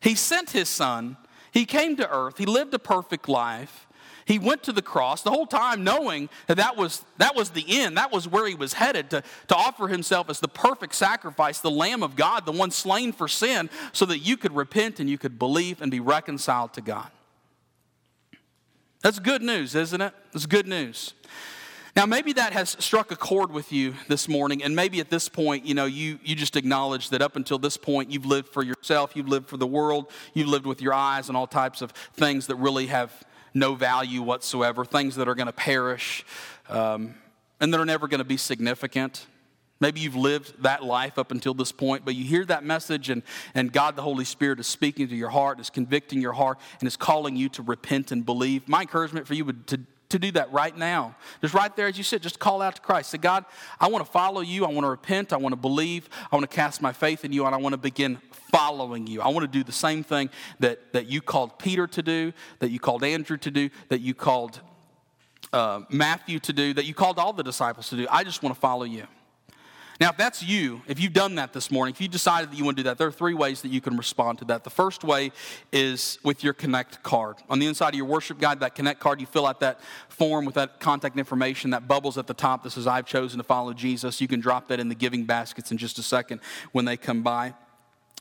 He 0.00 0.14
sent 0.14 0.48
his 0.48 0.70
son, 0.70 1.18
he 1.52 1.66
came 1.66 1.96
to 1.96 2.10
earth, 2.10 2.38
he 2.38 2.46
lived 2.46 2.72
a 2.72 2.78
perfect 2.78 3.28
life. 3.28 3.86
He 4.24 4.38
went 4.38 4.62
to 4.62 4.72
the 4.72 4.80
cross 4.80 5.20
the 5.20 5.30
whole 5.30 5.44
time 5.44 5.84
knowing 5.84 6.30
that 6.46 6.56
that 6.56 6.78
was, 6.78 7.04
that 7.18 7.36
was 7.36 7.50
the 7.50 7.66
end. 7.68 7.98
That 7.98 8.10
was 8.10 8.26
where 8.26 8.46
he 8.46 8.54
was 8.54 8.72
headed 8.72 9.10
to, 9.10 9.22
to 9.48 9.54
offer 9.54 9.86
himself 9.86 10.30
as 10.30 10.40
the 10.40 10.48
perfect 10.48 10.94
sacrifice, 10.94 11.60
the 11.60 11.70
Lamb 11.70 12.02
of 12.02 12.16
God, 12.16 12.46
the 12.46 12.52
one 12.52 12.70
slain 12.70 13.12
for 13.12 13.28
sin, 13.28 13.68
so 13.92 14.06
that 14.06 14.20
you 14.20 14.38
could 14.38 14.56
repent 14.56 14.98
and 14.98 15.10
you 15.10 15.18
could 15.18 15.38
believe 15.38 15.82
and 15.82 15.90
be 15.90 16.00
reconciled 16.00 16.72
to 16.72 16.80
God. 16.80 17.10
That's 19.02 19.18
good 19.18 19.42
news, 19.42 19.74
isn't 19.74 20.00
it? 20.00 20.14
It's 20.32 20.46
good 20.46 20.66
news. 20.66 21.12
Now, 21.96 22.06
maybe 22.06 22.32
that 22.32 22.52
has 22.52 22.76
struck 22.80 23.12
a 23.12 23.16
chord 23.16 23.52
with 23.52 23.72
you 23.72 23.94
this 24.08 24.28
morning, 24.28 24.64
and 24.64 24.74
maybe 24.74 24.98
at 24.98 25.10
this 25.10 25.28
point, 25.28 25.64
you 25.64 25.74
know, 25.74 25.84
you, 25.84 26.18
you 26.24 26.34
just 26.34 26.56
acknowledge 26.56 27.10
that 27.10 27.22
up 27.22 27.36
until 27.36 27.56
this 27.56 27.76
point, 27.76 28.10
you've 28.10 28.26
lived 28.26 28.48
for 28.48 28.64
yourself, 28.64 29.14
you've 29.14 29.28
lived 29.28 29.46
for 29.46 29.56
the 29.56 29.66
world, 29.66 30.10
you've 30.32 30.48
lived 30.48 30.66
with 30.66 30.82
your 30.82 30.92
eyes 30.92 31.28
and 31.28 31.36
all 31.36 31.46
types 31.46 31.82
of 31.82 31.92
things 32.14 32.48
that 32.48 32.56
really 32.56 32.88
have 32.88 33.12
no 33.54 33.76
value 33.76 34.22
whatsoever, 34.22 34.84
things 34.84 35.14
that 35.14 35.28
are 35.28 35.36
going 35.36 35.46
to 35.46 35.52
perish 35.52 36.24
um, 36.68 37.14
and 37.60 37.72
that 37.72 37.78
are 37.78 37.86
never 37.86 38.08
going 38.08 38.18
to 38.18 38.24
be 38.24 38.38
significant. 38.38 39.26
Maybe 39.78 40.00
you've 40.00 40.16
lived 40.16 40.64
that 40.64 40.82
life 40.82 41.16
up 41.16 41.30
until 41.30 41.54
this 41.54 41.70
point, 41.70 42.04
but 42.04 42.16
you 42.16 42.24
hear 42.24 42.44
that 42.46 42.64
message, 42.64 43.08
and, 43.08 43.22
and 43.54 43.72
God, 43.72 43.94
the 43.94 44.02
Holy 44.02 44.24
Spirit, 44.24 44.58
is 44.58 44.66
speaking 44.66 45.06
to 45.08 45.14
your 45.14 45.30
heart, 45.30 45.60
is 45.60 45.70
convicting 45.70 46.20
your 46.20 46.32
heart, 46.32 46.58
and 46.80 46.88
is 46.88 46.96
calling 46.96 47.36
you 47.36 47.48
to 47.50 47.62
repent 47.62 48.10
and 48.10 48.26
believe. 48.26 48.68
My 48.68 48.80
encouragement 48.80 49.28
for 49.28 49.34
you 49.34 49.44
would 49.44 49.68
to 49.68 49.80
to 50.14 50.18
do 50.18 50.30
that 50.32 50.52
right 50.52 50.76
now. 50.76 51.16
Just 51.40 51.54
right 51.54 51.74
there 51.74 51.88
as 51.88 51.98
you 51.98 52.04
sit, 52.04 52.22
just 52.22 52.38
call 52.38 52.62
out 52.62 52.76
to 52.76 52.82
Christ. 52.82 53.10
Say, 53.10 53.18
God, 53.18 53.44
I 53.80 53.88
want 53.88 54.04
to 54.04 54.10
follow 54.10 54.40
you. 54.40 54.64
I 54.64 54.68
want 54.68 54.84
to 54.84 54.88
repent. 54.88 55.32
I 55.32 55.36
want 55.36 55.52
to 55.52 55.60
believe. 55.60 56.08
I 56.30 56.36
want 56.36 56.48
to 56.48 56.54
cast 56.54 56.80
my 56.80 56.92
faith 56.92 57.24
in 57.24 57.32
you, 57.32 57.44
and 57.44 57.54
I 57.54 57.58
want 57.58 57.72
to 57.72 57.78
begin 57.78 58.18
following 58.30 59.08
you. 59.08 59.20
I 59.20 59.28
want 59.28 59.42
to 59.42 59.48
do 59.48 59.64
the 59.64 59.72
same 59.72 60.04
thing 60.04 60.30
that, 60.60 60.92
that 60.92 61.06
you 61.06 61.20
called 61.20 61.58
Peter 61.58 61.88
to 61.88 62.02
do, 62.02 62.32
that 62.60 62.70
you 62.70 62.78
called 62.78 63.02
Andrew 63.02 63.36
to 63.38 63.50
do, 63.50 63.70
that 63.88 64.00
you 64.00 64.14
called 64.14 64.60
uh, 65.52 65.80
Matthew 65.90 66.38
to 66.40 66.52
do, 66.52 66.72
that 66.74 66.84
you 66.84 66.94
called 66.94 67.18
all 67.18 67.32
the 67.32 67.42
disciples 67.42 67.88
to 67.88 67.96
do. 67.96 68.06
I 68.08 68.22
just 68.22 68.42
want 68.42 68.54
to 68.54 68.60
follow 68.60 68.84
you. 68.84 69.06
Now, 70.00 70.10
if 70.10 70.16
that's 70.16 70.42
you, 70.42 70.82
if 70.88 70.98
you've 70.98 71.12
done 71.12 71.36
that 71.36 71.52
this 71.52 71.70
morning, 71.70 71.94
if 71.94 72.00
you 72.00 72.08
decided 72.08 72.50
that 72.50 72.56
you 72.56 72.64
want 72.64 72.76
to 72.76 72.82
do 72.82 72.88
that, 72.88 72.98
there 72.98 73.06
are 73.06 73.12
three 73.12 73.34
ways 73.34 73.62
that 73.62 73.70
you 73.70 73.80
can 73.80 73.96
respond 73.96 74.38
to 74.38 74.44
that. 74.46 74.64
The 74.64 74.70
first 74.70 75.04
way 75.04 75.30
is 75.72 76.18
with 76.24 76.42
your 76.42 76.52
Connect 76.52 77.02
card. 77.02 77.36
On 77.48 77.60
the 77.60 77.66
inside 77.66 77.90
of 77.90 77.94
your 77.94 78.06
worship 78.06 78.40
guide, 78.40 78.60
that 78.60 78.74
Connect 78.74 78.98
card, 78.98 79.20
you 79.20 79.26
fill 79.26 79.46
out 79.46 79.60
that 79.60 79.80
form 80.08 80.44
with 80.44 80.56
that 80.56 80.80
contact 80.80 81.16
information 81.16 81.70
that 81.70 81.86
bubbles 81.86 82.18
at 82.18 82.26
the 82.26 82.34
top 82.34 82.64
that 82.64 82.70
says, 82.70 82.86
I've 82.88 83.06
chosen 83.06 83.38
to 83.38 83.44
follow 83.44 83.72
Jesus. 83.72 84.20
You 84.20 84.28
can 84.28 84.40
drop 84.40 84.68
that 84.68 84.80
in 84.80 84.88
the 84.88 84.94
giving 84.96 85.24
baskets 85.24 85.70
in 85.70 85.78
just 85.78 85.98
a 85.98 86.02
second 86.02 86.40
when 86.72 86.84
they 86.84 86.96
come 86.96 87.22
by. 87.22 87.54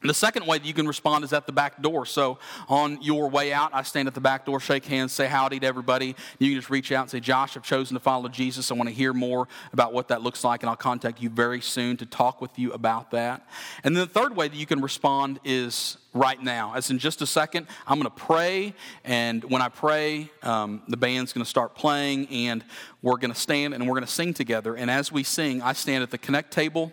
The 0.04 0.14
second 0.14 0.46
way 0.46 0.58
that 0.58 0.66
you 0.66 0.74
can 0.74 0.88
respond 0.88 1.24
is 1.24 1.32
at 1.32 1.46
the 1.46 1.54
back 1.54 1.82
door. 1.82 2.06
So 2.06 2.38
on 2.68 3.02
your 3.02 3.30
way 3.30 3.54
out, 3.54 3.74
I 3.74 3.84
stand 3.84 4.08
at 4.08 4.14
the 4.14 4.22
back 4.22 4.46
door, 4.46 4.60
shake 4.60 4.86
hands, 4.86 5.14
say 5.14 5.28
howdy 5.28 5.60
to 5.60 5.68
everybody. 5.68 6.16
You 6.40 6.52
can 6.52 6.60
just 6.60 6.70
reach 6.70 6.92
out 6.92 7.04
and 7.04 7.10
say, 7.10 7.20
Josh, 7.20 7.56
I've 7.56 7.64
chosen 7.64 7.96
to 7.96 8.00
follow 8.02 8.28
Jesus. 8.28 8.70
I 8.70 8.74
want 8.74 8.90
to 8.90 8.96
hear 8.96 9.14
more 9.14 9.48
about 9.72 9.94
what 9.94 10.10
that 10.10 10.22
looks 10.22 10.44
like, 10.44 10.62
and 10.62 10.70
I'll 10.70 10.76
contact 10.76 11.22
you 11.22 11.30
very 11.30 11.62
soon 11.62 11.98
to 11.98 12.06
talk 12.06 12.42
with 12.42 12.60
you 12.60 12.74
about 12.74 13.12
that. 13.12 13.48
And 13.84 13.96
then 13.96 14.06
the 14.06 14.14
third 14.14 14.36
way 14.36 14.48
that 14.48 14.58
you 14.58 14.66
can 14.66 14.82
respond 14.82 15.40
is 15.46 15.98
right 16.14 16.42
now. 16.42 16.74
As 16.76 16.92
in 16.92 17.00
just 17.00 17.22
a 17.22 17.26
second, 17.26 17.68
I'm 17.88 18.00
going 18.00 18.12
to 18.12 18.24
pray, 18.24 18.74
and 19.04 19.44
when 19.46 19.62
I 19.62 19.70
pray, 19.70 20.30
um, 20.44 20.84
the 20.88 20.98
band's 20.98 21.34
going 21.34 21.44
to 21.44 21.50
start 21.50 21.76
playing, 21.76 22.28
and 22.28 22.64
we're 23.02 23.18
going 23.18 23.34
to 23.34 23.40
stand 23.40 23.74
and 23.74 23.88
we're 23.88 23.96
going 23.96 24.06
to 24.06 24.12
sing 24.12 24.34
together. 24.34 24.76
And 24.76 24.90
as 24.90 25.12
we 25.12 25.24
sing, 25.24 25.62
I 25.62 25.74
stand 25.74 26.04
at 26.04 26.12
the 26.12 26.18
Connect 26.18 26.52
table 26.52 26.92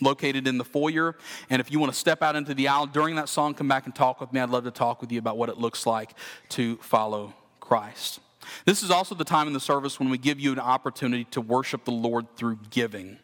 located 0.00 0.46
in 0.46 0.58
the 0.58 0.64
foyer. 0.64 1.16
And 1.48 1.60
if 1.60 1.70
you 1.70 1.78
want 1.78 1.92
to 1.92 1.98
step 1.98 2.22
out 2.22 2.36
into 2.36 2.54
the 2.54 2.68
aisle 2.68 2.86
during 2.86 3.16
that 3.16 3.28
song, 3.28 3.54
come 3.54 3.68
back 3.68 3.86
and 3.86 3.94
talk 3.94 4.20
with 4.20 4.32
me. 4.32 4.40
I'd 4.40 4.50
love 4.50 4.64
to 4.64 4.70
talk 4.70 5.00
with 5.00 5.12
you 5.12 5.18
about 5.18 5.36
what 5.36 5.48
it 5.48 5.58
looks 5.58 5.86
like 5.86 6.14
to 6.50 6.76
follow 6.76 7.34
Christ. 7.60 8.20
This 8.64 8.82
is 8.82 8.90
also 8.90 9.14
the 9.14 9.24
time 9.24 9.46
in 9.46 9.52
the 9.52 9.60
service 9.60 10.00
when 10.00 10.10
we 10.10 10.18
give 10.18 10.40
you 10.40 10.52
an 10.52 10.58
opportunity 10.58 11.24
to 11.24 11.40
worship 11.40 11.84
the 11.84 11.92
Lord 11.92 12.26
through 12.36 12.58
giving. 12.70 13.18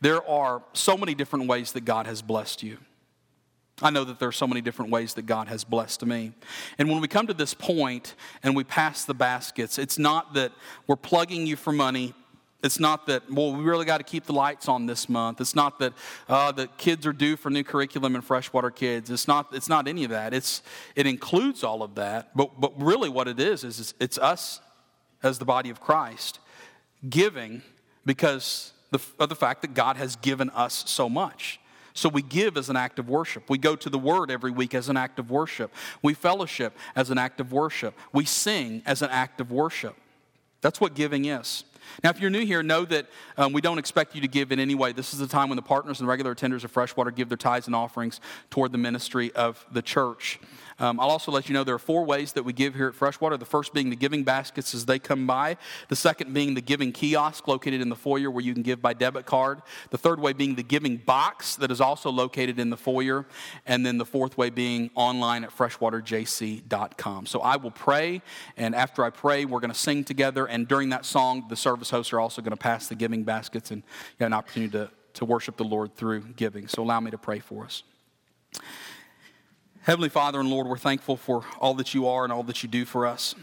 There 0.00 0.26
are 0.28 0.62
so 0.72 0.96
many 0.96 1.14
different 1.14 1.48
ways 1.48 1.72
that 1.72 1.84
God 1.84 2.06
has 2.06 2.22
blessed 2.22 2.62
you. 2.62 2.78
I 3.82 3.90
know 3.90 4.04
that 4.04 4.18
there 4.18 4.28
are 4.28 4.32
so 4.32 4.46
many 4.46 4.60
different 4.60 4.90
ways 4.90 5.14
that 5.14 5.22
God 5.22 5.48
has 5.48 5.64
blessed 5.64 6.04
me. 6.04 6.32
And 6.78 6.90
when 6.90 7.00
we 7.00 7.08
come 7.08 7.26
to 7.26 7.34
this 7.34 7.54
point 7.54 8.14
and 8.42 8.54
we 8.54 8.62
pass 8.62 9.04
the 9.04 9.14
baskets, 9.14 9.78
it's 9.78 9.98
not 9.98 10.34
that 10.34 10.52
we're 10.86 10.96
plugging 10.96 11.46
you 11.46 11.56
for 11.56 11.72
money 11.72 12.14
it's 12.62 12.78
not 12.78 13.06
that, 13.06 13.30
well, 13.30 13.52
we 13.54 13.64
really 13.64 13.84
got 13.84 13.98
to 13.98 14.04
keep 14.04 14.24
the 14.24 14.32
lights 14.32 14.68
on 14.68 14.86
this 14.86 15.08
month. 15.08 15.40
It's 15.40 15.54
not 15.54 15.78
that 15.78 15.92
uh, 16.28 16.52
the 16.52 16.66
kids 16.78 17.06
are 17.06 17.12
due 17.12 17.36
for 17.36 17.50
new 17.50 17.64
curriculum 17.64 18.14
in 18.14 18.20
freshwater 18.20 18.70
kids. 18.70 19.10
It's 19.10 19.26
not, 19.26 19.48
it's 19.52 19.68
not 19.68 19.88
any 19.88 20.04
of 20.04 20.10
that. 20.10 20.34
It's, 20.34 20.62
it 20.94 21.06
includes 21.06 21.64
all 21.64 21.82
of 21.82 21.94
that. 21.94 22.36
But, 22.36 22.60
but 22.60 22.80
really, 22.80 23.08
what 23.08 23.28
it 23.28 23.40
is, 23.40 23.64
is 23.64 23.94
it's 23.98 24.18
us 24.18 24.60
as 25.22 25.38
the 25.38 25.44
body 25.44 25.70
of 25.70 25.80
Christ 25.80 26.38
giving 27.08 27.62
because 28.04 28.72
of 28.92 29.28
the 29.28 29.36
fact 29.36 29.62
that 29.62 29.74
God 29.74 29.96
has 29.96 30.16
given 30.16 30.50
us 30.50 30.84
so 30.86 31.08
much. 31.08 31.60
So 31.94 32.08
we 32.08 32.22
give 32.22 32.56
as 32.56 32.68
an 32.68 32.76
act 32.76 32.98
of 32.98 33.08
worship. 33.08 33.48
We 33.48 33.58
go 33.58 33.74
to 33.76 33.90
the 33.90 33.98
Word 33.98 34.30
every 34.30 34.50
week 34.50 34.74
as 34.74 34.88
an 34.88 34.96
act 34.96 35.18
of 35.18 35.30
worship. 35.30 35.72
We 36.02 36.14
fellowship 36.14 36.76
as 36.94 37.10
an 37.10 37.18
act 37.18 37.40
of 37.40 37.52
worship. 37.52 37.94
We 38.12 38.24
sing 38.24 38.82
as 38.86 39.02
an 39.02 39.10
act 39.10 39.40
of 39.40 39.50
worship. 39.50 39.96
That's 40.60 40.80
what 40.80 40.94
giving 40.94 41.24
is. 41.24 41.64
Now, 42.02 42.10
if 42.10 42.20
you're 42.20 42.30
new 42.30 42.44
here, 42.44 42.62
know 42.62 42.84
that 42.84 43.06
um, 43.36 43.52
we 43.52 43.60
don't 43.60 43.78
expect 43.78 44.14
you 44.14 44.20
to 44.20 44.28
give 44.28 44.52
in 44.52 44.58
any 44.58 44.74
way. 44.74 44.92
This 44.92 45.12
is 45.12 45.18
the 45.18 45.26
time 45.26 45.48
when 45.48 45.56
the 45.56 45.62
partners 45.62 46.00
and 46.00 46.08
regular 46.08 46.34
attenders 46.34 46.64
of 46.64 46.70
Freshwater 46.70 47.10
give 47.10 47.28
their 47.28 47.36
tithes 47.36 47.66
and 47.66 47.76
offerings 47.76 48.20
toward 48.50 48.72
the 48.72 48.78
ministry 48.78 49.32
of 49.32 49.64
the 49.72 49.82
church. 49.82 50.38
Um, 50.80 50.98
I'll 50.98 51.10
also 51.10 51.30
let 51.30 51.48
you 51.48 51.52
know 51.52 51.62
there 51.62 51.74
are 51.74 51.78
four 51.78 52.04
ways 52.04 52.32
that 52.32 52.42
we 52.42 52.52
give 52.52 52.74
here 52.74 52.88
at 52.88 52.94
Freshwater. 52.94 53.36
The 53.36 53.44
first 53.44 53.72
being 53.72 53.90
the 53.90 53.96
giving 53.96 54.24
baskets 54.24 54.74
as 54.74 54.86
they 54.86 54.98
come 54.98 55.26
by. 55.26 55.58
The 55.88 55.96
second 55.96 56.32
being 56.32 56.54
the 56.54 56.60
giving 56.60 56.90
kiosk 56.90 57.46
located 57.46 57.80
in 57.80 57.90
the 57.90 57.96
foyer 57.96 58.30
where 58.30 58.42
you 58.42 58.54
can 58.54 58.62
give 58.62 58.80
by 58.80 58.94
debit 58.94 59.26
card. 59.26 59.60
The 59.90 59.98
third 59.98 60.18
way 60.18 60.32
being 60.32 60.54
the 60.54 60.62
giving 60.62 60.96
box 60.96 61.56
that 61.56 61.70
is 61.70 61.80
also 61.80 62.10
located 62.10 62.58
in 62.58 62.70
the 62.70 62.76
foyer. 62.76 63.26
And 63.66 63.84
then 63.84 63.98
the 63.98 64.06
fourth 64.06 64.38
way 64.38 64.50
being 64.50 64.90
online 64.94 65.44
at 65.44 65.50
freshwaterjc.com. 65.56 67.26
So 67.26 67.40
I 67.40 67.56
will 67.56 67.70
pray, 67.70 68.22
and 68.56 68.74
after 68.74 69.04
I 69.04 69.10
pray, 69.10 69.44
we're 69.44 69.60
going 69.60 69.72
to 69.72 69.78
sing 69.78 70.04
together. 70.04 70.46
And 70.46 70.66
during 70.66 70.88
that 70.90 71.04
song, 71.04 71.46
the 71.48 71.56
service 71.56 71.90
hosts 71.90 72.12
are 72.12 72.20
also 72.20 72.40
going 72.42 72.52
to 72.52 72.56
pass 72.56 72.88
the 72.88 72.94
giving 72.94 73.22
baskets, 73.22 73.70
and 73.70 73.82
you 73.82 74.24
have 74.24 74.28
an 74.28 74.32
opportunity 74.32 74.72
to, 74.72 74.90
to 75.14 75.24
worship 75.24 75.56
the 75.56 75.64
Lord 75.64 75.94
through 75.94 76.22
giving. 76.36 76.68
So 76.68 76.82
allow 76.82 77.00
me 77.00 77.10
to 77.10 77.18
pray 77.18 77.38
for 77.38 77.64
us. 77.64 77.82
Heavenly 79.82 80.10
Father 80.10 80.38
and 80.38 80.50
Lord, 80.50 80.66
we're 80.66 80.76
thankful 80.76 81.16
for 81.16 81.42
all 81.58 81.72
that 81.74 81.94
you 81.94 82.06
are 82.06 82.22
and 82.22 82.30
all 82.30 82.42
that 82.42 82.62
you 82.62 82.68
do 82.68 82.84
for 82.84 83.06
us. 83.06 83.34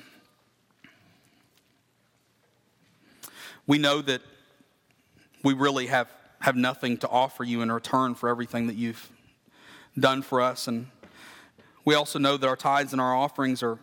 We 3.66 3.80
know 3.80 4.04
that 4.04 4.22
we 5.44 5.56
really 5.56 5.88
have, 5.88 6.12
have 6.42 6.56
nothing 6.56 6.98
to 7.00 7.10
offer 7.10 7.44
you 7.44 7.64
in 7.64 7.72
return 7.72 8.14
for 8.14 8.30
everything 8.30 8.68
that 8.68 8.76
you've 8.76 9.10
done 9.98 10.22
for 10.22 10.40
us. 10.40 10.68
And 10.68 10.88
we 11.86 11.96
also 11.96 12.20
know 12.20 12.38
that 12.38 12.48
our 12.48 12.56
tithes 12.56 12.92
and 12.92 13.02
our 13.02 13.16
offerings 13.16 13.64
are 13.64 13.80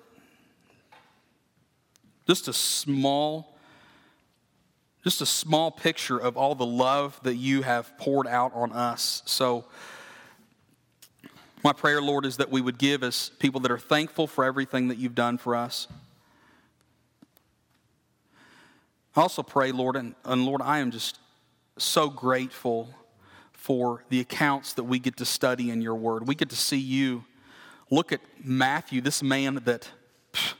just 2.29 2.47
a 2.47 2.53
small, 2.53 3.59
just 5.03 5.21
a 5.21 5.27
small 5.27 5.73
picture 5.73 6.19
of 6.19 6.37
all 6.37 6.55
the 6.55 6.65
love 6.65 7.19
that 7.25 7.35
you 7.35 7.63
have 7.63 7.99
poured 7.99 8.29
out 8.29 8.53
on 8.55 8.71
us. 8.71 9.23
So, 9.27 9.65
my 11.65 11.73
prayer, 11.73 12.03
Lord, 12.03 12.27
is 12.27 12.37
that 12.37 12.51
we 12.51 12.61
would 12.61 12.77
give 12.77 13.03
as 13.03 13.31
people 13.39 13.59
that 13.63 13.71
are 13.71 13.79
thankful 13.79 14.27
for 14.27 14.45
everything 14.45 14.89
that 14.89 14.99
you've 14.99 15.15
done 15.15 15.39
for 15.39 15.57
us. 15.57 15.89
I 19.17 19.23
also 19.23 19.43
pray, 19.43 19.73
Lord, 19.73 19.97
and, 19.97 20.15
and 20.27 20.45
Lord, 20.45 20.61
I 20.61 20.81
am 20.81 20.91
just 20.91 21.19
so 21.79 22.11
grateful 22.11 22.91
for 23.53 24.05
the 24.11 24.21
accounts 24.21 24.75
that 24.75 24.85
we 24.85 24.99
get 24.99 25.17
to 25.17 25.25
study 25.25 25.71
in 25.71 25.81
your 25.81 25.95
word. 25.95 26.29
We 26.29 26.35
get 26.35 26.51
to 26.51 26.57
see 26.57 26.77
you 26.77 27.25
look 27.91 28.13
at 28.13 28.21
Matthew, 28.43 29.01
this 29.01 29.23
man 29.23 29.63
that 29.65 29.89
pff, 30.35 30.55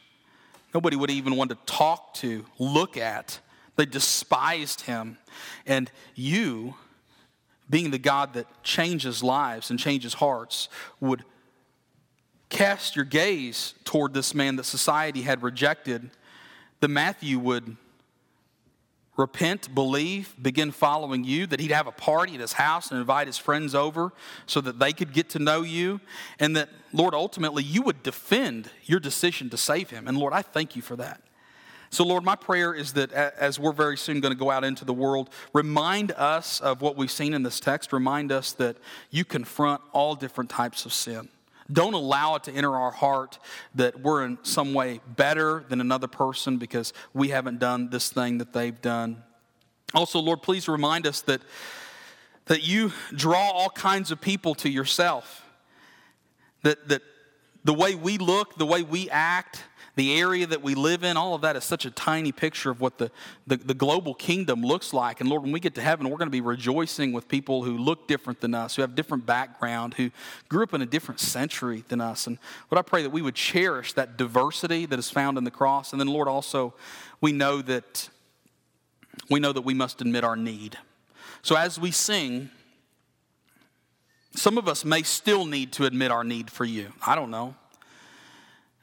nobody 0.73 0.97
would 0.97 1.11
even 1.11 1.37
want 1.37 1.51
to 1.51 1.59
talk 1.67 2.15
to, 2.15 2.47
look 2.59 2.97
at. 2.97 3.41
They 3.77 3.85
despised 3.85 4.83
him. 4.83 5.19
And 5.67 5.91
you 6.15 6.77
being 7.69 7.91
the 7.91 7.99
God 7.99 8.35
that 8.35 8.47
changes 8.63 9.23
lives 9.23 9.71
and 9.71 9.79
changes 9.79 10.15
hearts, 10.15 10.69
would 11.01 11.25
cast 12.51 12.95
your 12.95 13.05
gaze 13.05 13.75
toward 13.85 14.15
this 14.15 14.35
man 14.35 14.57
that 14.57 14.65
society 14.65 15.23
had 15.23 15.43
rejected, 15.43 16.11
that 16.81 16.89
Matthew 16.89 17.39
would 17.39 17.77
repent, 19.17 19.75
believe, 19.75 20.35
begin 20.41 20.71
following 20.71 21.25
you, 21.25 21.47
that 21.47 21.61
he'd 21.61 21.71
have 21.71 21.87
a 21.87 21.93
party 21.93 22.35
at 22.35 22.41
his 22.41 22.55
house 22.55 22.91
and 22.91 22.99
invite 23.01 23.27
his 23.27 23.39
friends 23.39 23.75
over 23.75 24.13
so 24.47 24.61
that 24.61 24.79
they 24.79 24.93
could 24.93 25.13
get 25.13 25.31
to 25.31 25.39
know 25.39 25.63
you, 25.63 26.01
and 26.39 26.57
that, 26.57 26.69
Lord, 26.93 27.15
ultimately 27.15 27.63
you 27.63 27.83
would 27.83 28.03
defend 28.03 28.71
your 28.85 29.01
decision 29.01 29.51
to 29.51 29.57
save 29.57 29.91
him. 29.91 30.09
And 30.09 30.19
Lord, 30.19 30.33
I 30.33 30.43
thank 30.43 30.77
you 30.77 30.83
for 30.83 30.97
that. 30.97 31.21
So, 31.95 32.03
Lord, 32.03 32.25
my 32.25 32.35
prayer 32.35 32.75
is 32.75 32.95
that 32.95 33.13
as 33.13 33.61
we're 33.61 33.71
very 33.71 33.97
soon 33.97 34.19
going 34.19 34.35
to 34.35 34.39
go 34.39 34.51
out 34.51 34.65
into 34.65 34.85
the 34.85 34.93
world, 34.93 35.31
remind 35.53 36.11
us 36.11 36.61
of 36.61 36.81
what 36.81 36.97
we've 36.97 37.09
seen 37.09 37.33
in 37.35 37.45
this 37.45 37.61
text. 37.61 37.93
Remind 37.93 38.33
us 38.33 38.51
that 38.55 38.79
you 39.13 39.25
confront 39.25 39.81
all 39.93 40.17
different 40.17 40.51
types 40.51 40.87
of 40.87 40.93
sin. 40.93 41.29
Don't 41.73 41.95
allow 41.95 42.35
it 42.35 42.43
to 42.45 42.53
enter 42.53 42.75
our 42.75 42.91
heart 42.91 43.39
that 43.77 44.01
we're 44.01 44.25
in 44.25 44.39
some 44.43 44.75
way 44.75 45.03
better 45.07 45.65
than 45.69 45.81
another 45.81 46.09
person 46.09 46.57
because 46.57 46.93
we 47.13 47.29
haven't 47.29 47.61
done 47.61 47.91
this 47.91 48.11
thing 48.11 48.39
that 48.39 48.53
they've 48.53 48.83
done. 48.83 49.23
Also, 49.95 50.19
Lord, 50.19 50.43
please 50.43 50.67
remind 50.67 51.07
us 51.07 51.21
that, 51.21 51.43
that 52.47 52.67
you 52.67 52.91
draw 53.15 53.51
all 53.51 53.71
kinds 53.71 54.11
of 54.11 54.21
people 54.21 54.57
to 54.57 54.69
yourself. 54.69 55.45
That, 56.65 56.89
that 56.89 57.03
the 57.63 57.73
way 57.73 57.95
we 57.95 58.19
look, 58.19 58.57
the 58.57 58.67
way 58.67 58.83
we 58.83 59.09
act, 59.11 59.63
the 59.97 60.19
area 60.19 60.47
that 60.47 60.63
we 60.63 60.75
live 60.75 61.05
in, 61.05 61.17
all 61.17 61.35
of 61.35 61.43
that 61.43 61.55
is 61.55 61.65
such 61.65 61.85
a 61.85 61.91
tiny 61.91 62.33
picture 62.33 62.71
of 62.71 62.81
what 62.81 62.99
the, 62.99 63.11
the, 63.47 63.57
the, 63.57 63.75
global 63.75 64.13
kingdom 64.13 64.63
looks 64.63 64.93
like. 64.93 65.21
And 65.21 65.31
Lord, 65.31 65.43
when 65.43 65.53
we 65.53 65.61
get 65.61 65.75
to 65.77 65.81
heaven, 65.81 66.09
we're 66.09 66.17
going 66.17 66.27
to 66.27 66.33
be 66.33 66.41
rejoicing 66.41 67.13
with 67.13 67.29
people 67.29 67.63
who 67.63 67.79
look 67.79 68.09
different 68.09 68.41
than 68.41 68.55
us, 68.55 68.75
who 68.75 68.83
have 68.83 68.97
different 68.97 69.25
background, 69.25 69.95
who 69.95 70.11
grew 70.49 70.65
up 70.65 70.75
in 70.75 70.83
a 70.83 70.87
different 70.87 71.21
century 71.21 71.85
than 71.89 72.01
us. 72.01 72.27
And 72.27 72.39
Lord, 72.71 72.85
I 72.85 72.89
pray 72.89 73.03
that 73.03 73.11
we 73.11 73.23
would 73.23 73.37
cherish 73.37 73.93
that 73.93 74.17
diversity 74.17 74.85
that 74.87 74.99
is 74.99 75.11
found 75.11 75.39
in 75.39 75.45
the 75.45 75.51
cross. 75.51 75.93
And 75.93 76.01
then, 76.01 76.09
Lord, 76.09 76.27
also, 76.27 76.75
we 77.21 77.31
know 77.31 77.63
that 77.63 78.09
we 79.31 79.39
know 79.39 79.53
that 79.53 79.63
we 79.63 79.75
must 79.75 80.01
admit 80.01 80.25
our 80.25 80.37
need. 80.37 80.77
So 81.43 81.57
as 81.57 81.79
we 81.79 81.93
sing, 81.93 82.51
some 84.35 84.59
of 84.59 84.67
us 84.67 84.85
may 84.85 85.03
still 85.03 85.47
need 85.47 85.73
to 85.75 85.85
admit 85.85 86.11
our 86.11 86.25
need 86.25 86.51
for 86.51 86.65
you. 86.65 86.93
I 87.07 87.15
don't 87.15 87.31
know. 87.31 87.55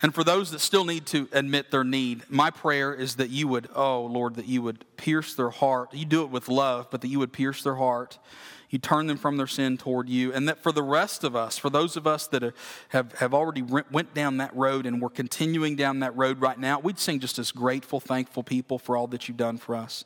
And 0.02 0.16
for 0.16 0.24
those 0.24 0.52
that 0.52 0.60
still 0.60 0.84
need 0.84 1.06
to 1.08 1.30
admit 1.32 1.70
their 1.70 1.84
need, 1.84 2.24
my 2.28 2.50
prayer 2.50 2.94
is 2.94 3.18
that 3.18 3.30
you 3.30 3.48
would, 3.48 3.70
oh 3.76 4.06
Lord, 4.06 4.36
that 4.36 4.48
you 4.48 4.62
would 4.64 4.84
pierce 4.98 5.36
their 5.36 5.52
heart. 5.52 5.94
You 5.94 6.06
do 6.06 6.24
it 6.24 6.32
with 6.32 6.48
love, 6.48 6.88
but 6.90 7.02
that 7.02 7.08
you 7.08 7.20
would 7.20 7.32
pierce 7.32 7.62
their 7.62 7.76
heart. 7.76 8.18
You 8.72 8.80
turn 8.80 9.06
them 9.08 9.18
from 9.18 9.38
their 9.38 9.48
sin 9.48 9.78
toward 9.78 10.10
you. 10.10 10.34
And 10.34 10.48
that 10.48 10.64
for 10.64 10.72
the 10.72 10.82
rest 10.82 11.24
of 11.24 11.36
us, 11.36 11.58
for 11.58 11.70
those 11.70 11.98
of 11.98 12.08
us 12.08 12.26
that 12.28 12.54
have, 12.90 13.12
have 13.14 13.34
already 13.34 13.62
went 13.62 14.14
down 14.14 14.38
that 14.38 14.56
road 14.56 14.86
and 14.86 15.02
we're 15.02 15.10
continuing 15.10 15.76
down 15.76 16.00
that 16.00 16.16
road 16.16 16.42
right 16.42 16.58
now, 16.58 16.80
we'd 16.80 16.98
sing 16.98 17.20
just 17.20 17.38
as 17.38 17.52
grateful, 17.52 18.00
thankful 18.00 18.44
people 18.44 18.80
for 18.80 18.98
all 18.98 19.08
that 19.08 19.28
you've 19.28 19.38
done 19.38 19.58
for 19.58 19.76
us. 19.76 20.06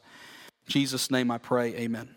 In 0.67 0.71
Jesus' 0.71 1.11
name 1.11 1.29
I 1.31 1.37
pray, 1.37 1.75
amen. 1.75 2.15